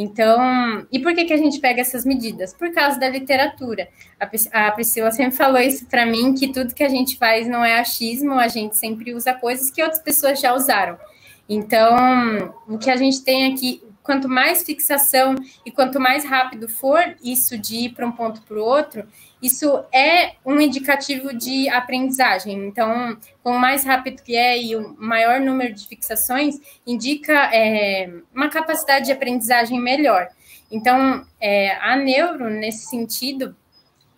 Então, 0.00 0.86
e 0.92 1.00
por 1.00 1.12
que, 1.12 1.24
que 1.24 1.32
a 1.32 1.36
gente 1.36 1.58
pega 1.58 1.80
essas 1.80 2.04
medidas? 2.04 2.54
Por 2.54 2.70
causa 2.70 3.00
da 3.00 3.08
literatura. 3.08 3.88
A, 4.52 4.70
Priscila 4.70 5.10
sempre 5.10 5.36
falou 5.36 5.60
isso 5.60 5.86
para 5.86 6.06
mim, 6.06 6.36
que 6.36 6.52
tudo 6.52 6.72
que 6.72 6.84
a 6.84 6.88
gente 6.88 7.16
faz 7.16 7.48
não 7.48 7.64
é 7.64 7.80
achismo, 7.80 8.34
a 8.34 8.46
gente 8.46 8.76
sempre 8.76 9.12
usa 9.12 9.34
coisas 9.34 9.72
que 9.72 9.82
outras 9.82 10.00
pessoas 10.00 10.40
já 10.40 10.54
usaram. 10.54 10.96
Então, 11.48 12.54
o 12.68 12.78
que 12.78 12.92
a 12.92 12.96
gente 12.96 13.24
tem 13.24 13.52
aqui, 13.52 13.82
quanto 14.00 14.28
mais 14.28 14.62
fixação 14.62 15.34
e 15.66 15.70
quanto 15.72 15.98
mais 15.98 16.24
rápido 16.24 16.68
for 16.68 17.16
isso 17.20 17.58
de 17.58 17.86
ir 17.86 17.88
para 17.88 18.06
um 18.06 18.12
ponto 18.12 18.40
para 18.42 18.56
o 18.56 18.64
outro, 18.64 19.04
isso 19.42 19.84
é 19.92 20.32
um 20.44 20.60
indicativo 20.60 21.32
de 21.32 21.68
aprendizagem. 21.68 22.66
Então, 22.66 23.16
quanto 23.42 23.58
mais 23.58 23.84
rápido 23.84 24.22
que 24.22 24.36
é 24.36 24.60
e 24.60 24.74
o 24.76 24.96
maior 24.98 25.40
número 25.40 25.74
de 25.74 25.86
fixações, 25.86 26.56
indica 26.86 27.32
é, 27.54 28.10
uma 28.34 28.48
capacidade 28.48 29.06
de 29.06 29.12
aprendizagem 29.12 29.80
melhor. 29.80 30.28
Então, 30.70 31.24
é, 31.40 31.76
a 31.76 31.96
neuro, 31.96 32.50
nesse 32.50 32.86
sentido, 32.88 33.56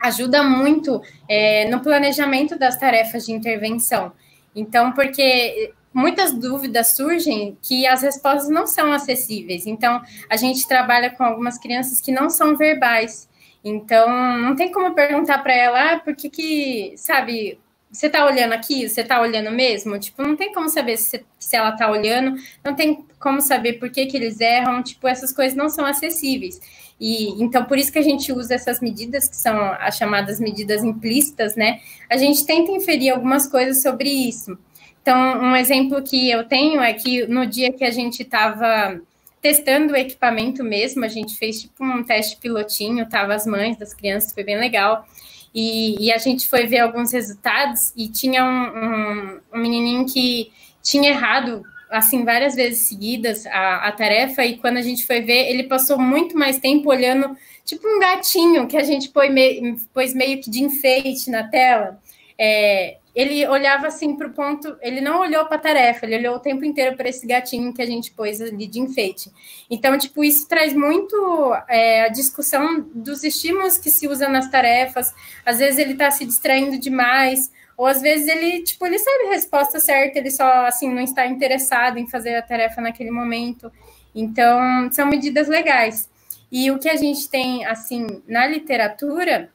ajuda 0.00 0.42
muito 0.42 1.02
é, 1.28 1.68
no 1.68 1.80
planejamento 1.80 2.58
das 2.58 2.76
tarefas 2.76 3.26
de 3.26 3.32
intervenção. 3.32 4.12
Então, 4.56 4.92
porque 4.92 5.72
muitas 5.92 6.32
dúvidas 6.32 6.88
surgem 6.88 7.56
que 7.62 7.86
as 7.86 8.02
respostas 8.02 8.48
não 8.48 8.66
são 8.66 8.92
acessíveis. 8.92 9.66
Então, 9.66 10.00
a 10.28 10.36
gente 10.36 10.66
trabalha 10.66 11.10
com 11.10 11.22
algumas 11.22 11.58
crianças 11.58 12.00
que 12.00 12.10
não 12.10 12.30
são 12.30 12.56
verbais. 12.56 13.28
Então, 13.64 14.08
não 14.38 14.56
tem 14.56 14.72
como 14.72 14.94
perguntar 14.94 15.38
para 15.38 15.54
ela, 15.54 15.92
ah, 15.92 15.98
por 16.00 16.14
que 16.16 16.30
que, 16.30 16.94
sabe, 16.96 17.58
você 17.90 18.08
tá 18.08 18.24
olhando 18.24 18.52
aqui, 18.52 18.88
você 18.88 19.04
tá 19.04 19.20
olhando 19.20 19.50
mesmo? 19.50 19.98
Tipo, 19.98 20.22
não 20.22 20.36
tem 20.36 20.52
como 20.52 20.68
saber 20.68 20.96
se, 20.96 21.24
se 21.38 21.56
ela 21.56 21.72
tá 21.72 21.90
olhando, 21.90 22.40
não 22.64 22.74
tem 22.74 23.04
como 23.18 23.40
saber 23.40 23.74
por 23.74 23.90
que 23.90 24.06
que 24.06 24.16
eles 24.16 24.40
erram, 24.40 24.82
tipo, 24.82 25.06
essas 25.08 25.32
coisas 25.32 25.56
não 25.56 25.68
são 25.68 25.84
acessíveis. 25.84 26.60
E 27.00 27.42
então 27.42 27.64
por 27.64 27.78
isso 27.78 27.90
que 27.90 27.98
a 27.98 28.02
gente 28.02 28.30
usa 28.30 28.54
essas 28.54 28.78
medidas 28.80 29.26
que 29.26 29.36
são 29.36 29.58
as 29.80 29.96
chamadas 29.96 30.38
medidas 30.38 30.84
implícitas, 30.84 31.56
né? 31.56 31.80
A 32.10 32.16
gente 32.16 32.44
tenta 32.44 32.70
inferir 32.72 33.10
algumas 33.10 33.46
coisas 33.46 33.82
sobre 33.82 34.10
isso. 34.10 34.56
Então, 35.02 35.40
um 35.40 35.56
exemplo 35.56 36.02
que 36.02 36.30
eu 36.30 36.46
tenho 36.46 36.80
é 36.80 36.92
que 36.92 37.26
no 37.26 37.46
dia 37.46 37.72
que 37.72 37.84
a 37.84 37.90
gente 37.90 38.22
estava 38.22 39.00
testando 39.40 39.94
o 39.94 39.96
equipamento 39.96 40.62
mesmo, 40.62 41.04
a 41.04 41.08
gente 41.08 41.36
fez 41.36 41.62
tipo 41.62 41.84
um 41.84 42.02
teste 42.02 42.36
pilotinho, 42.36 43.08
tava 43.08 43.34
as 43.34 43.46
mães 43.46 43.76
das 43.76 43.94
crianças, 43.94 44.32
foi 44.32 44.44
bem 44.44 44.58
legal. 44.58 45.06
E, 45.54 46.04
e 46.04 46.12
a 46.12 46.18
gente 46.18 46.48
foi 46.48 46.66
ver 46.66 46.80
alguns 46.80 47.12
resultados 47.12 47.92
e 47.96 48.08
tinha 48.08 48.44
um, 48.44 48.48
um, 48.48 49.40
um, 49.54 49.58
menininho 49.58 50.06
que 50.06 50.52
tinha 50.82 51.10
errado 51.10 51.64
assim 51.90 52.24
várias 52.24 52.54
vezes 52.54 52.86
seguidas 52.86 53.44
a, 53.46 53.88
a 53.88 53.92
tarefa 53.92 54.44
e 54.44 54.58
quando 54.58 54.76
a 54.76 54.82
gente 54.82 55.04
foi 55.04 55.22
ver 55.22 55.50
ele 55.50 55.64
passou 55.64 55.98
muito 55.98 56.38
mais 56.38 56.58
tempo 56.58 56.88
olhando 56.88 57.36
tipo 57.64 57.84
um 57.84 57.98
gatinho 57.98 58.68
que 58.68 58.76
a 58.76 58.84
gente 58.84 59.08
pôs, 59.08 59.28
me, 59.28 59.76
pôs 59.92 60.14
meio 60.14 60.40
que 60.40 60.48
de 60.48 60.62
enfeite 60.62 61.28
na 61.30 61.42
tela 61.48 61.98
é, 62.38 62.98
ele 63.14 63.46
olhava 63.48 63.88
assim 63.88 64.16
para 64.16 64.28
o 64.28 64.32
ponto, 64.32 64.76
ele 64.80 65.00
não 65.00 65.20
olhou 65.20 65.44
para 65.46 65.56
a 65.56 65.60
tarefa, 65.60 66.06
ele 66.06 66.16
olhou 66.16 66.36
o 66.36 66.40
tempo 66.40 66.64
inteiro 66.64 66.96
para 66.96 67.08
esse 67.08 67.26
gatinho 67.26 67.74
que 67.74 67.82
a 67.82 67.86
gente 67.86 68.12
pôs 68.12 68.40
ali 68.40 68.66
de 68.66 68.78
enfeite. 68.78 69.30
Então, 69.68 69.98
tipo, 69.98 70.22
isso 70.22 70.48
traz 70.48 70.72
muito 70.72 71.52
é, 71.68 72.02
a 72.02 72.08
discussão 72.08 72.88
dos 72.94 73.24
estímulos 73.24 73.78
que 73.78 73.90
se 73.90 74.06
usa 74.06 74.28
nas 74.28 74.48
tarefas. 74.48 75.12
Às 75.44 75.58
vezes 75.58 75.78
ele 75.78 75.92
está 75.92 76.10
se 76.10 76.24
distraindo 76.24 76.78
demais, 76.78 77.50
ou 77.76 77.86
às 77.86 78.00
vezes 78.00 78.28
ele, 78.28 78.62
tipo, 78.62 78.86
ele 78.86 78.98
sabe 78.98 79.24
a 79.24 79.30
resposta 79.30 79.80
certa, 79.80 80.18
ele 80.18 80.30
só 80.30 80.66
assim 80.66 80.92
não 80.92 81.02
está 81.02 81.26
interessado 81.26 81.98
em 81.98 82.06
fazer 82.06 82.36
a 82.36 82.42
tarefa 82.42 82.80
naquele 82.80 83.10
momento. 83.10 83.72
Então, 84.14 84.90
são 84.92 85.06
medidas 85.06 85.48
legais. 85.48 86.08
E 86.52 86.70
o 86.70 86.78
que 86.78 86.88
a 86.88 86.96
gente 86.96 87.28
tem 87.28 87.64
assim 87.64 88.06
na 88.26 88.46
literatura 88.46 89.50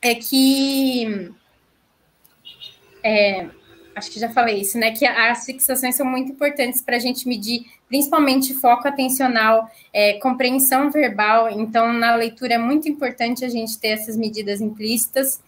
é 0.00 0.14
que 0.14 1.32
é, 3.02 3.46
acho 3.94 4.10
que 4.10 4.18
já 4.18 4.30
falei 4.30 4.60
isso, 4.60 4.78
né? 4.78 4.92
Que 4.92 5.06
as 5.06 5.44
fixações 5.44 5.94
são 5.94 6.06
muito 6.06 6.32
importantes 6.32 6.82
para 6.82 6.96
a 6.96 6.98
gente 6.98 7.28
medir, 7.28 7.66
principalmente 7.88 8.54
foco 8.54 8.88
atencional, 8.88 9.70
é, 9.92 10.14
compreensão 10.14 10.90
verbal. 10.90 11.50
Então, 11.50 11.92
na 11.92 12.14
leitura 12.14 12.54
é 12.54 12.58
muito 12.58 12.88
importante 12.88 13.44
a 13.44 13.48
gente 13.48 13.78
ter 13.78 13.88
essas 13.88 14.16
medidas 14.16 14.60
implícitas. 14.60 15.40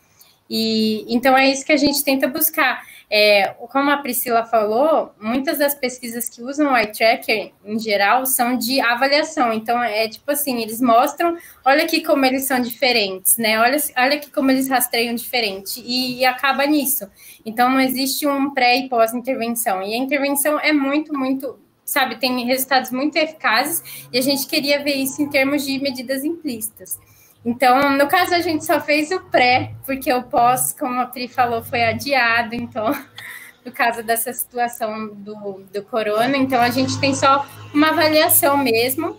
E 0.49 1.05
então 1.09 1.37
é 1.37 1.51
isso 1.51 1.65
que 1.65 1.73
a 1.73 1.77
gente 1.77 2.05
tenta 2.05 2.29
buscar. 2.29 2.83
É, 3.17 3.55
como 3.71 3.93
a 3.93 3.99
Priscila 3.99 4.45
falou, 4.45 5.15
muitas 5.21 5.59
das 5.59 5.73
pesquisas 5.73 6.29
que 6.29 6.43
usam 6.43 6.73
o 6.73 6.77
eye 6.77 6.91
tracker 6.91 7.53
em 7.65 7.79
geral 7.79 8.27
são 8.27 8.59
de 8.59 8.81
avaliação. 8.81 9.53
Então 9.53 9.81
é 9.81 10.09
tipo 10.09 10.33
assim, 10.33 10.61
eles 10.61 10.81
mostram, 10.81 11.39
olha 11.65 11.85
aqui 11.85 12.01
como 12.03 12.27
eles 12.27 12.43
são 12.43 12.59
diferentes, 12.59 13.37
né? 13.37 13.57
Olha, 13.61 13.77
olha 13.97 14.17
aqui 14.17 14.33
como 14.33 14.51
eles 14.51 14.69
rastreiam 14.69 15.15
diferente 15.15 15.81
e, 15.87 16.19
e 16.19 16.25
acaba 16.25 16.67
nisso. 16.67 17.09
Então 17.47 17.71
não 17.71 17.81
existe 17.81 18.27
um 18.27 18.53
pré 18.53 18.79
e 18.79 18.89
pós 18.89 19.15
intervenção. 19.15 19.81
E 19.81 19.95
a 19.95 19.97
intervenção 19.97 20.59
é 20.59 20.73
muito, 20.73 21.17
muito 21.17 21.57
sabe, 21.85 22.17
tem 22.17 22.45
resultados 22.45 22.91
muito 22.91 23.15
eficazes 23.15 24.09
e 24.13 24.19
a 24.19 24.23
gente 24.23 24.45
queria 24.49 24.83
ver 24.83 24.95
isso 24.95 25.23
em 25.23 25.31
termos 25.31 25.65
de 25.65 25.79
medidas 25.79 26.25
implícitas. 26.25 26.99
Então, 27.45 27.91
no 27.97 28.09
caso, 28.09 28.35
a 28.35 28.41
gente 28.41 28.65
só 28.65 28.81
fez 28.81 29.11
o 29.11 29.21
pré, 29.21 29.75
porque 29.85 30.13
o 30.13 30.23
pós, 30.23 30.73
como 30.73 30.99
a 31.01 31.07
Pri 31.07 31.29
falou, 31.29 31.63
foi 31.63 31.85
adiado, 31.85 32.55
então, 32.55 32.91
no 33.65 33.71
caso 33.71 34.03
dessa 34.03 34.33
situação 34.33 35.09
do, 35.09 35.63
do 35.73 35.83
corona, 35.83 36.37
então 36.37 36.61
a 36.61 36.71
gente 36.71 36.99
tem 36.99 37.15
só 37.15 37.47
uma 37.75 37.91
avaliação 37.91 38.57
mesmo, 38.57 39.17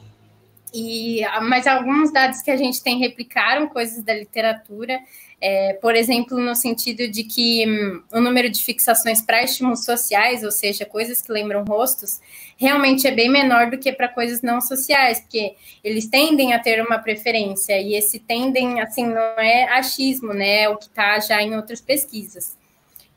e 0.73 1.21
mas 1.43 1.67
alguns 1.67 2.11
dados 2.11 2.41
que 2.41 2.51
a 2.51 2.57
gente 2.57 2.83
tem 2.83 2.99
replicaram 2.99 3.67
coisas 3.67 4.03
da 4.03 4.13
literatura, 4.13 4.99
é, 5.47 5.73
por 5.73 5.95
exemplo, 5.95 6.39
no 6.39 6.55
sentido 6.55 7.07
de 7.07 7.23
que 7.23 7.67
hum, 7.67 8.01
o 8.11 8.19
número 8.19 8.49
de 8.49 8.63
fixações 8.63 9.21
para 9.21 9.43
estímulos 9.43 9.85
sociais, 9.85 10.43
ou 10.43 10.49
seja, 10.49 10.87
coisas 10.87 11.21
que 11.21 11.31
lembram 11.31 11.63
rostos, 11.63 12.19
realmente 12.57 13.05
é 13.05 13.11
bem 13.11 13.29
menor 13.29 13.69
do 13.69 13.77
que 13.77 13.93
para 13.93 14.07
coisas 14.07 14.41
não 14.41 14.59
sociais, 14.59 15.19
porque 15.19 15.53
eles 15.83 16.07
tendem 16.07 16.51
a 16.53 16.57
ter 16.57 16.83
uma 16.83 16.97
preferência, 16.97 17.79
e 17.79 17.93
esse 17.93 18.17
tendem, 18.17 18.81
assim, 18.81 19.05
não 19.05 19.21
é 19.37 19.65
achismo, 19.65 20.33
né? 20.33 20.61
É 20.63 20.69
o 20.69 20.77
que 20.77 20.87
está 20.87 21.19
já 21.19 21.39
em 21.43 21.55
outras 21.55 21.79
pesquisas. 21.79 22.57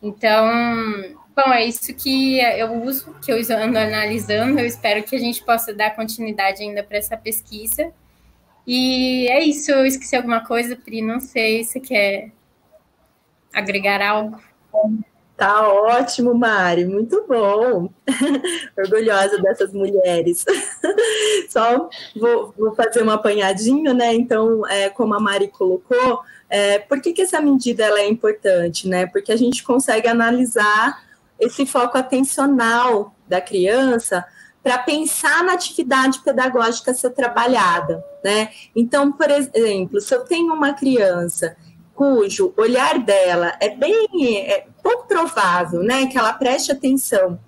Então, 0.03 0.47
bom, 1.35 1.51
é 1.51 1.65
isso 1.65 1.95
que 1.95 2.41
eu 2.41 2.75
uso, 2.83 3.17
que 3.25 3.33
eu 3.33 3.39
ando 3.57 3.79
analisando. 3.79 4.61
Eu 4.61 4.67
espero 4.67 5.03
que 5.03 5.17
a 5.17 5.19
gente 5.19 5.43
possa 5.43 5.73
dar 5.73 5.97
continuidade 5.97 6.63
ainda 6.63 6.83
para 6.83 6.99
essa 6.99 7.17
pesquisa. 7.17 7.91
E 8.71 9.27
é 9.29 9.43
isso, 9.43 9.71
eu 9.71 9.87
esqueci 9.87 10.15
alguma 10.15 10.45
coisa, 10.45 10.77
Pri, 10.77 11.01
não 11.01 11.21
sei 11.21 11.65
se 11.65 11.81
quer 11.81 12.31
agregar 13.51 14.03
algo. 14.03 14.39
Tá 15.35 15.67
ótimo, 15.67 16.35
Mari, 16.35 16.85
muito 16.85 17.25
bom. 17.27 17.89
Orgulhosa 18.77 19.41
dessas 19.41 19.73
mulheres. 19.73 20.45
Só 21.49 21.89
vou, 22.15 22.53
vou, 22.59 22.75
fazer 22.75 23.03
um 23.03 23.09
apanhadinho, 23.09 23.95
né? 23.95 24.13
Então, 24.13 24.67
é, 24.67 24.91
como 24.91 25.15
a 25.15 25.21
Mari 25.21 25.49
colocou, 25.49 26.21
é, 26.51 26.79
por 26.79 27.01
que, 27.01 27.15
que 27.15 27.23
essa 27.23 27.41
medida 27.41 27.87
ela 27.87 28.01
é 28.01 28.07
importante, 28.07 28.87
né? 28.87 29.07
Porque 29.07 29.33
a 29.33 29.37
gente 29.37 29.65
consegue 29.65 30.09
analisar 30.09 31.03
esse 31.41 31.65
foco 31.65 31.97
atencional 31.97 33.15
da 33.27 33.41
criança 33.41 34.27
para 34.63 34.79
pensar 34.79 35.43
na 35.45 35.53
atividade 35.53 36.21
pedagógica 36.21 36.91
a 36.91 36.95
ser 36.95 37.11
trabalhada, 37.11 38.05
né? 38.25 38.51
Então, 38.75 39.13
por 39.13 39.31
exemplo, 39.31 40.01
se 40.01 40.15
eu 40.15 40.25
tenho 40.25 40.53
uma 40.53 40.75
criança 40.75 41.57
cujo 41.95 42.55
olhar 42.57 42.99
dela 43.01 43.57
é 43.61 43.71
bem 43.71 44.09
é 44.47 44.67
pouco 44.83 45.09
provável, 45.09 45.83
né, 45.83 46.07
que 46.07 46.17
ela 46.17 46.33
preste 46.33 46.71
atenção 46.71 47.41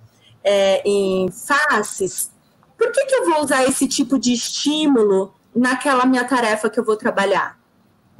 é, 0.43 0.81
em 0.85 1.31
faces, 1.31 2.31
por 2.77 2.91
que, 2.91 3.05
que 3.05 3.15
eu 3.15 3.29
vou 3.29 3.43
usar 3.43 3.63
esse 3.63 3.87
tipo 3.87 4.19
de 4.19 4.33
estímulo 4.33 5.33
naquela 5.55 6.05
minha 6.05 6.25
tarefa 6.25 6.69
que 6.69 6.79
eu 6.79 6.83
vou 6.83 6.97
trabalhar? 6.97 7.60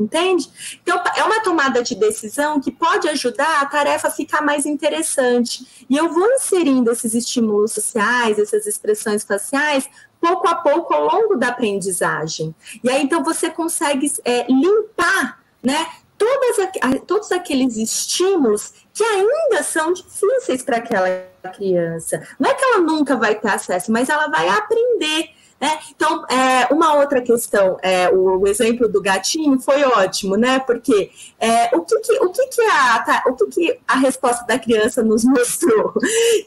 Entende? 0.01 0.49
Então, 0.81 1.01
é 1.15 1.23
uma 1.23 1.43
tomada 1.43 1.83
de 1.83 1.93
decisão 1.95 2.59
que 2.59 2.71
pode 2.71 3.07
ajudar 3.09 3.61
a 3.61 3.65
tarefa 3.65 4.07
a 4.07 4.11
ficar 4.11 4.41
mais 4.41 4.65
interessante. 4.65 5.85
E 5.89 5.95
eu 5.95 6.11
vou 6.11 6.25
inserindo 6.33 6.91
esses 6.91 7.13
estímulos 7.13 7.73
sociais, 7.73 8.39
essas 8.39 8.65
expressões 8.65 9.23
faciais, 9.23 9.87
pouco 10.19 10.47
a 10.47 10.55
pouco 10.55 10.93
ao 10.93 11.05
longo 11.05 11.35
da 11.35 11.49
aprendizagem. 11.49 12.53
E 12.83 12.89
aí, 12.89 13.03
então, 13.03 13.23
você 13.23 13.49
consegue 13.49 14.11
é, 14.25 14.45
limpar, 14.51 15.39
né? 15.61 15.87
Todas, 16.17 16.69
todos 17.07 17.31
aqueles 17.31 17.77
estímulos 17.77 18.73
que 18.93 19.03
ainda 19.03 19.63
são 19.63 19.91
difíceis 19.91 20.61
para 20.61 20.77
aquela 20.77 21.07
criança. 21.53 22.21
Não 22.39 22.49
é 22.49 22.53
que 22.53 22.63
ela 22.63 22.79
nunca 22.79 23.15
vai 23.15 23.35
ter 23.35 23.49
acesso, 23.49 23.91
mas 23.91 24.07
ela 24.07 24.27
vai 24.27 24.47
aprender. 24.47 25.29
Né? 25.61 25.79
Então, 25.95 26.25
é, 26.27 26.73
uma 26.73 26.95
outra 26.95 27.21
questão, 27.21 27.77
é, 27.83 28.09
o, 28.09 28.39
o, 28.39 28.47
exemplo 28.47 28.89
do 28.89 28.99
gatinho 28.99 29.59
foi 29.59 29.83
ótimo, 29.83 30.35
né? 30.35 30.57
Porque 30.57 31.11
é, 31.39 31.75
o, 31.75 31.81
que, 31.81 31.99
que, 31.99 32.13
o, 32.13 32.29
que, 32.29 32.47
que, 32.47 32.61
a, 32.63 32.99
tá, 32.99 33.23
o 33.27 33.33
que, 33.35 33.45
que 33.45 33.79
a 33.87 33.95
resposta 33.97 34.43
da 34.47 34.57
criança 34.57 35.03
nos 35.03 35.23
mostrou? 35.23 35.93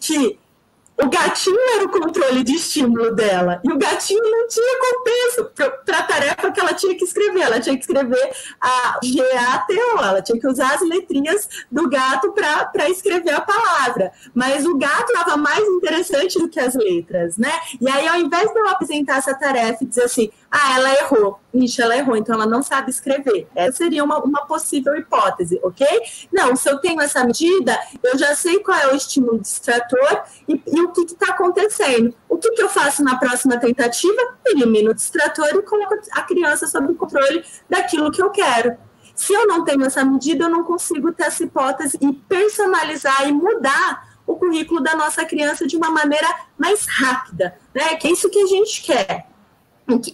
Que 0.00 0.36
o 1.02 1.08
gatinho 1.08 1.58
era 1.74 1.84
o 1.84 1.88
controle 1.88 2.44
de 2.44 2.54
estímulo 2.54 3.14
dela. 3.14 3.60
E 3.64 3.72
o 3.72 3.76
gatinho 3.76 4.22
não 4.22 4.46
tinha 4.46 4.78
contexto 4.78 5.52
para 5.84 5.98
a 5.98 6.02
tarefa 6.02 6.52
que 6.52 6.60
ela 6.60 6.72
tinha 6.72 6.96
que 6.96 7.04
escrever. 7.04 7.40
Ela 7.40 7.58
tinha 7.58 7.74
que 7.76 7.82
escrever 7.82 8.32
a 8.60 9.00
G-A-T-O. 9.02 9.98
Ela 9.98 10.22
tinha 10.22 10.38
que 10.38 10.46
usar 10.46 10.74
as 10.74 10.82
letrinhas 10.82 11.48
do 11.70 11.88
gato 11.88 12.32
para 12.32 12.88
escrever 12.88 13.34
a 13.34 13.40
palavra. 13.40 14.12
Mas 14.32 14.64
o 14.64 14.76
gato 14.76 15.12
estava 15.12 15.36
mais 15.36 15.64
interessante 15.66 16.38
do 16.38 16.48
que 16.48 16.60
as 16.60 16.74
letras, 16.74 17.36
né? 17.36 17.52
E 17.80 17.88
aí, 17.88 18.06
ao 18.06 18.16
invés 18.16 18.50
de 18.52 18.58
eu 18.58 18.68
apresentar 18.68 19.18
essa 19.18 19.34
tarefa 19.34 19.82
e 19.82 19.86
dizer 19.86 20.04
assim, 20.04 20.30
ah, 20.56 20.76
ela 20.76 20.94
errou. 20.94 21.40
Ixi, 21.52 21.82
ela 21.82 21.96
errou, 21.96 22.16
então 22.16 22.36
ela 22.36 22.46
não 22.46 22.62
sabe 22.62 22.88
escrever. 22.88 23.48
Essa 23.56 23.78
seria 23.78 24.04
uma, 24.04 24.18
uma 24.22 24.46
possível 24.46 24.94
hipótese, 24.94 25.58
ok? 25.64 25.84
Não, 26.32 26.54
se 26.54 26.70
eu 26.70 26.78
tenho 26.78 27.00
essa 27.00 27.24
medida, 27.24 27.76
eu 28.04 28.16
já 28.16 28.36
sei 28.36 28.60
qual 28.60 28.78
é 28.78 28.92
o 28.92 28.94
estímulo 28.94 29.40
distrator 29.40 30.22
e, 30.48 30.62
e 30.64 30.80
o 30.80 30.92
que 30.92 31.00
está 31.00 31.32
acontecendo. 31.32 32.14
O 32.28 32.36
que, 32.38 32.52
que, 32.52 32.62
eu 32.62 32.68
faço 32.68 33.02
na 33.02 33.16
próxima 33.16 33.58
tentativa? 33.58 34.16
Elimino 34.46 34.92
o 34.92 34.94
distrator 34.94 35.48
e 35.48 35.62
coloco 35.62 35.96
a 36.12 36.22
criança 36.22 36.68
sob 36.68 36.92
o 36.92 36.94
controle 36.94 37.44
daquilo 37.68 38.12
que 38.12 38.22
eu 38.22 38.30
quero. 38.30 38.76
Se 39.12 39.32
eu 39.32 39.48
não 39.48 39.64
tenho 39.64 39.84
essa 39.84 40.04
medida, 40.04 40.44
eu 40.44 40.50
não 40.50 40.62
consigo 40.62 41.10
ter 41.10 41.24
essa 41.24 41.42
hipótese 41.42 41.98
e 42.00 42.12
personalizar 42.12 43.28
e 43.28 43.32
mudar 43.32 44.20
o 44.24 44.36
currículo 44.36 44.80
da 44.80 44.94
nossa 44.94 45.24
criança 45.24 45.66
de 45.66 45.76
uma 45.76 45.90
maneira 45.90 46.28
mais 46.56 46.86
rápida, 46.86 47.58
né? 47.74 47.96
Que 47.96 48.06
é 48.06 48.12
isso 48.12 48.30
que 48.30 48.38
a 48.38 48.46
gente 48.46 48.80
quer 48.82 49.33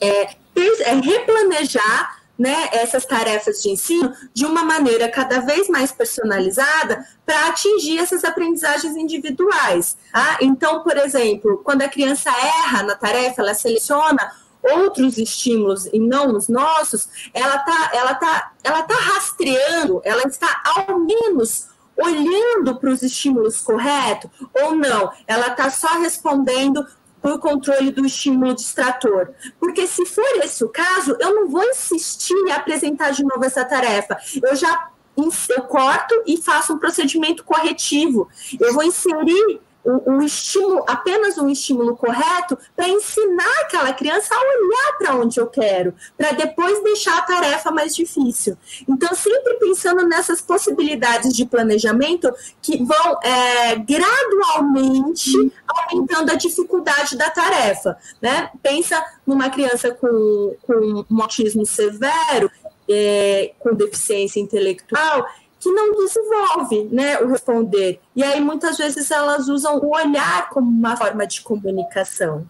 é, 0.00 0.22
é 0.22 0.94
replanejar 0.94 2.20
né, 2.40 2.70
essas 2.72 3.04
tarefas 3.04 3.62
de 3.62 3.68
ensino 3.68 4.14
de 4.32 4.46
uma 4.46 4.64
maneira 4.64 5.10
cada 5.10 5.40
vez 5.40 5.68
mais 5.68 5.92
personalizada 5.92 7.04
para 7.26 7.48
atingir 7.48 7.98
essas 7.98 8.24
aprendizagens 8.24 8.96
individuais. 8.96 9.98
Tá? 10.10 10.38
Então, 10.40 10.82
por 10.82 10.96
exemplo, 10.96 11.60
quando 11.62 11.82
a 11.82 11.88
criança 11.88 12.30
erra 12.30 12.82
na 12.82 12.94
tarefa, 12.94 13.42
ela 13.42 13.52
seleciona 13.52 14.32
outros 14.62 15.18
estímulos 15.18 15.86
e 15.92 15.98
não 15.98 16.34
os 16.34 16.48
nossos, 16.48 17.08
ela 17.34 17.56
está 17.56 17.90
ela 17.92 18.14
tá, 18.14 18.52
ela 18.64 18.82
tá 18.82 18.94
rastreando, 18.94 20.00
ela 20.02 20.22
está 20.22 20.62
ao 20.64 20.98
menos 20.98 21.68
olhando 21.96 22.76
para 22.76 22.90
os 22.90 23.02
estímulos 23.02 23.60
corretos 23.60 24.30
ou 24.62 24.74
não, 24.74 25.12
ela 25.26 25.48
está 25.48 25.68
só 25.70 25.98
respondendo 25.98 26.86
por 27.20 27.38
controle 27.38 27.90
do 27.90 28.06
estímulo 28.06 28.54
distrator. 28.54 29.32
Porque 29.58 29.86
se 29.86 30.06
for 30.06 30.36
esse 30.42 30.64
o 30.64 30.68
caso, 30.68 31.16
eu 31.20 31.34
não 31.34 31.48
vou 31.48 31.62
insistir 31.64 32.34
em 32.34 32.52
apresentar 32.52 33.10
de 33.10 33.24
novo 33.24 33.44
essa 33.44 33.64
tarefa. 33.64 34.18
Eu 34.42 34.54
já 34.56 34.90
eu 35.16 35.62
corto 35.64 36.22
e 36.26 36.38
faço 36.38 36.72
um 36.72 36.78
procedimento 36.78 37.44
corretivo. 37.44 38.28
Eu 38.58 38.72
vou 38.72 38.82
inserir 38.82 39.60
um, 39.84 40.22
estímulo, 40.22 40.84
apenas 40.86 41.38
um 41.38 41.48
estímulo 41.48 41.96
correto, 41.96 42.58
para 42.76 42.88
ensinar 42.88 43.60
aquela 43.62 43.92
criança 43.92 44.34
a 44.34 44.38
olhar 44.38 44.98
para 44.98 45.14
onde 45.16 45.40
eu 45.40 45.46
quero, 45.46 45.94
para 46.16 46.32
depois 46.32 46.82
deixar 46.82 47.18
a 47.18 47.22
tarefa 47.22 47.70
mais 47.70 47.94
difícil. 47.94 48.56
Então, 48.88 49.14
sempre 49.14 49.54
pensando 49.54 50.06
nessas 50.06 50.40
possibilidades 50.40 51.34
de 51.34 51.46
planejamento 51.46 52.32
que 52.60 52.82
vão 52.82 53.18
é, 53.22 53.76
gradualmente 53.76 55.32
aumentando 55.66 56.32
a 56.32 56.34
dificuldade 56.34 57.16
da 57.16 57.30
tarefa. 57.30 57.96
Né? 58.20 58.50
Pensa 58.62 59.02
numa 59.26 59.48
criança 59.50 59.90
com, 59.92 60.56
com 60.62 61.04
um 61.10 61.22
autismo 61.22 61.64
severo, 61.64 62.50
é, 62.88 63.52
com 63.60 63.74
deficiência 63.74 64.40
intelectual, 64.40 65.26
que 65.60 65.70
não 65.70 65.92
desenvolve 65.92 66.88
né, 66.90 67.20
o 67.20 67.28
responder. 67.28 68.00
E 68.16 68.24
aí, 68.24 68.40
muitas 68.40 68.78
vezes, 68.78 69.10
elas 69.10 69.46
usam 69.48 69.78
o 69.78 69.94
olhar 69.94 70.48
como 70.48 70.68
uma 70.68 70.96
forma 70.96 71.26
de 71.26 71.42
comunicação. 71.42 72.48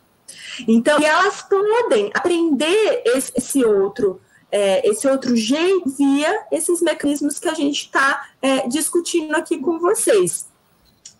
Então, 0.66 0.98
elas 1.02 1.42
podem 1.42 2.10
aprender 2.14 3.02
esse, 3.04 3.32
esse 3.36 3.64
outro. 3.64 4.20
É, 4.52 4.88
esse 4.88 5.06
outro 5.06 5.36
jeito 5.36 5.88
via 5.90 6.44
esses 6.50 6.80
mecanismos 6.80 7.38
que 7.38 7.48
a 7.48 7.54
gente 7.54 7.84
está 7.84 8.30
é, 8.42 8.66
discutindo 8.66 9.34
aqui 9.34 9.58
com 9.58 9.78
vocês. 9.78 10.48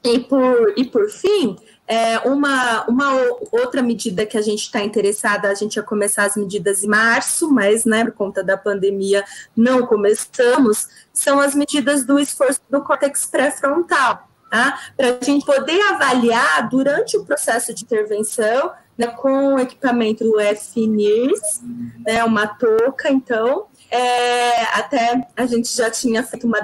E 0.02 0.18
por, 0.18 0.74
e 0.76 0.84
por 0.84 1.08
fim, 1.08 1.56
é, 1.90 2.20
uma, 2.20 2.84
uma 2.84 3.12
outra 3.50 3.82
medida 3.82 4.24
que 4.24 4.38
a 4.38 4.40
gente 4.40 4.62
está 4.62 4.80
interessada, 4.80 5.48
a 5.48 5.54
gente 5.54 5.74
ia 5.74 5.82
começar 5.82 6.22
as 6.22 6.36
medidas 6.36 6.84
em 6.84 6.86
março, 6.86 7.52
mas 7.52 7.84
né, 7.84 8.04
por 8.04 8.12
conta 8.12 8.44
da 8.44 8.56
pandemia 8.56 9.24
não 9.56 9.84
começamos, 9.84 10.88
são 11.12 11.40
as 11.40 11.52
medidas 11.52 12.04
do 12.04 12.20
esforço 12.20 12.60
do 12.70 12.80
córtex 12.80 13.26
pré-frontal, 13.26 14.28
tá? 14.48 14.78
para 14.96 15.18
a 15.20 15.24
gente 15.24 15.44
poder 15.44 15.82
avaliar 15.88 16.68
durante 16.68 17.16
o 17.16 17.24
processo 17.24 17.74
de 17.74 17.82
intervenção, 17.82 18.70
né, 18.96 19.08
com 19.08 19.54
o 19.54 19.58
equipamento 19.58 20.22
do 20.22 20.38
FNIRS, 20.38 21.60
né, 22.06 22.22
uma 22.22 22.46
touca, 22.46 23.10
então, 23.10 23.66
é, 23.90 24.62
até 24.78 25.26
a 25.36 25.44
gente 25.44 25.76
já 25.76 25.90
tinha 25.90 26.22
feito 26.22 26.46
uma 26.46 26.60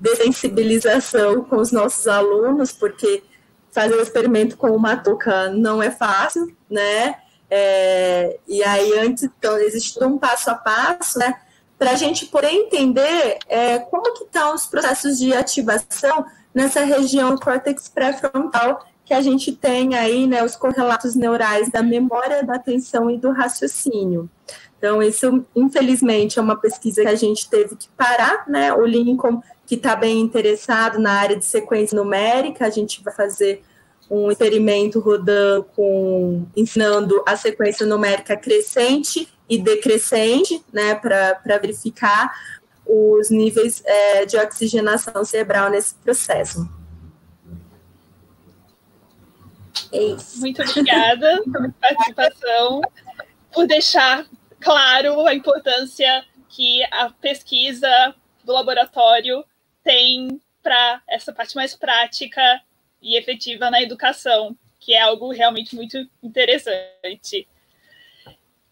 dessensibilização 0.00 1.44
com 1.44 1.56
os 1.56 1.70
nossos 1.70 2.08
alunos, 2.08 2.72
porque 2.72 3.22
fazer 3.76 3.94
o 3.94 4.00
experimento 4.00 4.56
com 4.56 4.70
uma 4.70 4.96
touca 4.96 5.50
não 5.50 5.82
é 5.82 5.90
fácil, 5.90 6.50
né? 6.68 7.16
É, 7.50 8.38
e 8.48 8.64
aí, 8.64 8.98
antes, 8.98 9.24
então, 9.24 9.58
existe 9.58 10.02
um 10.02 10.16
passo 10.16 10.50
a 10.50 10.54
passo, 10.54 11.18
né? 11.18 11.34
Para 11.78 11.90
a 11.90 11.94
gente 11.94 12.24
poder 12.24 12.50
entender 12.50 13.38
é, 13.46 13.78
como 13.78 14.14
que 14.14 14.24
estão 14.24 14.54
os 14.54 14.64
processos 14.64 15.18
de 15.18 15.34
ativação 15.34 16.24
nessa 16.54 16.84
região 16.84 17.34
do 17.34 17.40
córtex 17.40 17.86
pré-frontal 17.86 18.82
que 19.04 19.12
a 19.12 19.20
gente 19.20 19.52
tem 19.52 19.94
aí, 19.94 20.26
né, 20.26 20.42
os 20.42 20.56
correlatos 20.56 21.14
neurais 21.14 21.70
da 21.70 21.80
memória, 21.80 22.42
da 22.42 22.54
atenção 22.54 23.08
e 23.10 23.18
do 23.18 23.30
raciocínio. 23.30 24.28
Então, 24.78 25.02
isso, 25.02 25.44
infelizmente, 25.54 26.38
é 26.38 26.42
uma 26.42 26.56
pesquisa 26.56 27.02
que 27.02 27.08
a 27.08 27.14
gente 27.14 27.48
teve 27.48 27.76
que 27.76 27.88
parar, 27.90 28.48
né? 28.48 28.72
O 28.72 28.84
Lincoln 28.84 29.42
que 29.66 29.74
está 29.74 29.96
bem 29.96 30.20
interessado 30.20 30.98
na 30.98 31.12
área 31.12 31.36
de 31.36 31.44
sequência 31.44 31.96
numérica, 31.96 32.66
a 32.66 32.70
gente 32.70 33.02
vai 33.02 33.12
fazer 33.12 33.62
um 34.08 34.30
experimento 34.30 35.00
rodando 35.00 35.64
com 35.74 36.46
ensinando 36.56 37.22
a 37.26 37.36
sequência 37.36 37.84
numérica 37.84 38.36
crescente 38.36 39.28
e 39.48 39.58
decrescente, 39.58 40.64
né, 40.72 40.94
para 40.94 41.58
verificar 41.58 42.32
os 42.86 43.30
níveis 43.30 43.82
é, 43.84 44.24
de 44.24 44.36
oxigenação 44.36 45.24
cerebral 45.24 45.70
nesse 45.70 45.94
processo. 45.96 46.68
É 49.92 50.02
isso. 50.02 50.40
Muito 50.40 50.62
obrigada 50.62 51.42
pela 51.52 51.74
participação, 51.80 52.80
por 53.52 53.66
deixar 53.66 54.26
claro 54.60 55.26
a 55.26 55.34
importância 55.34 56.24
que 56.48 56.82
a 56.84 57.10
pesquisa 57.10 58.14
do 58.44 58.52
laboratório 58.52 59.44
tem 59.86 60.40
para 60.64 61.00
essa 61.08 61.32
parte 61.32 61.54
mais 61.54 61.76
prática 61.76 62.60
e 63.00 63.16
efetiva 63.16 63.70
na 63.70 63.80
educação, 63.80 64.56
que 64.80 64.92
é 64.92 65.00
algo 65.00 65.30
realmente 65.30 65.76
muito 65.76 65.96
interessante. 66.20 67.46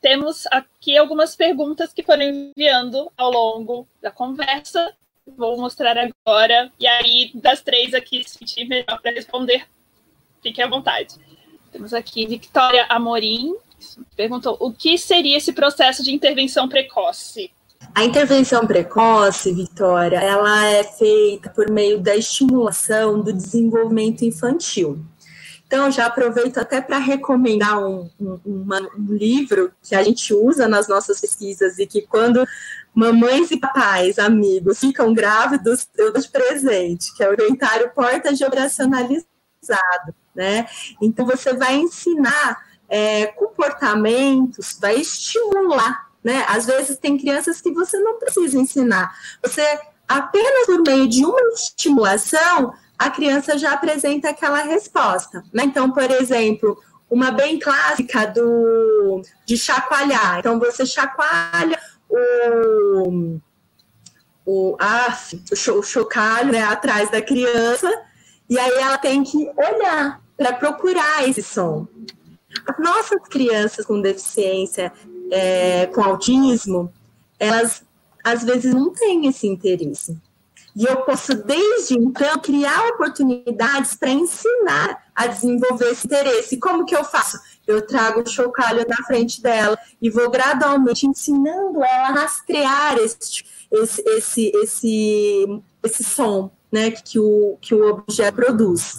Temos 0.00 0.44
aqui 0.48 0.98
algumas 0.98 1.36
perguntas 1.36 1.92
que 1.92 2.02
foram 2.02 2.24
enviando 2.24 3.12
ao 3.16 3.30
longo 3.30 3.86
da 4.02 4.10
conversa. 4.10 4.92
Vou 5.24 5.56
mostrar 5.56 5.96
agora. 5.96 6.72
E 6.80 6.86
aí, 6.86 7.30
das 7.32 7.62
três 7.62 7.94
aqui, 7.94 8.24
se 8.24 8.36
sentir 8.36 8.64
melhor 8.64 9.00
para 9.00 9.12
responder, 9.12 9.64
fique 10.42 10.60
à 10.60 10.66
vontade. 10.66 11.14
Temos 11.70 11.94
aqui 11.94 12.26
Victoria 12.26 12.86
Amorim, 12.88 13.54
perguntou 14.16 14.56
o 14.58 14.72
que 14.72 14.98
seria 14.98 15.36
esse 15.36 15.52
processo 15.52 16.02
de 16.02 16.12
intervenção 16.12 16.68
precoce? 16.68 17.52
A 17.92 18.04
intervenção 18.04 18.66
precoce, 18.66 19.52
Vitória, 19.52 20.18
ela 20.18 20.66
é 20.66 20.84
feita 20.84 21.50
por 21.50 21.68
meio 21.70 22.00
da 22.00 22.16
estimulação 22.16 23.20
do 23.20 23.32
desenvolvimento 23.32 24.24
infantil. 24.24 25.04
Então, 25.66 25.90
já 25.90 26.06
aproveito 26.06 26.58
até 26.58 26.80
para 26.80 26.98
recomendar 26.98 27.84
um, 27.84 28.08
um, 28.20 28.40
uma, 28.44 28.80
um, 28.96 29.12
livro 29.12 29.72
que 29.82 29.94
a 29.94 30.02
gente 30.02 30.32
usa 30.32 30.68
nas 30.68 30.86
nossas 30.86 31.20
pesquisas 31.20 31.78
e 31.78 31.86
que 31.86 32.02
quando 32.02 32.46
mamães 32.94 33.50
e 33.50 33.58
papais, 33.58 34.18
amigos, 34.18 34.78
ficam 34.78 35.12
grávidos, 35.12 35.88
eu 35.96 36.12
dou 36.12 36.22
de 36.22 36.28
presente, 36.28 37.12
que 37.16 37.24
é 37.24 37.28
o 37.28 37.32
inventário 37.32 37.90
Porta 37.90 38.34
Geogracionalizado, 38.34 39.26
né? 40.34 40.66
Então, 41.00 41.26
você 41.26 41.54
vai 41.54 41.76
ensinar 41.76 42.62
é, 42.88 43.26
comportamentos, 43.26 44.78
vai 44.80 45.00
estimular 45.00 46.13
né? 46.24 46.44
Às 46.48 46.64
vezes 46.64 46.98
tem 46.98 47.18
crianças 47.18 47.60
que 47.60 47.70
você 47.70 47.98
não 47.98 48.18
precisa 48.18 48.58
ensinar. 48.58 49.14
Você 49.42 49.62
apenas 50.08 50.66
por 50.66 50.82
meio 50.82 51.08
de 51.08 51.24
uma 51.24 51.40
estimulação, 51.52 52.72
a 52.98 53.10
criança 53.10 53.58
já 53.58 53.72
apresenta 53.72 54.30
aquela 54.30 54.62
resposta. 54.62 55.44
Né? 55.52 55.64
Então, 55.64 55.90
por 55.90 56.10
exemplo, 56.10 56.78
uma 57.10 57.30
bem 57.30 57.58
clássica 57.58 58.26
do 58.26 59.22
de 59.44 59.56
chacoalhar. 59.56 60.38
Então, 60.38 60.58
você 60.58 60.86
chacoalha 60.86 61.78
o, 62.08 63.38
o, 64.46 64.76
ah, 64.80 65.16
o 65.52 65.82
chocalho 65.82 66.52
né, 66.52 66.62
atrás 66.62 67.10
da 67.10 67.20
criança, 67.20 67.90
e 68.48 68.58
aí 68.58 68.72
ela 68.78 68.98
tem 68.98 69.22
que 69.22 69.50
olhar 69.56 70.20
para 70.36 70.52
procurar 70.54 71.28
esse 71.28 71.42
som. 71.42 71.86
As 72.66 72.78
nossas 72.78 73.20
crianças 73.28 73.84
com 73.84 74.00
deficiência, 74.00 74.92
é, 75.30 75.86
com 75.86 76.02
autismo, 76.02 76.92
elas 77.38 77.82
às 78.22 78.42
vezes 78.42 78.72
não 78.72 78.92
têm 78.92 79.26
esse 79.26 79.46
interesse. 79.46 80.16
E 80.76 80.84
eu 80.84 81.02
posso, 81.02 81.34
desde 81.34 81.94
então, 81.94 82.36
criar 82.40 82.88
oportunidades 82.88 83.94
para 83.94 84.10
ensinar 84.10 85.04
a 85.14 85.28
desenvolver 85.28 85.92
esse 85.92 86.06
interesse. 86.06 86.58
Como 86.58 86.84
que 86.84 86.96
eu 86.96 87.04
faço? 87.04 87.38
Eu 87.64 87.86
trago 87.86 88.22
o 88.22 88.28
chocalho 88.28 88.84
na 88.88 88.96
frente 89.06 89.40
dela 89.40 89.78
e 90.02 90.10
vou 90.10 90.28
gradualmente 90.30 91.06
ensinando 91.06 91.82
ela 91.84 92.08
a 92.08 92.12
rastrear 92.12 92.96
esse, 92.98 93.44
esse, 93.70 94.02
esse, 94.02 94.52
esse, 94.56 95.62
esse 95.82 96.02
som 96.02 96.50
né, 96.72 96.90
que, 96.90 97.20
o, 97.20 97.56
que 97.60 97.72
o 97.72 97.90
objeto 97.90 98.34
produz. 98.34 98.98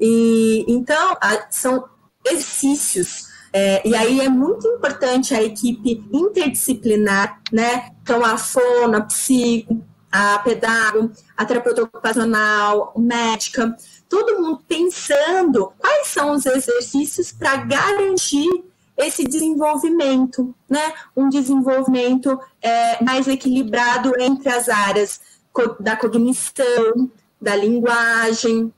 E, 0.00 0.64
então, 0.66 1.18
são 1.50 1.84
exercícios 2.24 3.29
é, 3.52 3.86
e 3.86 3.94
aí 3.94 4.20
é 4.20 4.28
muito 4.28 4.66
importante 4.66 5.34
a 5.34 5.42
equipe 5.42 6.04
interdisciplinar, 6.12 7.40
né? 7.52 7.90
Então, 8.02 8.24
a 8.24 8.38
fono, 8.38 8.96
a 8.96 9.00
psico, 9.00 9.84
a 10.10 10.38
pedago, 10.38 11.10
a 11.36 11.44
terapeuta 11.44 11.82
ocupacional, 11.82 12.92
médica, 12.96 13.76
todo 14.08 14.40
mundo 14.40 14.62
pensando 14.66 15.72
quais 15.78 16.08
são 16.08 16.32
os 16.32 16.46
exercícios 16.46 17.32
para 17.32 17.56
garantir 17.56 18.48
esse 18.96 19.24
desenvolvimento, 19.24 20.54
né? 20.68 20.92
Um 21.16 21.28
desenvolvimento 21.28 22.38
é, 22.60 23.02
mais 23.02 23.26
equilibrado 23.26 24.12
entre 24.20 24.48
as 24.48 24.68
áreas 24.68 25.20
da 25.80 25.96
cognição, 25.96 27.10
da 27.40 27.56
linguagem, 27.56 28.72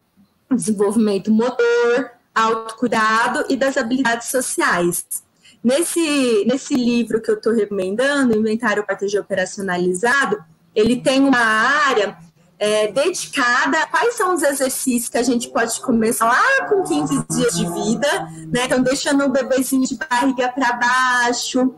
desenvolvimento 0.51 1.31
motor, 1.31 2.11
autocuidado 2.35 3.45
e 3.49 3.57
das 3.57 3.76
habilidades 3.76 4.28
sociais. 4.28 5.05
Nesse, 5.62 6.45
nesse 6.47 6.74
livro 6.74 7.20
que 7.20 7.30
eu 7.30 7.37
estou 7.37 7.53
recomendando, 7.53 8.37
Inventário 8.37 8.85
Parteja 8.85 9.20
Operacionalizado, 9.20 10.43
ele 10.74 11.01
tem 11.01 11.20
uma 11.22 11.39
área 11.39 12.16
é, 12.59 12.89
dedicada 12.89 13.78
a 13.83 13.87
quais 13.87 14.14
são 14.14 14.35
os 14.35 14.43
exercícios 14.43 15.09
que 15.09 15.18
a 15.18 15.22
gente 15.22 15.51
pode 15.51 15.80
começar 15.80 16.26
lá 16.26 16.68
com 16.68 16.83
15 16.83 17.26
dias 17.30 17.55
de 17.57 17.64
vida, 17.70 18.09
né? 18.53 18.64
Então, 18.64 18.83
deixando 18.83 19.24
o 19.24 19.28
bebezinho 19.28 19.87
de 19.87 19.97
barriga 19.97 20.49
para 20.49 20.72
baixo, 20.72 21.74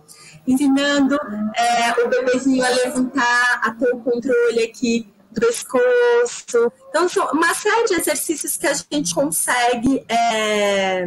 ensinando 0.47 1.19
é, 1.57 2.05
o 2.05 2.09
bebezinho 2.09 2.65
a 2.65 2.69
levantar, 2.69 3.61
a 3.63 3.71
ter 3.71 3.95
o 3.95 4.01
controle 4.01 4.63
aqui 4.63 5.14
pescoço. 5.35 6.73
Então, 6.89 7.09
são 7.09 7.31
uma 7.33 7.55
série 7.55 7.85
de 7.85 7.95
exercícios 7.95 8.57
que 8.57 8.67
a 8.67 8.75
gente 8.75 9.15
consegue 9.15 10.05
é, 10.09 11.07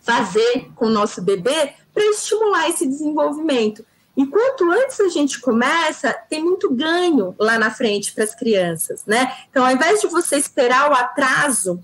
fazer 0.00 0.70
com 0.74 0.86
o 0.86 0.90
nosso 0.90 1.22
bebê 1.22 1.74
para 1.92 2.04
estimular 2.04 2.68
esse 2.68 2.86
desenvolvimento. 2.86 3.84
E 4.16 4.26
quanto 4.26 4.70
antes 4.70 5.00
a 5.00 5.08
gente 5.08 5.40
começa, 5.40 6.12
tem 6.28 6.42
muito 6.42 6.72
ganho 6.74 7.34
lá 7.38 7.58
na 7.58 7.70
frente 7.70 8.12
para 8.12 8.24
as 8.24 8.34
crianças, 8.34 9.04
né? 9.06 9.34
Então, 9.48 9.64
ao 9.64 9.72
invés 9.72 10.00
de 10.00 10.08
você 10.08 10.36
esperar 10.36 10.90
o 10.90 10.94
atraso, 10.94 11.80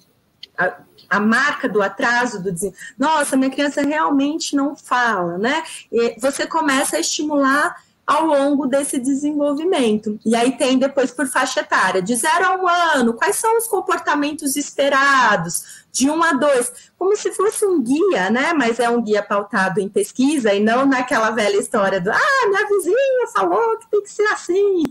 a, 0.59 0.77
a 1.09 1.21
marca 1.21 1.69
do 1.69 1.81
atraso, 1.81 2.43
do 2.43 2.53
nossa, 2.99 3.37
minha 3.37 3.51
criança 3.51 3.81
realmente 3.83 4.57
não 4.57 4.75
fala, 4.75 5.39
né? 5.39 5.62
E 5.91 6.17
você 6.21 6.47
começa 6.47 6.97
a 6.97 7.01
estimular 7.01 7.77
ao 8.07 8.24
longo 8.24 8.68
desse 8.68 9.00
desenvolvimento. 9.00 10.18
E 10.24 10.36
aí 10.36 10.57
tem 10.57 10.78
depois 10.78 11.11
por 11.11 11.26
faixa 11.26 11.61
etária, 11.61 12.00
de 12.00 12.14
0 12.14 12.44
a 12.44 12.54
1 12.54 12.62
um 12.62 12.68
ano, 12.68 13.14
quais 13.14 13.34
são 13.34 13.59
os 13.59 13.66
comportamentos 13.66 14.54
esperados, 14.54 15.84
de 15.90 16.09
1 16.09 16.14
um 16.14 16.22
a 16.22 16.32
2, 16.34 16.72
como 16.96 17.16
se 17.16 17.32
fosse 17.32 17.66
um 17.66 17.82
guia, 17.82 18.30
né? 18.30 18.52
Mas 18.52 18.78
é 18.78 18.88
um 18.88 19.02
guia 19.02 19.24
pautado 19.24 19.80
em 19.80 19.88
pesquisa 19.88 20.54
e 20.54 20.62
não 20.62 20.86
naquela 20.86 21.30
velha 21.30 21.57
história 21.57 22.00
do 22.00 22.11
ah, 22.11 22.46
minha 22.48 22.68
vizinha 22.68 23.26
falou 23.34 23.76
que 23.78 23.90
tem 23.90 24.02
que 24.02 24.12
ser 24.12 24.26
assim, 24.28 24.84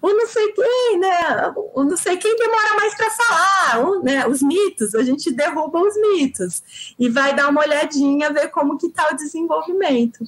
ou 0.00 0.14
não 0.14 0.26
sei 0.26 0.52
quem, 0.52 0.98
né? 0.98 1.54
Não 1.76 1.96
sei 1.98 2.16
quem 2.16 2.34
demora 2.34 2.74
mais 2.76 2.94
para 2.94 3.10
falar, 3.10 3.86
ou, 3.86 4.02
né? 4.02 4.26
Os 4.26 4.40
mitos, 4.40 4.94
a 4.94 5.02
gente 5.02 5.30
derruba 5.30 5.80
os 5.80 5.96
mitos 5.96 6.62
e 6.98 7.10
vai 7.10 7.34
dar 7.34 7.48
uma 7.48 7.60
olhadinha, 7.60 8.32
ver 8.32 8.48
como 8.48 8.78
que 8.78 8.86
está 8.86 9.10
o 9.12 9.16
desenvolvimento. 9.16 10.24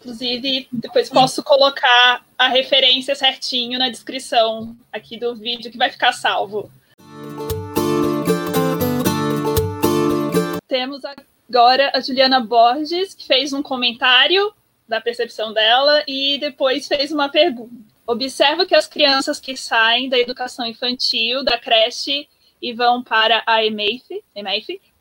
Inclusive, 0.00 0.66
depois 0.72 1.10
posso 1.10 1.42
colocar 1.42 2.24
a 2.38 2.48
referência 2.48 3.14
certinho 3.14 3.78
na 3.78 3.90
descrição 3.90 4.74
aqui 4.90 5.18
do 5.18 5.36
vídeo 5.36 5.70
que 5.70 5.76
vai 5.76 5.90
ficar 5.90 6.12
salvo. 6.12 6.72
Temos 10.66 11.02
agora 11.04 11.92
a 11.94 12.00
Juliana 12.00 12.40
Borges, 12.40 13.14
que 13.14 13.26
fez 13.26 13.52
um 13.52 13.62
comentário 13.62 14.54
da 14.88 15.02
percepção 15.02 15.52
dela 15.52 16.02
e 16.08 16.38
depois 16.38 16.88
fez 16.88 17.12
uma 17.12 17.28
pergunta. 17.28 17.74
Observo 18.06 18.64
que 18.64 18.74
as 18.74 18.88
crianças 18.88 19.38
que 19.38 19.54
saem 19.54 20.08
da 20.08 20.18
educação 20.18 20.66
infantil, 20.66 21.44
da 21.44 21.58
creche 21.58 22.26
e 22.60 22.72
vão 22.72 23.02
para 23.02 23.42
a 23.46 23.62
EMEIF 23.64 24.22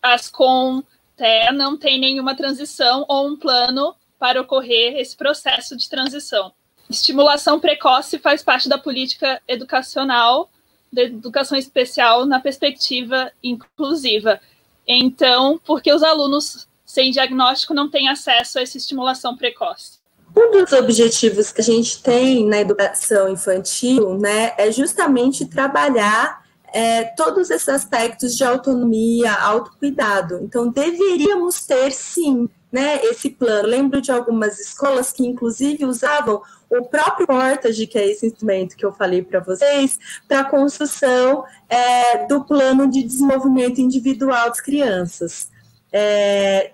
as 0.01 0.29
com 0.29 0.83
TE 1.15 1.51
não 1.53 1.77
tem 1.77 1.99
nenhuma 1.99 2.35
transição 2.35 3.05
ou 3.07 3.27
um 3.27 3.37
plano 3.37 3.95
para 4.19 4.41
ocorrer 4.41 4.97
esse 4.97 5.15
processo 5.15 5.75
de 5.77 5.89
transição. 5.89 6.51
Estimulação 6.89 7.59
precoce 7.59 8.19
faz 8.19 8.43
parte 8.43 8.67
da 8.67 8.77
política 8.77 9.41
educacional, 9.47 10.49
da 10.91 11.03
educação 11.03 11.57
especial 11.57 12.25
na 12.25 12.39
perspectiva 12.39 13.31
inclusiva. 13.43 14.41
Então, 14.87 15.59
por 15.63 15.81
que 15.81 15.93
os 15.93 16.03
alunos 16.03 16.67
sem 16.83 17.11
diagnóstico 17.11 17.73
não 17.73 17.89
têm 17.89 18.09
acesso 18.09 18.57
a 18.57 18.63
essa 18.63 18.77
estimulação 18.77 19.37
precoce? 19.37 19.99
Um 20.35 20.51
dos 20.51 20.71
objetivos 20.73 21.51
que 21.51 21.61
a 21.61 21.63
gente 21.63 22.01
tem 22.01 22.45
na 22.45 22.59
educação 22.59 23.29
infantil 23.29 24.17
né, 24.17 24.53
é 24.57 24.71
justamente 24.71 25.45
trabalhar 25.45 26.43
é, 26.73 27.03
todos 27.03 27.49
esses 27.49 27.69
aspectos 27.69 28.35
de 28.35 28.43
autonomia, 28.43 29.33
autocuidado. 29.33 30.39
Então, 30.43 30.69
deveríamos 30.69 31.65
ter, 31.65 31.91
sim, 31.91 32.47
né, 32.71 33.03
esse 33.03 33.29
plano. 33.29 33.67
Lembro 33.67 34.01
de 34.01 34.11
algumas 34.11 34.59
escolas 34.59 35.11
que, 35.11 35.25
inclusive, 35.25 35.85
usavam 35.85 36.41
o 36.69 36.85
próprio 36.85 37.25
Portage, 37.25 37.87
que 37.87 37.97
é 37.97 38.07
esse 38.07 38.27
instrumento 38.27 38.75
que 38.75 38.85
eu 38.85 38.91
falei 38.91 39.23
para 39.23 39.39
vocês, 39.39 39.97
para 40.27 40.41
a 40.41 40.43
construção 40.43 41.43
é, 41.67 42.27
do 42.27 42.43
plano 42.43 42.89
de 42.89 43.01
desenvolvimento 43.03 43.81
individual 43.81 44.49
das 44.49 44.61
crianças. 44.61 45.49
É, 45.91 46.71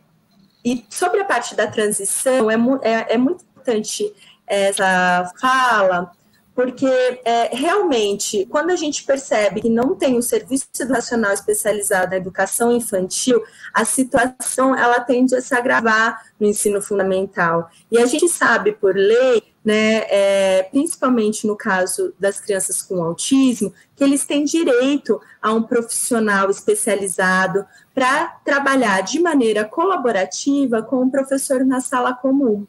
e 0.64 0.86
sobre 0.90 1.22
a 1.22 1.26
parte 1.26 1.56
da 1.56 1.68
transição, 1.68 2.52
é, 2.52 2.56
é, 2.82 3.14
é 3.14 3.18
muito 3.18 3.44
importante 3.44 4.14
essa 4.46 5.32
fala, 5.40 6.12
porque 6.56 6.88
é, 7.26 7.54
realmente, 7.54 8.46
quando 8.46 8.70
a 8.70 8.78
gente 8.78 9.04
percebe 9.04 9.62
que 9.62 9.70
não 9.70 9.94
tem 9.94 10.16
o 10.16 10.20
um 10.20 10.22
serviço 10.22 10.66
educacional 10.80 11.34
especializado 11.34 12.12
na 12.12 12.18
educação 12.18 12.72
infantil, 12.72 13.44
a 13.74 13.84
situação 13.84 14.74
ela 14.74 15.02
tende 15.02 15.36
a 15.36 15.42
se 15.42 15.54
agravar 15.54 16.24
no 16.40 16.48
ensino 16.48 16.82
fundamental. 16.82 17.70
E 17.92 17.98
a 17.98 18.06
gente 18.06 18.30
sabe 18.30 18.72
por 18.72 18.96
lei, 18.96 19.44
né, 19.66 20.06
é, 20.08 20.64
principalmente 20.72 21.46
no 21.46 21.58
caso 21.58 22.14
das 22.18 22.40
crianças 22.40 22.82
com 22.82 23.04
autismo, 23.04 23.74
que 23.94 24.04
eles 24.04 24.24
têm 24.24 24.46
direito 24.46 25.20
a 25.42 25.52
um 25.52 25.62
profissional 25.62 26.50
especializado 26.50 27.66
para 27.94 28.28
trabalhar 28.46 29.02
de 29.02 29.20
maneira 29.20 29.66
colaborativa 29.66 30.82
com 30.82 31.04
o 31.04 31.12
professor 31.12 31.66
na 31.66 31.82
sala 31.82 32.14
comum. 32.14 32.66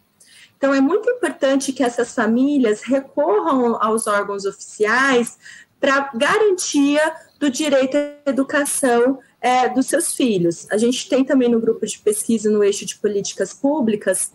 Então, 0.57 0.73
é 0.73 0.81
muito 0.81 1.09
importante 1.11 1.73
que 1.73 1.83
essas 1.83 2.15
famílias 2.15 2.83
recorram 2.83 3.77
aos 3.81 4.07
órgãos 4.07 4.45
oficiais 4.45 5.39
para 5.79 6.11
garantia 6.15 7.01
do 7.39 7.51
direito 7.51 7.97
à 7.97 8.31
educação 8.31 9.19
é, 9.41 9.69
dos 9.69 9.87
seus 9.87 10.15
filhos. 10.15 10.67
A 10.71 10.79
gente 10.79 11.09
tem 11.09 11.25
também 11.25 11.49
no 11.49 11.61
grupo 11.61 11.87
de 11.87 11.99
pesquisa 11.99 12.51
no 12.51 12.65
eixo 12.65 12.87
de 12.87 12.97
políticas 12.97 13.53
públicas 13.53 14.33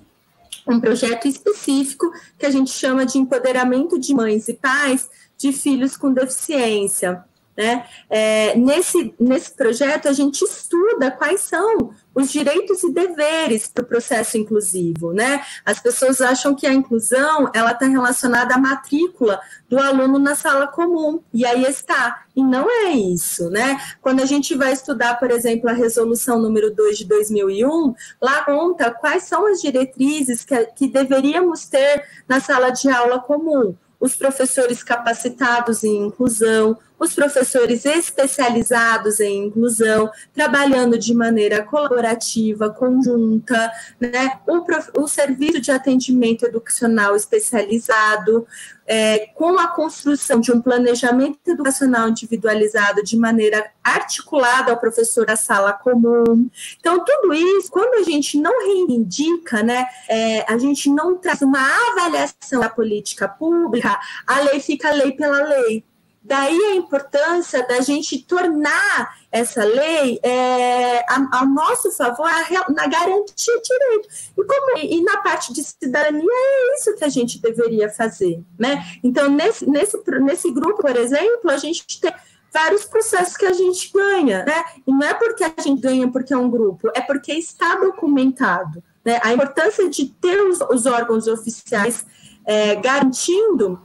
um 0.67 0.79
projeto 0.79 1.27
específico 1.27 2.11
que 2.37 2.45
a 2.45 2.51
gente 2.51 2.69
chama 2.69 3.05
de 3.05 3.17
empoderamento 3.17 3.99
de 3.99 4.13
mães 4.13 4.47
e 4.47 4.53
pais 4.53 5.09
de 5.37 5.51
filhos 5.51 5.97
com 5.97 6.13
deficiência. 6.13 7.23
Né? 7.61 7.85
É, 8.09 8.57
nesse, 8.57 9.13
nesse 9.19 9.51
projeto, 9.51 10.07
a 10.07 10.13
gente 10.13 10.41
estuda 10.41 11.11
quais 11.11 11.41
são 11.41 11.93
os 12.11 12.31
direitos 12.31 12.81
e 12.81 12.91
deveres 12.91 13.67
para 13.67 13.83
o 13.83 13.85
processo 13.85 14.35
inclusivo, 14.35 15.13
né? 15.13 15.45
As 15.63 15.79
pessoas 15.79 16.21
acham 16.21 16.55
que 16.55 16.65
a 16.65 16.73
inclusão 16.73 17.51
ela 17.53 17.71
está 17.71 17.85
relacionada 17.85 18.55
à 18.55 18.57
matrícula 18.57 19.39
do 19.69 19.77
aluno 19.77 20.17
na 20.17 20.33
sala 20.33 20.65
comum, 20.65 21.21
e 21.31 21.45
aí 21.45 21.63
está. 21.65 22.25
E 22.35 22.43
não 22.43 22.67
é 22.67 22.93
isso, 22.93 23.47
né? 23.51 23.79
Quando 24.01 24.21
a 24.21 24.25
gente 24.25 24.57
vai 24.57 24.73
estudar, 24.73 25.19
por 25.19 25.29
exemplo, 25.29 25.69
a 25.69 25.73
resolução 25.73 26.39
número 26.39 26.73
2 26.73 26.97
de 26.97 27.05
2001, 27.05 27.93
lá 28.19 28.43
conta 28.43 28.89
quais 28.89 29.25
são 29.25 29.45
as 29.45 29.61
diretrizes 29.61 30.43
que, 30.43 30.65
que 30.75 30.87
deveríamos 30.87 31.65
ter 31.65 32.07
na 32.27 32.39
sala 32.39 32.71
de 32.71 32.89
aula 32.89 33.19
comum 33.19 33.75
os 34.01 34.15
professores 34.15 34.83
capacitados 34.83 35.83
em 35.83 36.07
inclusão, 36.07 36.75
os 36.99 37.13
professores 37.13 37.85
especializados 37.85 39.19
em 39.19 39.45
inclusão, 39.45 40.09
trabalhando 40.33 40.97
de 40.97 41.13
maneira 41.13 41.63
colaborativa, 41.63 42.71
conjunta, 42.71 43.71
né? 43.99 44.39
o, 44.47 45.03
o 45.03 45.07
serviço 45.07 45.61
de 45.61 45.71
atendimento 45.71 46.45
educacional 46.45 47.15
especializado, 47.15 48.47
é, 48.93 49.27
com 49.35 49.57
a 49.57 49.69
construção 49.69 50.41
de 50.41 50.51
um 50.51 50.61
planejamento 50.61 51.39
educacional 51.47 52.09
individualizado 52.09 53.01
de 53.01 53.15
maneira 53.15 53.71
articulada 53.81 54.69
ao 54.69 54.77
professor 54.77 55.25
da 55.25 55.37
sala 55.37 55.71
comum. 55.71 56.49
Então, 56.77 57.01
tudo 57.01 57.33
isso, 57.33 57.71
quando 57.71 58.01
a 58.01 58.03
gente 58.03 58.37
não 58.37 58.51
reivindica, 58.59 59.63
né, 59.63 59.85
é, 60.09 60.45
a 60.51 60.57
gente 60.57 60.89
não 60.89 61.15
traz 61.15 61.41
uma 61.41 61.61
avaliação 61.91 62.59
da 62.59 62.67
política 62.67 63.29
pública, 63.29 63.97
a 64.27 64.41
lei 64.41 64.59
fica 64.59 64.91
lei 64.91 65.13
pela 65.13 65.41
lei. 65.41 65.85
Daí 66.23 66.55
a 66.55 66.75
importância 66.75 67.65
da 67.67 67.81
gente 67.81 68.19
tornar 68.19 69.17
essa 69.31 69.63
lei 69.63 70.19
é, 70.21 71.03
ao 71.09 71.47
nosso 71.47 71.91
favor 71.91 72.27
a, 72.27 72.71
na 72.71 72.85
garantia 72.85 73.55
de 73.57 73.63
direito. 73.63 74.07
E, 74.37 74.43
como, 74.43 74.77
e 74.77 75.03
na 75.03 75.17
parte 75.17 75.51
de 75.51 75.63
cidadania 75.63 76.21
é 76.23 76.75
isso 76.75 76.95
que 76.95 77.03
a 77.03 77.09
gente 77.09 77.41
deveria 77.41 77.89
fazer. 77.89 78.39
Né? 78.57 78.85
Então, 79.03 79.29
nesse, 79.29 79.67
nesse, 79.67 79.97
nesse 80.19 80.51
grupo, 80.51 80.81
por 80.81 80.95
exemplo, 80.95 81.49
a 81.49 81.57
gente 81.57 81.99
tem 81.99 82.13
vários 82.53 82.85
processos 82.85 83.35
que 83.35 83.45
a 83.45 83.53
gente 83.53 83.91
ganha. 83.91 84.45
Né? 84.45 84.63
E 84.85 84.91
não 84.91 85.07
é 85.07 85.15
porque 85.15 85.43
a 85.43 85.53
gente 85.59 85.81
ganha 85.81 86.07
porque 86.07 86.33
é 86.33 86.37
um 86.37 86.49
grupo, 86.49 86.91
é 86.93 87.01
porque 87.01 87.33
está 87.33 87.75
documentado. 87.77 88.83
Né? 89.03 89.19
A 89.23 89.33
importância 89.33 89.89
de 89.89 90.05
ter 90.05 90.39
os, 90.41 90.61
os 90.61 90.85
órgãos 90.85 91.25
oficiais 91.25 92.05
é, 92.45 92.75
garantindo 92.75 93.81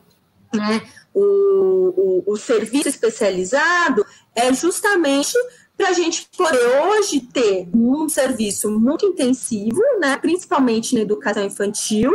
né, 0.53 0.82
o, 1.18 2.22
o, 2.26 2.32
o 2.32 2.36
serviço 2.36 2.88
especializado 2.88 4.04
é 4.34 4.52
justamente 4.52 5.32
para 5.74 5.88
a 5.88 5.92
gente 5.94 6.28
poder 6.36 6.82
hoje 6.82 7.20
ter 7.20 7.68
um 7.74 8.06
serviço 8.06 8.70
muito 8.70 9.06
intensivo, 9.06 9.80
né, 9.98 10.18
principalmente 10.18 10.94
na 10.94 11.00
educação 11.00 11.42
infantil, 11.42 12.12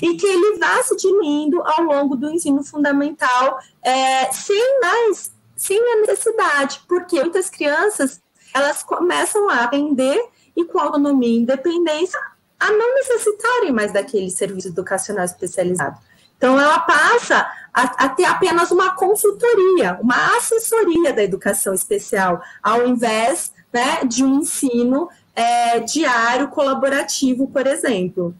e 0.00 0.16
que 0.16 0.26
ele 0.26 0.58
vá 0.58 0.82
se 0.84 0.96
diminuindo 0.96 1.60
ao 1.62 1.82
longo 1.82 2.16
do 2.16 2.30
ensino 2.30 2.62
fundamental 2.62 3.58
é, 3.82 4.30
sem 4.32 4.80
mais, 4.80 5.32
sem 5.56 5.78
a 5.78 5.96
necessidade, 6.00 6.80
porque 6.88 7.20
muitas 7.20 7.50
crianças 7.50 8.22
elas 8.54 8.84
começam 8.84 9.48
a 9.48 9.64
aprender 9.64 10.20
e 10.56 10.64
com 10.64 10.78
autonomia 10.78 11.28
e 11.28 11.38
independência 11.38 12.18
a 12.58 12.70
não 12.70 12.94
necessitarem 12.94 13.72
mais 13.72 13.92
daquele 13.92 14.30
serviço 14.30 14.68
educacional 14.68 15.24
especializado. 15.24 15.98
Então, 16.36 16.60
ela 16.60 16.78
passa 16.80 17.50
a, 17.72 18.04
a, 18.04 18.08
ter 18.08 18.24
apenas 18.24 18.70
uma 18.70 18.94
consultoria, 18.94 19.98
uma 20.00 20.36
assessoria 20.36 21.12
da 21.12 21.22
educação 21.22 21.74
especial, 21.74 22.42
ao 22.62 22.86
invés 22.86 23.52
né, 23.72 24.04
de 24.04 24.22
um 24.24 24.40
ensino 24.40 25.08
é, 25.34 25.80
diário 25.80 26.48
colaborativo, 26.48 27.48
por 27.48 27.66
exemplo. 27.66 28.34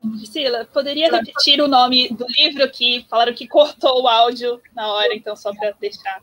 Priscila, 0.00 0.66
poderia 0.72 1.10
repetir 1.10 1.60
o 1.60 1.68
nome 1.68 2.08
do 2.10 2.26
livro 2.28 2.70
que 2.70 3.04
falaram 3.10 3.34
que 3.34 3.46
cortou 3.46 4.02
o 4.02 4.08
áudio 4.08 4.60
na 4.74 4.86
hora, 4.88 5.14
então, 5.14 5.34
só 5.36 5.52
para 5.54 5.74
deixar. 5.80 6.22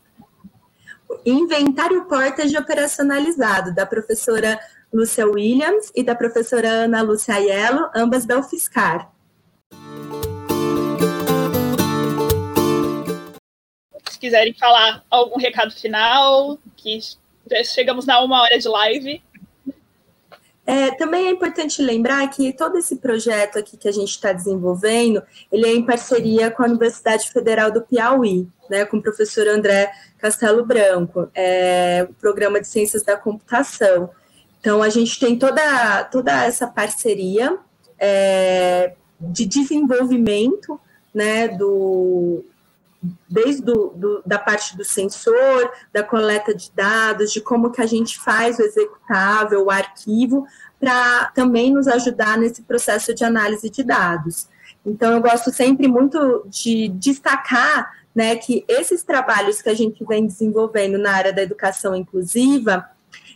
Inventário 1.25 2.05
Portas 2.05 2.53
Operacionalizado, 2.53 3.73
da 3.73 3.85
professora 3.85 4.59
Lúcia 4.91 5.27
Williams 5.27 5.91
e 5.95 6.03
da 6.03 6.15
professora 6.15 6.67
Ana 6.67 7.01
Lúcia 7.01 7.35
Aiello, 7.35 7.89
ambas 7.95 8.25
da 8.25 8.39
UFSCar. 8.39 9.12
Quiserem 14.23 14.53
falar 14.53 15.03
algum 15.11 15.37
recado 15.37 15.73
final, 15.73 16.57
que 16.77 16.97
chegamos 17.65 18.05
na 18.05 18.21
uma 18.21 18.41
hora 18.41 18.57
de 18.57 18.69
live. 18.69 19.21
É, 20.65 20.91
também 20.91 21.27
é 21.27 21.31
importante 21.31 21.81
lembrar 21.81 22.25
que 22.29 22.53
todo 22.53 22.77
esse 22.77 22.95
projeto 22.95 23.59
aqui 23.59 23.75
que 23.75 23.89
a 23.89 23.91
gente 23.91 24.11
está 24.11 24.31
desenvolvendo, 24.31 25.21
ele 25.51 25.67
é 25.67 25.75
em 25.75 25.85
parceria 25.85 26.49
com 26.49 26.63
a 26.63 26.67
Universidade 26.67 27.29
Federal 27.29 27.69
do 27.69 27.81
Piauí, 27.81 28.47
né, 28.69 28.85
com 28.85 28.95
o 28.95 29.01
professor 29.01 29.45
André 29.45 29.91
Castelo 30.17 30.65
Branco, 30.65 31.29
é, 31.35 32.07
o 32.09 32.13
programa 32.13 32.61
de 32.61 32.67
Ciências 32.69 33.03
da 33.03 33.17
Computação. 33.17 34.09
Então, 34.61 34.81
a 34.81 34.87
gente 34.87 35.19
tem 35.19 35.37
toda, 35.37 36.05
toda 36.05 36.45
essa 36.45 36.65
parceria 36.65 37.57
é, 37.99 38.93
de 39.19 39.45
desenvolvimento 39.45 40.79
né, 41.13 41.49
do, 41.49 42.45
desde 43.29 43.61
do, 43.61 43.93
do, 43.95 44.23
da 44.25 44.39
parte 44.39 44.77
do 44.77 44.83
sensor, 44.83 45.71
da 45.91 46.03
coleta 46.03 46.53
de 46.53 46.71
dados, 46.71 47.31
de 47.31 47.41
como 47.41 47.71
que 47.71 47.81
a 47.81 47.85
gente 47.85 48.19
faz 48.19 48.59
o 48.59 48.61
executável, 48.61 49.65
o 49.65 49.71
arquivo, 49.71 50.45
para 50.79 51.25
também 51.35 51.73
nos 51.73 51.87
ajudar 51.87 52.37
nesse 52.37 52.61
processo 52.61 53.13
de 53.13 53.23
análise 53.23 53.69
de 53.69 53.83
dados. 53.83 54.47
Então, 54.85 55.13
eu 55.13 55.21
gosto 55.21 55.51
sempre 55.51 55.87
muito 55.87 56.45
de 56.47 56.89
destacar 56.89 57.91
né, 58.13 58.35
que 58.35 58.63
esses 58.67 59.01
trabalhos 59.03 59.61
que 59.61 59.69
a 59.69 59.73
gente 59.73 60.03
vem 60.05 60.25
desenvolvendo 60.25 60.97
na 60.97 61.11
área 61.11 61.33
da 61.33 61.41
educação 61.41 61.95
inclusiva 61.95 62.89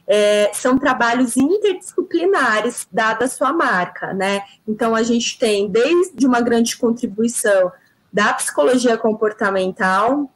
é, 0.05 0.51
são 0.53 0.77
trabalhos 0.77 1.35
interdisciplinares, 1.35 2.87
dada 2.91 3.25
a 3.25 3.27
sua 3.27 3.51
marca, 3.51 4.13
né? 4.13 4.41
Então, 4.65 4.95
a 4.95 5.03
gente 5.03 5.37
tem 5.37 5.69
desde 5.69 6.25
uma 6.25 6.39
grande 6.39 6.77
contribuição 6.77 7.71
da 8.11 8.33
psicologia 8.33 8.97
comportamental, 8.97 10.31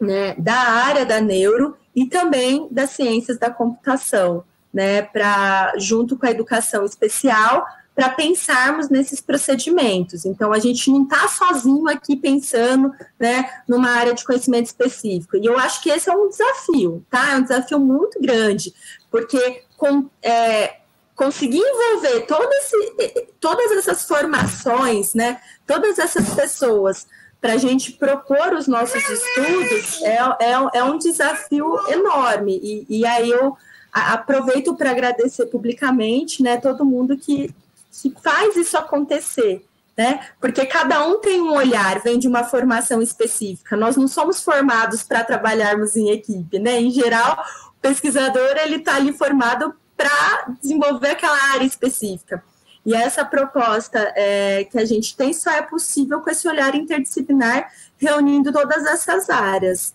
né, 0.00 0.34
da 0.38 0.56
área 0.56 1.04
da 1.04 1.20
neuro 1.20 1.76
e 1.94 2.06
também 2.06 2.68
das 2.70 2.90
ciências 2.90 3.38
da 3.38 3.50
computação, 3.50 4.44
né, 4.72 5.02
para 5.02 5.74
junto 5.78 6.16
com 6.16 6.26
a 6.26 6.30
educação 6.30 6.84
especial, 6.84 7.66
para 7.98 8.10
pensarmos 8.10 8.88
nesses 8.88 9.20
procedimentos. 9.20 10.24
Então, 10.24 10.52
a 10.52 10.60
gente 10.60 10.88
não 10.88 11.02
está 11.02 11.26
sozinho 11.26 11.88
aqui 11.88 12.14
pensando 12.14 12.92
né, 13.18 13.50
numa 13.66 13.90
área 13.90 14.14
de 14.14 14.24
conhecimento 14.24 14.66
específico. 14.66 15.36
E 15.36 15.44
eu 15.44 15.58
acho 15.58 15.82
que 15.82 15.90
esse 15.90 16.08
é 16.08 16.14
um 16.14 16.28
desafio, 16.28 17.04
tá? 17.10 17.32
É 17.32 17.36
um 17.38 17.42
desafio 17.42 17.80
muito 17.80 18.20
grande, 18.20 18.72
porque 19.10 19.64
com, 19.76 20.08
é, 20.22 20.76
conseguir 21.18 21.58
envolver 21.58 22.20
todo 22.26 22.48
esse, 22.52 23.28
todas 23.40 23.72
essas 23.72 24.04
formações, 24.04 25.14
né, 25.14 25.40
todas 25.66 25.98
essas 25.98 26.32
pessoas, 26.32 27.08
para 27.40 27.54
a 27.54 27.56
gente 27.56 27.92
propor 27.92 28.52
os 28.52 28.68
nossos 28.68 29.02
estudos, 29.02 30.00
é, 30.02 30.16
é, 30.16 30.78
é 30.78 30.84
um 30.84 30.96
desafio 30.96 31.76
enorme. 31.88 32.58
E, 32.62 33.00
e 33.00 33.06
aí 33.06 33.30
eu 33.30 33.56
aproveito 33.92 34.74
para 34.76 34.92
agradecer 34.92 35.46
publicamente 35.46 36.42
né, 36.42 36.56
todo 36.56 36.84
mundo 36.84 37.16
que, 37.16 37.52
que 37.92 38.14
faz 38.22 38.56
isso 38.56 38.76
acontecer. 38.78 39.64
Né? 39.96 40.20
Porque 40.40 40.64
cada 40.66 41.04
um 41.04 41.18
tem 41.20 41.40
um 41.40 41.52
olhar, 41.52 41.98
vem 42.00 42.20
de 42.20 42.28
uma 42.28 42.44
formação 42.44 43.02
específica. 43.02 43.76
Nós 43.76 43.96
não 43.96 44.06
somos 44.06 44.40
formados 44.40 45.02
para 45.02 45.24
trabalharmos 45.24 45.96
em 45.96 46.10
equipe, 46.10 46.60
né? 46.60 46.80
Em 46.80 46.88
geral, 46.92 47.44
o 47.76 47.80
pesquisador 47.80 48.56
ele 48.58 48.76
está 48.76 48.94
ali 48.94 49.12
formado 49.12 49.74
para 49.98 50.54
desenvolver 50.62 51.10
aquela 51.10 51.52
área 51.54 51.64
específica. 51.64 52.42
E 52.86 52.94
essa 52.94 53.24
proposta 53.24 54.12
é, 54.16 54.64
que 54.64 54.78
a 54.78 54.84
gente 54.84 55.16
tem 55.16 55.32
só 55.32 55.50
é 55.50 55.60
possível 55.60 56.20
com 56.20 56.30
esse 56.30 56.48
olhar 56.48 56.74
interdisciplinar, 56.76 57.70
reunindo 57.98 58.52
todas 58.52 58.86
essas 58.86 59.28
áreas. 59.28 59.94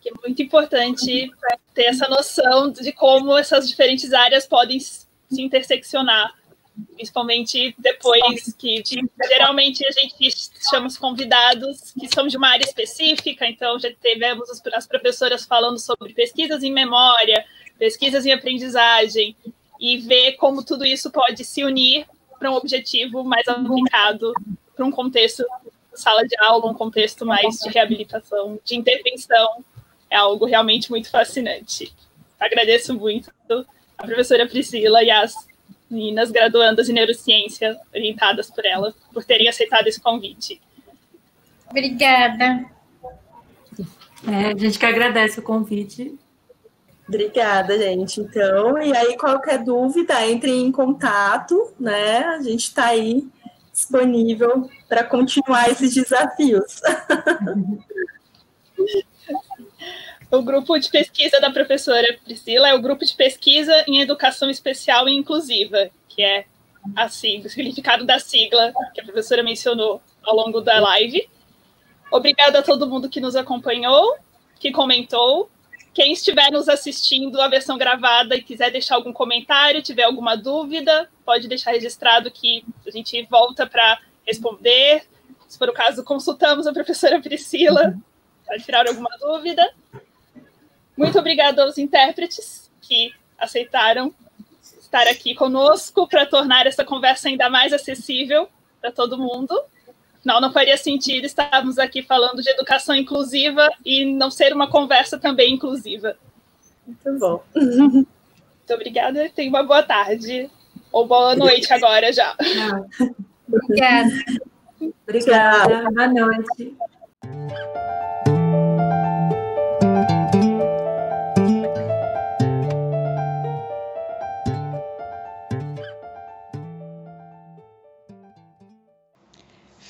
Que 0.00 0.08
é 0.08 0.12
muito 0.24 0.42
importante 0.42 1.30
ter 1.74 1.84
essa 1.84 2.08
noção 2.08 2.70
de 2.70 2.90
como 2.92 3.36
essas 3.36 3.68
diferentes 3.68 4.12
áreas 4.14 4.46
podem 4.46 4.80
se 4.80 5.06
interseccionar, 5.30 6.34
principalmente 6.94 7.74
depois 7.78 8.54
que 8.54 8.82
geralmente 9.28 9.86
a 9.86 9.90
gente 9.90 10.30
chama 10.70 10.86
os 10.86 10.96
convidados 10.96 11.92
que 11.92 12.08
são 12.12 12.26
de 12.26 12.36
uma 12.36 12.48
área 12.48 12.64
específica, 12.64 13.46
então 13.46 13.78
já 13.78 13.92
tivemos 13.92 14.48
as 14.72 14.86
professoras 14.86 15.44
falando 15.44 15.78
sobre 15.78 16.14
pesquisas 16.14 16.62
em 16.62 16.72
memória, 16.72 17.44
pesquisas 17.78 18.24
em 18.26 18.32
aprendizagem, 18.32 19.36
e 19.80 19.98
ver 19.98 20.32
como 20.32 20.64
tudo 20.64 20.84
isso 20.84 21.10
pode 21.10 21.44
se 21.44 21.62
unir 21.64 22.06
para 22.38 22.50
um 22.50 22.54
objetivo 22.54 23.24
mais 23.24 23.46
aplicado 23.48 24.32
para 24.74 24.84
um 24.84 24.90
contexto 24.90 25.44
sala 25.94 26.26
de 26.26 26.36
aula, 26.40 26.70
um 26.70 26.74
contexto 26.74 27.24
mais 27.24 27.58
de 27.58 27.70
reabilitação, 27.70 28.58
de 28.64 28.76
intervenção 28.76 29.64
é 30.10 30.16
algo 30.16 30.44
realmente 30.44 30.90
muito 30.90 31.10
fascinante. 31.10 31.92
Agradeço 32.38 32.94
muito 32.94 33.32
a 33.96 34.04
professora 34.04 34.46
Priscila 34.46 35.02
e 35.02 35.10
as 35.10 35.34
meninas 35.90 36.30
graduandas 36.30 36.88
em 36.88 36.92
neurociência, 36.92 37.78
orientadas 37.94 38.50
por 38.50 38.64
ela, 38.66 38.94
por 39.12 39.24
terem 39.24 39.48
aceitado 39.48 39.86
esse 39.86 40.00
convite. 40.00 40.60
Obrigada. 41.70 42.66
É, 44.28 44.52
a 44.52 44.56
gente 44.56 44.78
que 44.78 44.86
agradece 44.86 45.40
o 45.40 45.42
convite. 45.42 46.18
Obrigada, 47.08 47.78
gente. 47.78 48.20
Então, 48.20 48.78
e 48.78 48.96
aí, 48.96 49.16
qualquer 49.16 49.62
dúvida, 49.62 50.26
entre 50.26 50.50
em 50.50 50.72
contato, 50.72 51.72
né? 51.78 52.24
A 52.24 52.42
gente 52.42 52.64
está 52.64 52.86
aí 52.86 53.24
disponível 53.72 54.68
para 54.88 55.04
continuar 55.04 55.70
esses 55.70 55.94
desafios. 55.94 56.80
O 60.30 60.42
grupo 60.42 60.76
de 60.76 60.90
pesquisa 60.90 61.40
da 61.40 61.52
professora 61.52 62.18
Priscila 62.24 62.68
é 62.68 62.74
o 62.74 62.82
grupo 62.82 63.04
de 63.04 63.14
pesquisa 63.14 63.84
em 63.86 64.00
educação 64.00 64.50
especial 64.50 65.08
e 65.08 65.14
inclusiva, 65.14 65.88
que 66.08 66.20
é 66.20 66.46
a 66.96 67.08
sigla, 67.08 67.46
o 67.46 67.50
significado 67.50 68.04
da 68.04 68.18
sigla 68.18 68.72
que 68.92 69.00
a 69.00 69.04
professora 69.04 69.42
mencionou 69.42 70.02
ao 70.24 70.34
longo 70.34 70.60
da 70.60 70.80
live. 70.80 71.28
Obrigada 72.10 72.58
a 72.58 72.62
todo 72.62 72.88
mundo 72.88 73.08
que 73.08 73.20
nos 73.20 73.36
acompanhou, 73.36 74.16
que 74.58 74.72
comentou. 74.72 75.48
Quem 75.96 76.12
estiver 76.12 76.52
nos 76.52 76.68
assistindo 76.68 77.40
a 77.40 77.48
versão 77.48 77.78
gravada 77.78 78.36
e 78.36 78.42
quiser 78.42 78.70
deixar 78.70 78.96
algum 78.96 79.14
comentário, 79.14 79.80
tiver 79.80 80.02
alguma 80.02 80.36
dúvida, 80.36 81.08
pode 81.24 81.48
deixar 81.48 81.70
registrado 81.70 82.30
que 82.30 82.62
a 82.86 82.90
gente 82.90 83.22
volta 83.30 83.66
para 83.66 83.98
responder. 84.26 85.06
Se 85.48 85.56
for 85.56 85.70
o 85.70 85.72
caso, 85.72 86.04
consultamos 86.04 86.66
a 86.66 86.72
professora 86.74 87.18
Priscila 87.22 87.96
para 88.44 88.58
tirar 88.58 88.86
alguma 88.86 89.08
dúvida. 89.18 89.66
Muito 90.94 91.18
obrigada 91.18 91.62
aos 91.62 91.78
intérpretes 91.78 92.70
que 92.82 93.14
aceitaram 93.38 94.14
estar 94.78 95.08
aqui 95.08 95.34
conosco 95.34 96.06
para 96.06 96.26
tornar 96.26 96.66
essa 96.66 96.84
conversa 96.84 97.28
ainda 97.28 97.48
mais 97.48 97.72
acessível 97.72 98.50
para 98.82 98.92
todo 98.92 99.16
mundo. 99.16 99.58
Não, 100.26 100.40
não 100.40 100.52
faria 100.52 100.76
sentido 100.76 101.24
estarmos 101.24 101.78
aqui 101.78 102.02
falando 102.02 102.42
de 102.42 102.50
educação 102.50 102.96
inclusiva 102.96 103.70
e 103.84 104.04
não 104.04 104.28
ser 104.28 104.52
uma 104.52 104.68
conversa 104.68 105.16
também 105.16 105.54
inclusiva. 105.54 106.16
Muito 106.84 107.20
bom. 107.20 107.44
Muito 107.54 108.74
obrigada. 108.74 109.30
Tenha 109.32 109.48
uma 109.48 109.62
boa 109.62 109.84
tarde. 109.84 110.50
Ou 110.90 111.06
boa 111.06 111.36
noite 111.36 111.72
agora 111.72 112.12
já. 112.12 112.34
Obrigada. 113.48 114.10
Obrigada. 115.06 115.90
Boa 115.92 116.08
noite. 116.08 116.76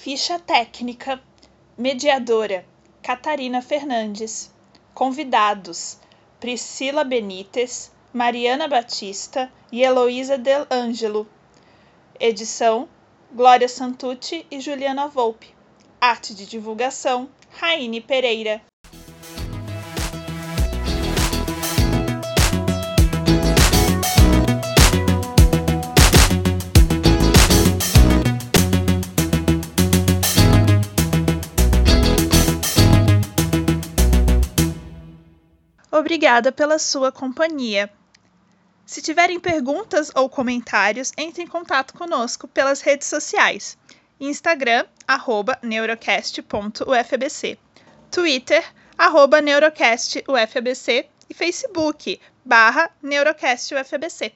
Ficha 0.07 0.39
técnica. 0.39 1.21
Mediadora: 1.77 2.65
Catarina 3.03 3.61
Fernandes. 3.61 4.53
Convidados: 4.95 5.99
Priscila 6.39 7.03
Benites, 7.03 7.91
Mariana 8.13 8.69
Batista 8.69 9.53
e 9.73 9.83
Heloísa 9.83 10.39
Del 10.39 10.65
Ângelo. 10.71 11.27
Edição: 12.21 12.89
Glória 13.35 13.69
Santucci 13.69 14.47
e 14.49 14.61
Juliana 14.61 15.09
Volpe. 15.09 15.53
Arte 16.01 16.37
de 16.37 16.47
divulgação: 16.47 17.29
Raine 17.51 18.01
Pereira. 18.01 18.63
Obrigada 36.07 36.53
pela 36.53 36.79
sua 36.79 37.11
companhia. 37.11 37.93
Se 38.87 39.03
tiverem 39.03 39.41
perguntas 39.41 40.09
ou 40.15 40.31
comentários, 40.31 41.13
entre 41.19 41.43
em 41.43 41.49
contato 41.49 41.95
conosco 41.95 42.47
pelas 42.47 42.81
redes 42.81 43.09
sociais. 43.09 43.77
Instagram, 44.21 44.87
neurocast.ufbc. 45.65 47.59
Twitter, 48.09 48.65
neurocastufbc. 49.43 51.09
E 51.29 51.35
Facebook, 51.35 52.21
barra 52.45 52.89
neurocastufbc. 53.03 54.33